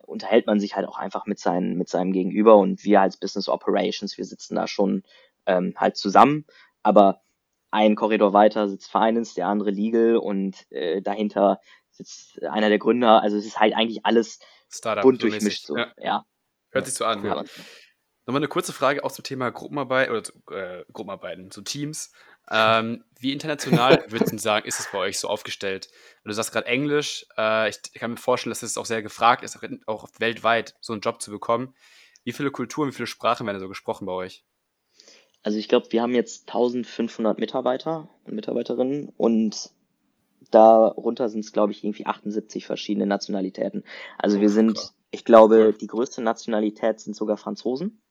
unterhält 0.05 0.45
man 0.45 0.59
sich 0.59 0.75
halt 0.75 0.87
auch 0.87 0.97
einfach 0.97 1.25
mit, 1.25 1.39
seinen, 1.39 1.77
mit 1.77 1.87
seinem 1.87 2.11
Gegenüber 2.11 2.57
und 2.57 2.83
wir 2.83 2.99
als 2.99 3.17
Business 3.17 3.47
Operations, 3.47 4.17
wir 4.17 4.25
sitzen 4.25 4.55
da 4.55 4.67
schon 4.67 5.03
ähm, 5.45 5.73
halt 5.77 5.95
zusammen, 5.95 6.45
aber 6.83 7.21
ein 7.71 7.95
Korridor 7.95 8.33
weiter 8.33 8.67
sitzt 8.67 8.91
Finance, 8.91 9.35
der 9.35 9.47
andere 9.47 9.71
Legal 9.71 10.17
und 10.17 10.69
äh, 10.69 11.01
dahinter 11.01 11.61
sitzt 11.91 12.43
einer 12.43 12.67
der 12.67 12.79
Gründer. 12.79 13.21
Also 13.21 13.37
es 13.37 13.45
ist 13.45 13.59
halt 13.59 13.73
eigentlich 13.73 14.05
alles 14.05 14.39
Startup, 14.71 15.03
bunt 15.03 15.21
so 15.21 15.27
durchmischt. 15.27 15.65
So. 15.65 15.77
Ja. 15.77 15.91
ja. 15.97 16.25
Hört 16.71 16.85
sich 16.85 16.95
so 16.95 17.05
an. 17.05 17.23
Ja. 17.23 17.43
Nochmal 18.25 18.39
eine 18.39 18.47
kurze 18.47 18.71
Frage 18.71 19.03
auch 19.03 19.11
zum 19.11 19.23
Thema 19.23 19.49
Gruppenarbeit 19.49 20.09
oder 20.09 20.21
äh, 20.51 20.85
Gruppenarbeiten, 20.93 21.51
so 21.51 21.61
Teams. 21.61 22.11
Ähm, 22.49 23.03
wie 23.19 23.33
international 23.33 24.03
würdest 24.09 24.33
du 24.33 24.37
sagen, 24.37 24.67
ist 24.67 24.79
es 24.79 24.91
bei 24.91 24.99
euch 24.99 25.19
so 25.19 25.27
aufgestellt? 25.27 25.89
Du 26.23 26.31
sagst 26.31 26.51
gerade 26.51 26.67
Englisch. 26.67 27.25
Äh, 27.37 27.69
ich, 27.69 27.77
ich, 27.93 27.99
kann 27.99 28.11
mir 28.11 28.17
vorstellen, 28.17 28.51
dass 28.51 28.63
es 28.63 28.77
auch 28.77 28.85
sehr 28.85 29.01
gefragt 29.01 29.43
ist, 29.43 29.59
auch 29.87 30.07
weltweit 30.19 30.75
so 30.81 30.93
einen 30.93 31.01
Job 31.01 31.21
zu 31.21 31.31
bekommen. 31.31 31.73
Wie 32.23 32.31
viele 32.31 32.51
Kulturen, 32.51 32.89
wie 32.89 32.93
viele 32.93 33.07
Sprachen 33.07 33.47
werden 33.47 33.59
so 33.59 33.67
gesprochen 33.67 34.05
bei 34.05 34.13
euch? 34.13 34.43
Also 35.43 35.57
ich 35.57 35.67
glaube, 35.67 35.91
wir 35.91 36.01
haben 36.01 36.13
jetzt 36.13 36.47
1500 36.49 37.39
Mitarbeiter 37.39 38.09
und 38.25 38.35
Mitarbeiterinnen 38.35 39.09
und 39.17 39.71
darunter 40.51 41.29
sind 41.29 41.41
es, 41.41 41.51
glaube 41.51 41.71
ich, 41.71 41.83
irgendwie 41.83 42.05
78 42.05 42.65
verschiedene 42.65 43.05
Nationalitäten. 43.05 43.83
Also 44.17 44.39
wir 44.39 44.49
sind, 44.49 44.93
ich 45.09 45.25
glaube, 45.25 45.73
die 45.73 45.87
größte 45.87 46.21
Nationalität 46.21 46.99
sind 46.99 47.15
sogar 47.15 47.37
Franzosen. 47.37 48.01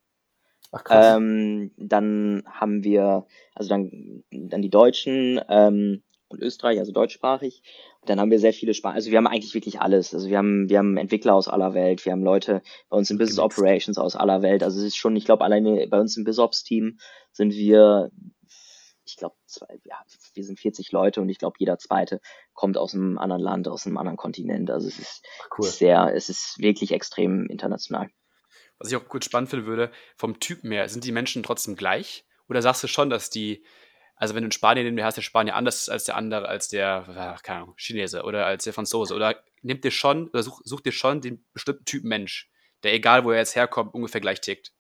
Ach, 0.73 0.85
krass. 0.85 1.17
Ähm, 1.17 1.73
dann 1.77 2.43
haben 2.47 2.85
wir, 2.85 3.27
also 3.55 3.69
dann, 3.69 4.25
dann 4.31 4.63
die 4.63 4.71
Deutschen 4.71 5.41
ähm, 5.49 6.03
und 6.29 6.41
Österreich, 6.41 6.79
also 6.79 6.93
deutschsprachig. 6.93 7.63
Und 8.01 8.09
dann 8.09 8.21
haben 8.21 8.31
wir 8.31 8.39
sehr 8.39 8.53
viele 8.53 8.73
Sprachen. 8.73 8.95
Also 8.95 9.11
wir 9.11 9.19
haben 9.19 9.27
eigentlich 9.27 9.55
wirklich 9.55 9.81
alles. 9.81 10.15
Also 10.15 10.29
wir 10.29 10.39
haben, 10.39 10.71
wir 10.71 10.79
haben 10.79 10.97
Entwickler 10.97 11.35
aus 11.35 11.49
aller 11.49 11.75
Welt, 11.75 12.05
wir 12.05 12.13
haben 12.13 12.23
Leute 12.23 12.63
bei 12.89 12.97
uns 12.97 13.11
im 13.11 13.19
Business 13.19 13.41
Operations 13.41 13.99
aus 13.99 14.17
aller 14.17 14.43
Welt. 14.43 14.63
Also 14.63 14.79
es 14.79 14.87
ist 14.87 14.97
schon, 14.97 15.17
ich 15.17 15.25
glaube, 15.25 15.45
alleine 15.45 15.87
bei 15.89 16.01
uns 16.01 16.17
im 16.17 16.25
BizOps-Team 16.25 16.99
sind 17.33 17.53
wir, 17.53 18.11
ich 19.11 19.17
glaube, 19.17 19.37
ja, 19.85 19.97
wir 20.35 20.45
sind 20.45 20.59
40 20.59 20.93
Leute 20.93 21.21
und 21.21 21.29
ich 21.29 21.39
glaube, 21.39 21.57
jeder 21.59 21.79
zweite 21.79 22.21
kommt 22.55 22.77
aus 22.77 22.95
einem 22.95 23.19
anderen 23.19 23.43
Land, 23.43 23.69
aus 23.69 23.87
einem 23.87 23.99
anderen 23.99 24.17
Kontinent. 24.17 24.71
Also 24.71 24.89
es 24.89 24.99
ist 24.99 25.25
cool. 25.59 25.67
sehr, 25.67 26.15
es 26.15 26.29
ist 26.29 26.59
wirklich 26.59 26.93
extrem 26.93 27.47
international 27.47 28.11
was 28.81 28.91
ich 28.91 28.97
auch 28.97 29.07
kurz 29.07 29.27
spannend 29.27 29.51
finden 29.51 29.67
würde, 29.67 29.93
vom 30.17 30.41
Typ 30.41 30.65
her, 30.65 30.89
sind 30.89 31.05
die 31.05 31.13
Menschen 31.13 31.43
trotzdem 31.43 31.77
gleich? 31.77 32.25
Oder 32.49 32.63
sagst 32.63 32.83
du 32.83 32.89
schon, 32.89 33.11
dass 33.11 33.31
die, 33.31 33.63
also 34.17 34.35
wenn 34.35 34.43
du 34.43 34.47
in 34.47 34.53
Spanien 34.53 34.87
nimmst, 34.87 35.05
hast 35.05 35.17
der 35.17 35.23
Spanier 35.23 35.55
anders 35.55 35.89
als 35.89 36.05
der 36.05 36.17
andere, 36.17 36.49
als 36.49 36.69
der, 36.69 37.39
keine 37.43 37.63
Ahnung, 37.63 37.75
Chinese 37.77 38.23
oder 38.25 38.47
als 38.47 38.65
der 38.65 38.73
Franzose? 38.73 39.15
Oder 39.15 39.37
nimmt 39.61 39.85
dir 39.85 39.91
schon, 39.91 40.29
oder 40.31 40.43
such, 40.43 40.63
such 40.65 40.81
dir 40.81 40.93
schon 40.93 41.21
den 41.21 41.45
bestimmten 41.53 41.85
Typ 41.85 42.05
Mensch, 42.05 42.51
der 42.83 42.95
egal 42.95 43.25
wo 43.25 43.31
er 43.31 43.39
jetzt 43.39 43.55
herkommt, 43.55 43.93
ungefähr 43.93 44.23
gleich 44.23 44.41
tickt? 44.41 44.73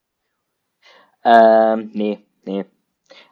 Ähm, 1.22 1.90
nee, 1.92 2.24
nee. 2.44 2.64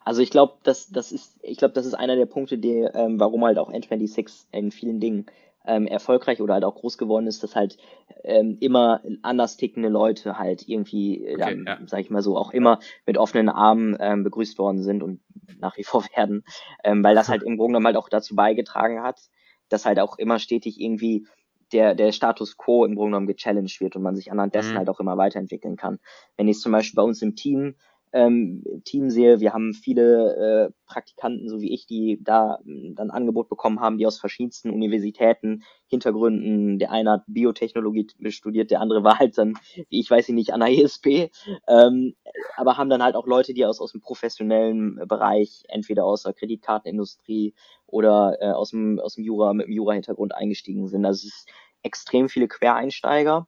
Also 0.05 0.22
ich 0.22 0.30
glaube, 0.30 0.55
das, 0.62 0.91
das 0.91 1.12
ist, 1.12 1.39
ich 1.43 1.59
glaube, 1.59 1.74
das 1.74 1.86
ist 1.86 1.95
einer 1.95 2.16
der 2.16 2.26
Punkte, 2.26 2.59
die, 2.59 2.86
ähm, 2.95 3.20
warum 3.20 3.45
halt 3.45 3.59
auch 3.59 3.70
N26 3.70 4.47
in 4.53 4.70
vielen 4.70 5.01
Dingen 5.01 5.26
ähm, 5.68 5.86
erfolgreich 5.86 6.41
oder 6.41 6.55
halt 6.55 6.64
auch 6.64 6.76
groß 6.76 6.97
geworden 6.99 7.26
ist, 7.26 7.43
dass 7.43 7.55
halt 7.55 7.76
ähm, 8.24 8.57
immer 8.61 9.03
anders 9.22 9.57
tickende 9.57 9.91
Leute 9.91 10.39
halt 10.39 10.66
irgendwie, 10.66 11.24
äh, 11.24 11.34
okay, 11.34 11.62
ja. 11.66 11.78
sag 11.86 12.01
ich 12.01 12.11
mal 12.11 12.22
so, 12.22 12.36
auch 12.36 12.53
immer 12.53 12.80
mit 13.07 13.18
offenen 13.18 13.49
Armen 13.49 13.97
ähm, 14.01 14.24
begrüßt 14.24 14.59
worden 14.59 14.82
sind 14.82 15.03
und 15.03 15.20
nach 15.59 15.76
wie 15.76 15.84
vor 15.84 16.05
werden, 16.16 16.45
ähm, 16.82 17.05
weil 17.05 17.14
das 17.14 17.28
halt 17.28 17.43
im 17.43 17.57
Grunde 17.59 17.72
genommen 17.72 17.86
halt 17.86 17.97
auch 17.97 18.09
dazu 18.09 18.34
beigetragen 18.34 19.03
hat, 19.03 19.20
dass 19.68 19.84
halt 19.84 20.01
auch 20.01 20.18
immer 20.18 20.39
stetig 20.39 20.80
irgendwie 20.80 21.26
der, 21.72 21.95
der 21.95 22.12
Status 22.12 22.57
quo 22.57 22.86
im 22.86 22.95
Grunde 22.95 23.11
genommen 23.11 23.26
gechallenged 23.26 23.80
wird 23.80 23.95
und 23.95 24.03
man 24.03 24.16
sich 24.16 24.32
anhand 24.32 24.55
dessen 24.55 24.72
mhm. 24.72 24.78
halt 24.78 24.89
auch 24.89 25.01
immer 25.01 25.18
weiterentwickeln 25.18 25.76
kann. 25.76 25.99
Wenn 26.39 26.49
ich 26.49 26.61
zum 26.61 26.72
Beispiel 26.72 26.97
bei 26.97 27.03
uns 27.03 27.20
im 27.20 27.36
Team 27.36 27.74
ähm, 28.18 28.64
Team 28.84 29.10
sehe. 29.10 29.38
Wir 29.38 29.52
haben 29.52 29.72
viele 29.74 30.34
äh, 30.66 30.72
Praktikanten, 30.86 31.48
so 31.48 31.60
wie 31.60 31.72
ich, 31.72 31.86
die 31.86 32.18
da 32.20 32.58
äh, 32.66 32.92
dann 32.94 33.10
Angebot 33.10 33.48
bekommen 33.48 33.80
haben, 33.80 33.96
die 33.98 34.06
aus 34.06 34.18
verschiedensten 34.18 34.70
Universitäten, 34.70 35.62
Hintergründen, 35.86 36.78
der 36.78 36.90
eine 36.90 37.12
hat 37.12 37.22
Biotechnologie 37.28 38.08
studiert, 38.30 38.70
der 38.72 38.80
andere 38.80 39.04
war 39.04 39.18
halt 39.20 39.38
dann, 39.38 39.54
ich 39.88 40.10
weiß 40.10 40.28
nicht, 40.30 40.52
an 40.52 40.60
der 40.60 40.70
ESP, 40.70 41.30
ähm, 41.68 42.14
aber 42.56 42.76
haben 42.76 42.90
dann 42.90 43.02
halt 43.02 43.14
auch 43.14 43.26
Leute, 43.26 43.54
die 43.54 43.64
aus, 43.64 43.80
aus 43.80 43.92
dem 43.92 44.00
professionellen 44.00 44.96
Bereich, 45.06 45.62
entweder 45.68 46.04
aus 46.04 46.24
der 46.24 46.32
Kreditkartenindustrie 46.32 47.54
oder 47.86 48.36
äh, 48.40 48.50
aus, 48.50 48.70
dem, 48.70 48.98
aus 48.98 49.14
dem 49.14 49.24
Jura, 49.24 49.54
mit 49.54 49.66
dem 49.66 49.72
Jura-Hintergrund 49.72 50.34
eingestiegen 50.34 50.88
sind. 50.88 51.06
Also 51.06 51.28
es 51.28 51.34
ist 51.34 51.48
extrem 51.82 52.28
viele 52.28 52.48
Quereinsteiger. 52.48 53.46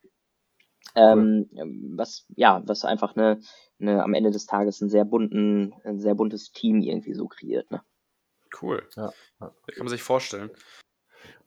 Ähm, 0.95 1.49
cool. 1.53 1.93
was 1.97 2.27
ja, 2.37 2.63
was 2.67 2.85
einfach 2.85 3.15
eine 3.17 3.41
ne, 3.79 4.03
am 4.03 4.15
Ende 4.15 4.31
des 4.31 4.47
Tages 4.47 4.81
ein 4.81 4.89
sehr 4.89 5.05
bunten, 5.05 5.75
ein 5.85 6.01
sehr 6.01 6.15
buntes 6.15 6.53
Team 6.53 6.81
irgendwie 6.81 7.15
so 7.15 7.27
kreiert. 7.29 7.71
Ne? 7.71 7.83
Cool. 8.61 8.83
Ja. 8.97 9.13
Kann 9.39 9.53
man 9.79 9.89
sich 9.89 10.03
vorstellen. 10.03 10.51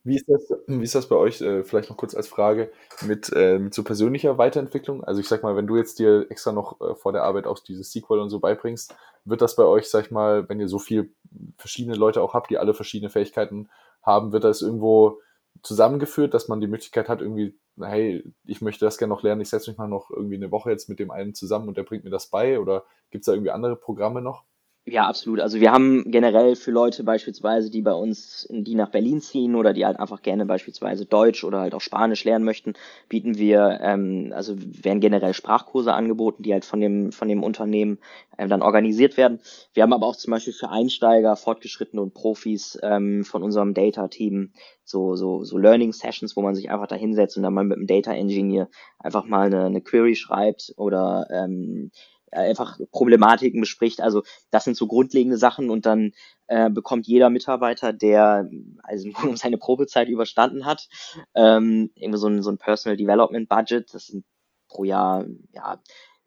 Wie 0.06 0.16
ist 0.16 0.28
das, 0.28 0.52
wie 0.66 0.84
ist 0.84 0.94
das 0.94 1.08
bei 1.08 1.16
euch, 1.16 1.40
äh, 1.40 1.64
vielleicht 1.64 1.88
noch 1.88 1.96
kurz 1.96 2.14
als 2.14 2.28
Frage, 2.28 2.70
mit, 3.06 3.32
äh, 3.34 3.58
mit 3.58 3.72
so 3.72 3.82
persönlicher 3.82 4.36
Weiterentwicklung? 4.36 5.02
Also 5.02 5.20
ich 5.20 5.28
sag 5.28 5.42
mal, 5.42 5.56
wenn 5.56 5.66
du 5.66 5.78
jetzt 5.78 5.98
dir 5.98 6.26
extra 6.30 6.52
noch 6.52 6.78
äh, 6.82 6.94
vor 6.94 7.12
der 7.12 7.22
Arbeit 7.22 7.46
auch 7.46 7.58
dieses 7.58 7.90
SQL 7.90 8.20
und 8.20 8.28
so 8.28 8.38
beibringst, 8.38 8.94
wird 9.24 9.40
das 9.40 9.56
bei 9.56 9.64
euch, 9.64 9.88
sag 9.88 10.04
ich 10.04 10.10
mal, 10.10 10.46
wenn 10.50 10.60
ihr 10.60 10.68
so 10.68 10.78
viel 10.78 11.14
verschiedene 11.56 11.96
Leute 11.96 12.20
auch 12.20 12.34
habt, 12.34 12.50
die 12.50 12.58
alle 12.58 12.74
verschiedene 12.74 13.08
Fähigkeiten 13.08 13.70
haben, 14.02 14.32
wird 14.32 14.44
das 14.44 14.60
irgendwo 14.60 15.20
zusammengeführt, 15.62 16.34
dass 16.34 16.48
man 16.48 16.60
die 16.60 16.66
Möglichkeit 16.66 17.08
hat, 17.08 17.20
irgendwie, 17.20 17.58
hey, 17.80 18.24
ich 18.44 18.60
möchte 18.60 18.84
das 18.84 18.98
gerne 18.98 19.14
noch 19.14 19.22
lernen, 19.22 19.40
ich 19.40 19.50
setze 19.50 19.70
mich 19.70 19.78
mal 19.78 19.88
noch 19.88 20.10
irgendwie 20.10 20.36
eine 20.36 20.50
Woche 20.50 20.70
jetzt 20.70 20.88
mit 20.88 20.98
dem 20.98 21.10
einen 21.10 21.34
zusammen 21.34 21.68
und 21.68 21.76
der 21.76 21.84
bringt 21.84 22.04
mir 22.04 22.10
das 22.10 22.26
bei 22.28 22.58
oder 22.60 22.84
gibt 23.10 23.22
es 23.22 23.26
da 23.26 23.32
irgendwie 23.32 23.50
andere 23.50 23.76
Programme 23.76 24.20
noch? 24.20 24.44
Ja, 24.86 25.06
absolut. 25.08 25.40
Also 25.40 25.60
wir 25.60 25.72
haben 25.72 26.04
generell 26.10 26.56
für 26.56 26.70
Leute 26.70 27.04
beispielsweise, 27.04 27.70
die 27.70 27.80
bei 27.80 27.94
uns, 27.94 28.46
die 28.50 28.74
nach 28.74 28.90
Berlin 28.90 29.22
ziehen 29.22 29.54
oder 29.54 29.72
die 29.72 29.86
halt 29.86 29.98
einfach 29.98 30.20
gerne 30.20 30.44
beispielsweise 30.44 31.06
Deutsch 31.06 31.42
oder 31.42 31.60
halt 31.60 31.72
auch 31.74 31.80
Spanisch 31.80 32.22
lernen 32.24 32.44
möchten, 32.44 32.74
bieten 33.08 33.38
wir, 33.38 33.78
ähm, 33.80 34.30
also 34.36 34.56
werden 34.58 35.00
generell 35.00 35.32
Sprachkurse 35.32 35.94
angeboten, 35.94 36.42
die 36.42 36.52
halt 36.52 36.66
von 36.66 36.80
dem, 36.80 37.12
von 37.12 37.28
dem 37.28 37.42
Unternehmen 37.42 37.98
ähm, 38.36 38.50
dann 38.50 38.60
organisiert 38.60 39.16
werden. 39.16 39.40
Wir 39.72 39.84
haben 39.84 39.94
aber 39.94 40.06
auch 40.06 40.16
zum 40.16 40.32
Beispiel 40.32 40.52
für 40.52 40.68
Einsteiger, 40.68 41.34
Fortgeschrittene 41.36 42.02
und 42.02 42.12
Profis 42.12 42.78
ähm, 42.82 43.24
von 43.24 43.42
unserem 43.42 43.72
Data-Team 43.72 44.52
so, 44.84 45.16
so, 45.16 45.44
so 45.44 45.56
Learning 45.56 45.94
Sessions, 45.94 46.36
wo 46.36 46.42
man 46.42 46.54
sich 46.54 46.70
einfach 46.70 46.88
da 46.88 46.96
hinsetzt 46.96 47.38
und 47.38 47.42
dann 47.42 47.54
mal 47.54 47.64
mit 47.64 47.78
dem 47.78 47.86
Data 47.86 48.12
Engineer 48.12 48.68
einfach 48.98 49.24
mal 49.24 49.46
eine, 49.46 49.64
eine 49.64 49.80
Query 49.80 50.14
schreibt 50.14 50.74
oder 50.76 51.26
ähm, 51.30 51.90
einfach 52.34 52.78
Problematiken 52.90 53.60
bespricht. 53.60 54.00
Also 54.00 54.22
das 54.50 54.64
sind 54.64 54.76
so 54.76 54.86
grundlegende 54.86 55.38
Sachen 55.38 55.70
und 55.70 55.86
dann 55.86 56.12
äh, 56.46 56.70
bekommt 56.70 57.06
jeder 57.06 57.30
Mitarbeiter, 57.30 57.92
der 57.92 58.48
also 58.82 59.08
seine 59.34 59.58
Probezeit 59.58 60.08
überstanden 60.08 60.66
hat, 60.66 60.88
ähm, 61.34 61.90
irgendwie 61.94 62.18
so 62.18 62.28
ein, 62.28 62.42
so 62.42 62.50
ein 62.50 62.58
Personal 62.58 62.96
Development 62.96 63.48
Budget. 63.48 63.92
Das 63.94 64.06
sind 64.06 64.24
pro 64.68 64.84
Jahr, 64.84 65.24
ja, 65.52 65.80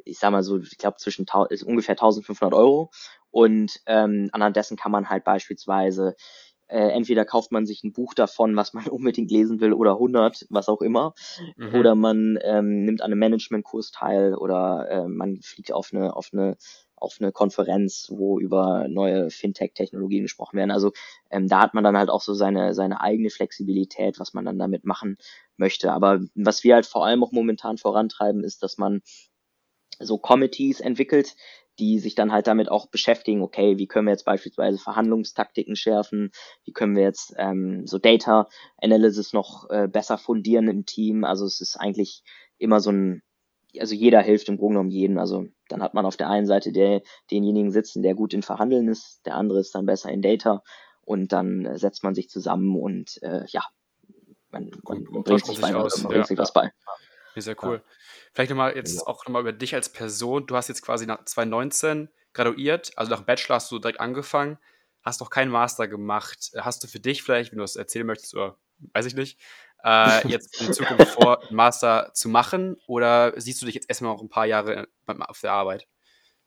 ich 0.03 0.19
sag 0.19 0.31
mal 0.31 0.43
so, 0.43 0.57
ich 0.57 0.77
glaube 0.77 0.97
zwischen 0.97 1.25
ist 1.49 1.63
ungefähr 1.63 1.93
1500 1.93 2.53
Euro. 2.53 2.91
Und 3.29 3.81
ähm, 3.85 4.29
anhand 4.31 4.55
dessen 4.55 4.77
kann 4.77 4.91
man 4.91 5.09
halt 5.09 5.23
beispielsweise 5.23 6.15
äh, 6.67 6.89
entweder 6.89 7.25
kauft 7.25 7.51
man 7.51 7.65
sich 7.65 7.83
ein 7.83 7.93
Buch 7.93 8.13
davon, 8.13 8.55
was 8.55 8.73
man 8.73 8.87
unbedingt 8.89 9.31
lesen 9.31 9.59
will, 9.59 9.73
oder 9.73 9.93
100, 9.93 10.47
was 10.49 10.69
auch 10.69 10.81
immer, 10.81 11.13
mhm. 11.55 11.75
oder 11.75 11.95
man 11.95 12.37
ähm, 12.43 12.83
nimmt 12.83 13.01
an 13.01 13.11
einem 13.11 13.19
Managementkurs 13.19 13.91
teil 13.91 14.35
oder 14.35 14.87
äh, 14.89 15.07
man 15.07 15.41
fliegt 15.41 15.71
auf 15.71 15.93
eine 15.93 16.15
auf 16.15 16.29
eine 16.33 16.57
auf 16.99 17.17
eine 17.19 17.31
Konferenz, 17.31 18.07
wo 18.09 18.39
über 18.39 18.87
neue 18.87 19.29
Fintech-Technologien 19.29 20.23
gesprochen 20.23 20.57
werden. 20.57 20.71
Also 20.71 20.93
ähm, 21.29 21.47
da 21.47 21.61
hat 21.61 21.75
man 21.75 21.83
dann 21.83 21.95
halt 21.95 22.09
auch 22.09 22.21
so 22.21 22.33
seine 22.33 22.73
seine 22.73 23.01
eigene 23.01 23.29
Flexibilität, 23.29 24.19
was 24.19 24.33
man 24.33 24.45
dann 24.45 24.57
damit 24.57 24.83
machen 24.83 25.17
möchte. 25.57 25.91
Aber 25.93 26.21
was 26.33 26.63
wir 26.63 26.73
halt 26.73 26.87
vor 26.87 27.05
allem 27.05 27.23
auch 27.23 27.31
momentan 27.31 27.77
vorantreiben, 27.77 28.43
ist, 28.43 28.63
dass 28.63 28.79
man 28.79 29.01
so 29.99 30.17
Committees 30.17 30.79
entwickelt, 30.79 31.35
die 31.79 31.99
sich 31.99 32.15
dann 32.15 32.31
halt 32.31 32.47
damit 32.47 32.69
auch 32.69 32.87
beschäftigen, 32.87 33.41
okay, 33.41 33.77
wie 33.77 33.87
können 33.87 34.07
wir 34.07 34.11
jetzt 34.11 34.25
beispielsweise 34.25 34.77
Verhandlungstaktiken 34.77 35.75
schärfen, 35.75 36.31
wie 36.63 36.73
können 36.73 36.95
wir 36.95 37.03
jetzt 37.03 37.33
ähm, 37.37 37.85
so 37.85 37.97
Data 37.99 38.47
Analysis 38.81 39.33
noch 39.33 39.69
äh, 39.69 39.87
besser 39.87 40.17
fundieren 40.17 40.67
im 40.67 40.85
Team. 40.85 41.23
Also 41.23 41.45
es 41.45 41.61
ist 41.61 41.77
eigentlich 41.77 42.23
immer 42.57 42.79
so 42.79 42.91
ein, 42.91 43.21
also 43.79 43.93
jeder 43.93 44.21
hilft 44.21 44.49
im 44.49 44.57
Grunde 44.57 44.75
genommen 44.75 44.89
jeden. 44.89 45.19
Also 45.19 45.45
dann 45.69 45.83
hat 45.83 45.93
man 45.93 46.05
auf 46.05 46.17
der 46.17 46.29
einen 46.29 46.47
Seite 46.47 46.71
der, 46.71 47.01
denjenigen 47.31 47.71
sitzen, 47.71 48.01
der 48.01 48.15
gut 48.15 48.33
in 48.33 48.43
Verhandeln 48.43 48.87
ist, 48.87 49.21
der 49.25 49.35
andere 49.35 49.59
ist 49.59 49.75
dann 49.75 49.85
besser 49.85 50.09
in 50.09 50.21
Data 50.21 50.63
und 51.01 51.31
dann 51.31 51.65
äh, 51.65 51.77
setzt 51.77 52.03
man 52.03 52.15
sich 52.15 52.29
zusammen 52.29 52.75
und 52.75 53.21
äh, 53.21 53.45
ja, 53.49 53.63
man, 54.51 54.71
man, 54.83 55.03
man 55.03 55.23
bringt, 55.23 55.45
sich, 55.45 55.61
bei, 55.61 55.71
man 55.71 55.87
bringt 55.87 56.11
ja. 56.11 56.23
sich 56.25 56.37
was 56.37 56.53
bei. 56.53 56.71
Ja, 57.35 57.41
sehr 57.41 57.55
cool. 57.63 57.75
Ja. 57.75 57.91
Vielleicht 58.37 58.51
nochmal 58.51 58.75
jetzt 58.75 58.97
ja. 58.97 59.07
auch 59.07 59.25
nochmal 59.25 59.41
über 59.41 59.51
dich 59.51 59.73
als 59.73 59.89
Person. 59.89 60.45
Du 60.45 60.55
hast 60.55 60.67
jetzt 60.67 60.83
quasi 60.83 61.07
nach 61.07 61.25
2019 61.25 62.07
graduiert, 62.33 62.91
also 62.95 63.09
nach 63.09 63.21
dem 63.21 63.25
Bachelor 63.25 63.55
hast 63.55 63.71
du 63.71 63.79
direkt 63.79 63.99
angefangen, 63.99 64.59
hast 65.01 65.21
noch 65.21 65.31
keinen 65.31 65.49
Master 65.49 65.87
gemacht. 65.87 66.51
Hast 66.55 66.83
du 66.83 66.87
für 66.87 66.99
dich 66.99 67.23
vielleicht, 67.23 67.51
wenn 67.51 67.57
du 67.57 67.63
das 67.63 67.75
erzählen 67.75 68.05
möchtest, 68.05 68.35
oder 68.35 68.59
weiß 68.93 69.07
ich 69.07 69.15
nicht, 69.15 69.39
äh, 69.83 70.27
jetzt 70.27 70.61
in 70.61 70.71
Zukunft 70.71 71.07
vor, 71.07 71.41
Master 71.49 72.11
zu 72.13 72.29
machen? 72.29 72.77
Oder 72.85 73.33
siehst 73.41 73.59
du 73.63 73.65
dich 73.65 73.73
jetzt 73.73 73.89
erstmal 73.89 74.13
noch 74.13 74.21
ein 74.21 74.29
paar 74.29 74.45
Jahre 74.45 74.87
auf 75.07 75.41
der 75.41 75.53
Arbeit? 75.53 75.87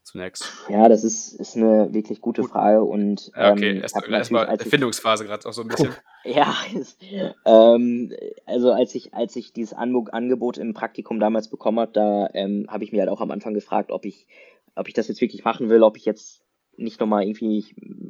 Zunächst. 0.02 0.50
Ja, 0.68 0.88
das 0.88 1.04
ist, 1.04 1.34
ist 1.34 1.56
eine 1.56 1.92
wirklich 1.92 2.20
gute 2.20 2.42
Gut. 2.42 2.50
Frage 2.50 2.82
und 2.82 3.30
ähm, 3.36 3.52
okay, 3.52 3.80
erstmal 3.80 4.48
erst 4.48 4.64
Erfindungsphase 4.64 5.24
gerade 5.24 5.48
auch 5.48 5.52
so 5.52 5.62
ein 5.62 5.68
bisschen. 5.68 5.94
ja, 6.24 6.54
ist, 6.74 7.00
ähm, 7.44 8.12
also 8.46 8.72
als 8.72 8.94
ich 8.94 9.14
als 9.14 9.36
ich 9.36 9.52
dieses 9.52 9.74
Angebot 9.74 10.58
im 10.58 10.74
Praktikum 10.74 11.20
damals 11.20 11.48
bekommen 11.48 11.78
habe, 11.78 11.92
da 11.92 12.28
ähm, 12.32 12.66
habe 12.68 12.82
ich 12.82 12.92
mir 12.92 13.00
halt 13.00 13.10
auch 13.10 13.20
am 13.20 13.30
Anfang 13.30 13.54
gefragt, 13.54 13.92
ob 13.92 14.04
ich 14.04 14.26
ob 14.74 14.88
ich 14.88 14.94
das 14.94 15.08
jetzt 15.08 15.20
wirklich 15.20 15.44
machen 15.44 15.68
will, 15.68 15.82
ob 15.82 15.96
ich 15.96 16.06
jetzt 16.06 16.42
nicht 16.76 16.98
nochmal 16.98 17.24
irgendwie 17.24 17.66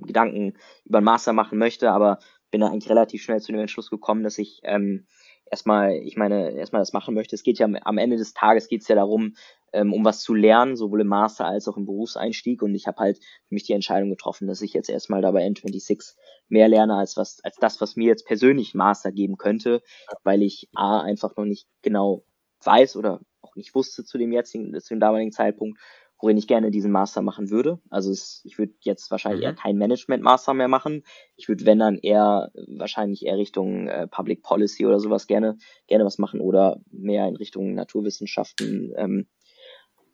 Gedanken 0.07 0.55
über 0.85 0.99
einen 0.99 1.05
Master 1.05 1.33
machen 1.33 1.59
möchte, 1.59 1.91
aber 1.91 2.19
bin 2.51 2.61
da 2.61 2.69
eigentlich 2.69 2.91
relativ 2.91 3.23
schnell 3.23 3.41
zu 3.41 3.53
dem 3.53 3.61
Entschluss 3.61 3.91
gekommen, 3.91 4.23
dass 4.23 4.39
ich 4.39 4.61
ähm, 4.63 5.07
erstmal, 5.51 5.95
ich 5.95 6.17
meine, 6.17 6.53
erstmal 6.53 6.81
das 6.81 6.93
machen 6.93 7.15
möchte. 7.15 7.35
Es 7.35 7.43
geht 7.43 7.59
ja 7.59 7.69
am 7.83 7.99
Ende 7.99 8.17
des 8.17 8.35
Tages 8.35 8.69
geht 8.69 8.83
es 8.83 8.89
ja 8.89 8.95
darum, 8.95 9.35
ähm, 9.73 9.93
um 9.93 10.05
was 10.05 10.21
zu 10.21 10.35
lernen, 10.35 10.77
sowohl 10.77 11.03
im 11.03 11.07
Master 11.07 11.47
als 11.47 11.69
auch 11.69 11.77
im 11.77 11.87
Berufseinstieg. 11.87 12.63
Und 12.63 12.75
ich 12.75 12.87
habe 12.87 12.99
halt 12.99 13.19
für 13.19 13.55
mich 13.55 13.65
die 13.65 13.73
Entscheidung 13.73 14.11
getroffen, 14.11 14.47
dass 14.47 14.63
ich 14.63 14.73
jetzt 14.73 14.91
erstmal 14.91 15.23
dabei 15.23 15.47
N26 15.47 16.15
mehr 16.49 16.69
lerne 16.69 16.97
als 16.97 17.17
was, 17.17 17.41
als 17.43 17.57
das, 17.57 17.81
was 17.81 17.97
mir 17.97 18.07
jetzt 18.07 18.27
persönlich 18.27 18.75
Master 18.75 19.13
geben 19.13 19.37
könnte, 19.37 19.83
weil 20.25 20.43
ich 20.43 20.69
A 20.75 21.01
einfach 21.01 21.37
noch 21.37 21.45
nicht 21.45 21.67
genau 21.83 22.25
weiß 22.63 22.97
oder 22.97 23.21
auch 23.41 23.57
nicht 23.57 23.75
wusste 23.75 24.05
zu 24.05 24.19
dem 24.19 24.33
jetzigen, 24.33 24.79
zu 24.81 24.95
dem 24.95 25.01
damaligen 25.01 25.33
Zeitpunkt, 25.33 25.79
worin 26.21 26.37
ich 26.37 26.47
gerne 26.47 26.71
diesen 26.71 26.93
Master 26.93 27.23
machen 27.23 27.51
würde. 27.51 27.81
Also 27.89 28.11
es, 28.11 28.43
ich 28.45 28.59
würde 28.59 28.75
jetzt 28.81 29.11
wahrscheinlich 29.11 29.41
mhm. 29.41 29.47
eher 29.47 29.55
kein 29.55 29.77
Management-Master 29.77 30.55
mehr 30.55 30.69
machen. 30.69 31.03
Ich 31.37 31.49
würde, 31.49 31.65
wenn 31.65 31.79
dann 31.79 31.97
eher 31.97 32.51
wahrscheinlich 32.77 33.25
eher 33.25 33.39
Richtung 33.39 33.89
äh, 33.89 34.07
Public 34.07 34.43
Policy 34.43 34.87
oder 34.87 35.01
sowas 35.01 35.27
gerne 35.27 35.57
gerne 35.87 36.05
was 36.05 36.19
machen 36.19 36.41
oder 36.41 36.81
mehr 36.91 37.27
in 37.27 37.37
Richtung 37.37 37.75
Naturwissenschaften. 37.75 38.93
Ähm. 38.97 39.29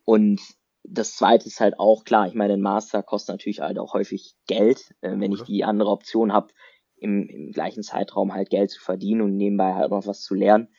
Und 0.07 0.39
das 0.83 1.17
Zweite 1.17 1.47
ist 1.47 1.59
halt 1.59 1.79
auch 1.79 2.05
klar. 2.05 2.27
Ich 2.27 2.33
meine, 2.33 2.53
ein 2.53 2.61
Master 2.61 3.03
kostet 3.03 3.33
natürlich 3.33 3.59
halt 3.59 3.77
auch 3.77 3.93
häufig 3.93 4.35
Geld. 4.47 4.95
Äh, 5.01 5.19
wenn 5.19 5.33
ich 5.33 5.43
die 5.43 5.65
andere 5.65 5.89
Option 5.89 6.31
habe, 6.31 6.47
im, 6.95 7.27
im 7.27 7.51
gleichen 7.51 7.83
Zeitraum 7.83 8.33
halt 8.33 8.49
Geld 8.49 8.71
zu 8.71 8.79
verdienen 8.79 9.21
und 9.21 9.35
nebenbei 9.35 9.73
halt 9.73 9.91
noch 9.91 10.07
was 10.07 10.21
zu 10.21 10.33
lernen, 10.33 10.69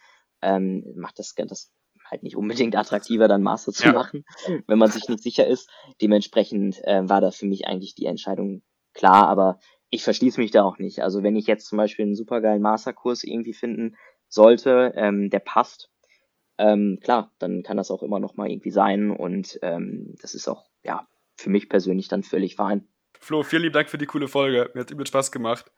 ähm, 0.40 0.82
macht 0.96 1.18
das, 1.18 1.34
das 1.34 1.70
halt 2.06 2.22
nicht 2.22 2.36
unbedingt 2.36 2.74
attraktiver, 2.74 3.28
dann 3.28 3.42
Master 3.42 3.70
zu 3.70 3.88
ja. 3.88 3.92
machen, 3.92 4.24
wenn 4.66 4.78
man 4.78 4.90
sich 4.90 5.06
nicht 5.10 5.22
sicher 5.22 5.46
ist. 5.46 5.68
Dementsprechend 6.00 6.82
äh, 6.84 7.06
war 7.06 7.20
da 7.20 7.30
für 7.30 7.46
mich 7.46 7.66
eigentlich 7.66 7.94
die 7.94 8.06
Entscheidung 8.06 8.62
klar, 8.94 9.28
aber 9.28 9.58
ich 9.90 10.04
verschließe 10.04 10.40
mich 10.40 10.52
da 10.52 10.64
auch 10.64 10.78
nicht. 10.78 11.02
Also 11.02 11.22
wenn 11.22 11.36
ich 11.36 11.46
jetzt 11.46 11.66
zum 11.66 11.76
Beispiel 11.76 12.06
einen 12.06 12.14
supergeilen 12.14 12.62
Masterkurs 12.62 13.24
irgendwie 13.24 13.52
finden 13.52 13.94
sollte, 14.28 14.94
ähm, 14.96 15.28
der 15.28 15.40
passt, 15.40 15.90
ähm, 16.58 16.98
klar, 17.02 17.32
dann 17.38 17.62
kann 17.62 17.76
das 17.76 17.90
auch 17.90 18.02
immer 18.02 18.20
noch 18.20 18.36
mal 18.36 18.50
irgendwie 18.50 18.70
sein 18.70 19.10
und 19.10 19.58
ähm, 19.62 20.14
das 20.20 20.34
ist 20.34 20.48
auch, 20.48 20.66
ja, 20.82 21.06
für 21.36 21.50
mich 21.50 21.68
persönlich 21.68 22.08
dann 22.08 22.22
völlig 22.22 22.56
fein. 22.56 22.86
Flo, 23.20 23.42
vielen 23.42 23.62
lieben 23.62 23.72
Dank 23.72 23.88
für 23.88 23.98
die 23.98 24.06
coole 24.06 24.28
Folge. 24.28 24.70
Mir 24.74 24.80
hat 24.80 24.90
übel 24.90 25.06
Spaß 25.06 25.32
gemacht. 25.32 25.70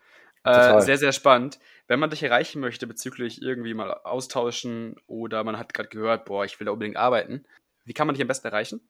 Äh, 0.44 0.80
sehr, 0.80 0.96
sehr 0.96 1.12
spannend. 1.12 1.58
Wenn 1.86 2.00
man 2.00 2.10
dich 2.10 2.22
erreichen 2.22 2.60
möchte 2.60 2.86
bezüglich 2.86 3.42
irgendwie 3.42 3.74
mal 3.74 3.92
austauschen 4.04 4.96
oder 5.06 5.44
man 5.44 5.58
hat 5.58 5.74
gerade 5.74 5.90
gehört, 5.90 6.24
boah, 6.24 6.44
ich 6.44 6.58
will 6.58 6.64
da 6.64 6.72
unbedingt 6.72 6.96
arbeiten, 6.96 7.44
wie 7.84 7.92
kann 7.92 8.06
man 8.06 8.14
dich 8.14 8.22
am 8.22 8.28
besten 8.28 8.46
erreichen? 8.46 8.80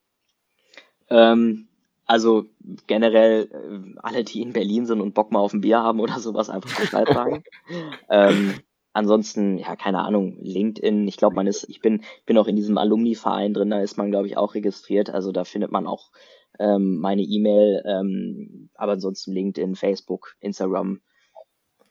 Ähm, 1.08 1.68
also 2.06 2.46
generell 2.86 3.48
äh, 3.52 3.98
alle, 4.02 4.22
die 4.22 4.42
in 4.42 4.52
Berlin 4.52 4.86
sind 4.86 5.00
und 5.00 5.14
Bock 5.14 5.32
mal 5.32 5.40
auf 5.40 5.52
ein 5.52 5.60
Bier 5.60 5.80
haben 5.80 5.98
oder 5.98 6.20
sowas, 6.20 6.50
einfach 6.50 6.78
Bescheid 6.78 7.08
sagen. 7.08 7.42
ähm, 8.10 8.54
ansonsten, 8.92 9.58
ja, 9.58 9.76
keine 9.76 10.00
Ahnung, 10.00 10.36
LinkedIn, 10.40 11.06
ich 11.06 11.16
glaube, 11.16 11.36
man 11.36 11.46
ist, 11.46 11.68
ich 11.68 11.80
bin, 11.80 12.02
bin 12.26 12.38
auch 12.38 12.46
in 12.46 12.56
diesem 12.56 12.78
Alumni-Verein 12.78 13.54
drin, 13.54 13.70
da 13.70 13.80
ist 13.80 13.96
man, 13.96 14.10
glaube 14.10 14.26
ich, 14.26 14.36
auch 14.36 14.54
registriert. 14.54 15.10
Also 15.10 15.32
da 15.32 15.44
findet 15.44 15.70
man 15.70 15.86
auch 15.86 16.10
ähm, 16.58 16.98
meine 16.98 17.22
E-Mail, 17.22 17.82
ähm, 17.86 18.70
aber 18.74 18.92
ansonsten 18.92 19.32
LinkedIn, 19.32 19.76
Facebook, 19.76 20.36
Instagram, 20.40 21.00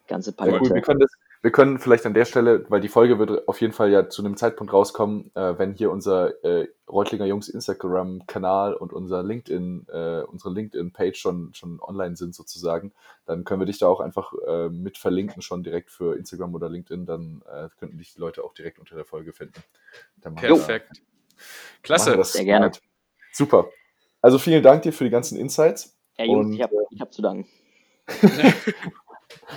ganze 0.07 0.33
Palette. 0.33 0.55
Ja, 0.55 0.59
gut, 0.59 0.73
wir, 0.73 0.81
können 0.81 0.99
das, 0.99 1.11
wir 1.41 1.51
können 1.51 1.79
vielleicht 1.79 2.05
an 2.05 2.13
der 2.13 2.25
Stelle, 2.25 2.65
weil 2.69 2.81
die 2.81 2.89
Folge 2.89 3.17
wird 3.17 3.47
auf 3.47 3.61
jeden 3.61 3.71
Fall 3.71 3.89
ja 3.91 4.09
zu 4.09 4.21
einem 4.21 4.35
Zeitpunkt 4.35 4.73
rauskommen, 4.73 5.31
äh, 5.35 5.57
wenn 5.57 5.73
hier 5.73 5.89
unser 5.89 6.43
äh, 6.43 6.67
Reutlinger 6.89 7.25
Jungs 7.25 7.47
Instagram-Kanal 7.47 8.73
und 8.73 8.91
unser 8.91 9.23
LinkedIn, 9.23 9.87
äh, 9.87 10.23
unsere 10.23 10.53
LinkedIn-Page 10.53 11.17
schon, 11.17 11.53
schon 11.53 11.79
online 11.79 12.17
sind 12.17 12.35
sozusagen, 12.35 12.91
dann 13.25 13.45
können 13.45 13.61
wir 13.61 13.67
dich 13.67 13.79
da 13.79 13.87
auch 13.87 14.01
einfach 14.01 14.33
äh, 14.47 14.69
mit 14.69 14.97
verlinken, 14.97 15.41
schon 15.41 15.63
direkt 15.63 15.91
für 15.91 16.17
Instagram 16.17 16.53
oder 16.55 16.67
LinkedIn, 16.67 17.05
dann 17.05 17.41
äh, 17.49 17.69
könnten 17.79 17.97
dich 17.97 18.13
die 18.13 18.19
Leute 18.19 18.43
auch 18.43 18.53
direkt 18.53 18.79
unter 18.79 18.95
der 18.95 19.05
Folge 19.05 19.31
finden. 19.31 19.63
Perfekt. 20.21 20.89
Da, 20.91 21.43
Klasse. 21.83 22.21
Sehr 22.25 22.43
gerne. 22.43 22.71
Super. 23.31 23.69
Also 24.21 24.39
vielen 24.39 24.61
Dank 24.61 24.81
dir 24.81 24.91
für 24.91 25.05
die 25.05 25.09
ganzen 25.09 25.37
Insights. 25.37 25.97
Ja, 26.17 26.25
Jungs, 26.25 26.47
und, 26.47 26.53
ich 26.53 26.61
habe 26.61 26.75
hab 26.99 27.13
zu 27.13 27.21
danken. 27.21 27.47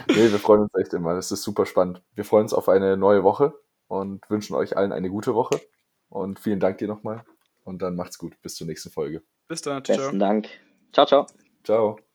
nee, 0.08 0.30
wir 0.30 0.38
freuen 0.38 0.62
uns 0.62 0.74
echt 0.74 0.92
immer. 0.92 1.14
Das 1.14 1.32
ist 1.32 1.42
super 1.42 1.66
spannend. 1.66 2.02
Wir 2.14 2.24
freuen 2.24 2.44
uns 2.44 2.54
auf 2.54 2.68
eine 2.68 2.96
neue 2.96 3.24
Woche 3.24 3.54
und 3.88 4.28
wünschen 4.30 4.54
euch 4.54 4.76
allen 4.76 4.92
eine 4.92 5.10
gute 5.10 5.34
Woche. 5.34 5.60
Und 6.08 6.38
vielen 6.38 6.60
Dank 6.60 6.78
dir 6.78 6.88
nochmal. 6.88 7.24
Und 7.64 7.82
dann 7.82 7.96
macht's 7.96 8.18
gut. 8.18 8.40
Bis 8.42 8.54
zur 8.54 8.66
nächsten 8.66 8.90
Folge. 8.90 9.22
Bis 9.48 9.62
dann. 9.62 9.84
Ciao. 9.84 9.96
Besten 9.96 10.18
Dank. 10.18 10.48
Ciao, 10.92 11.06
ciao. 11.06 11.26
Ciao. 11.64 12.02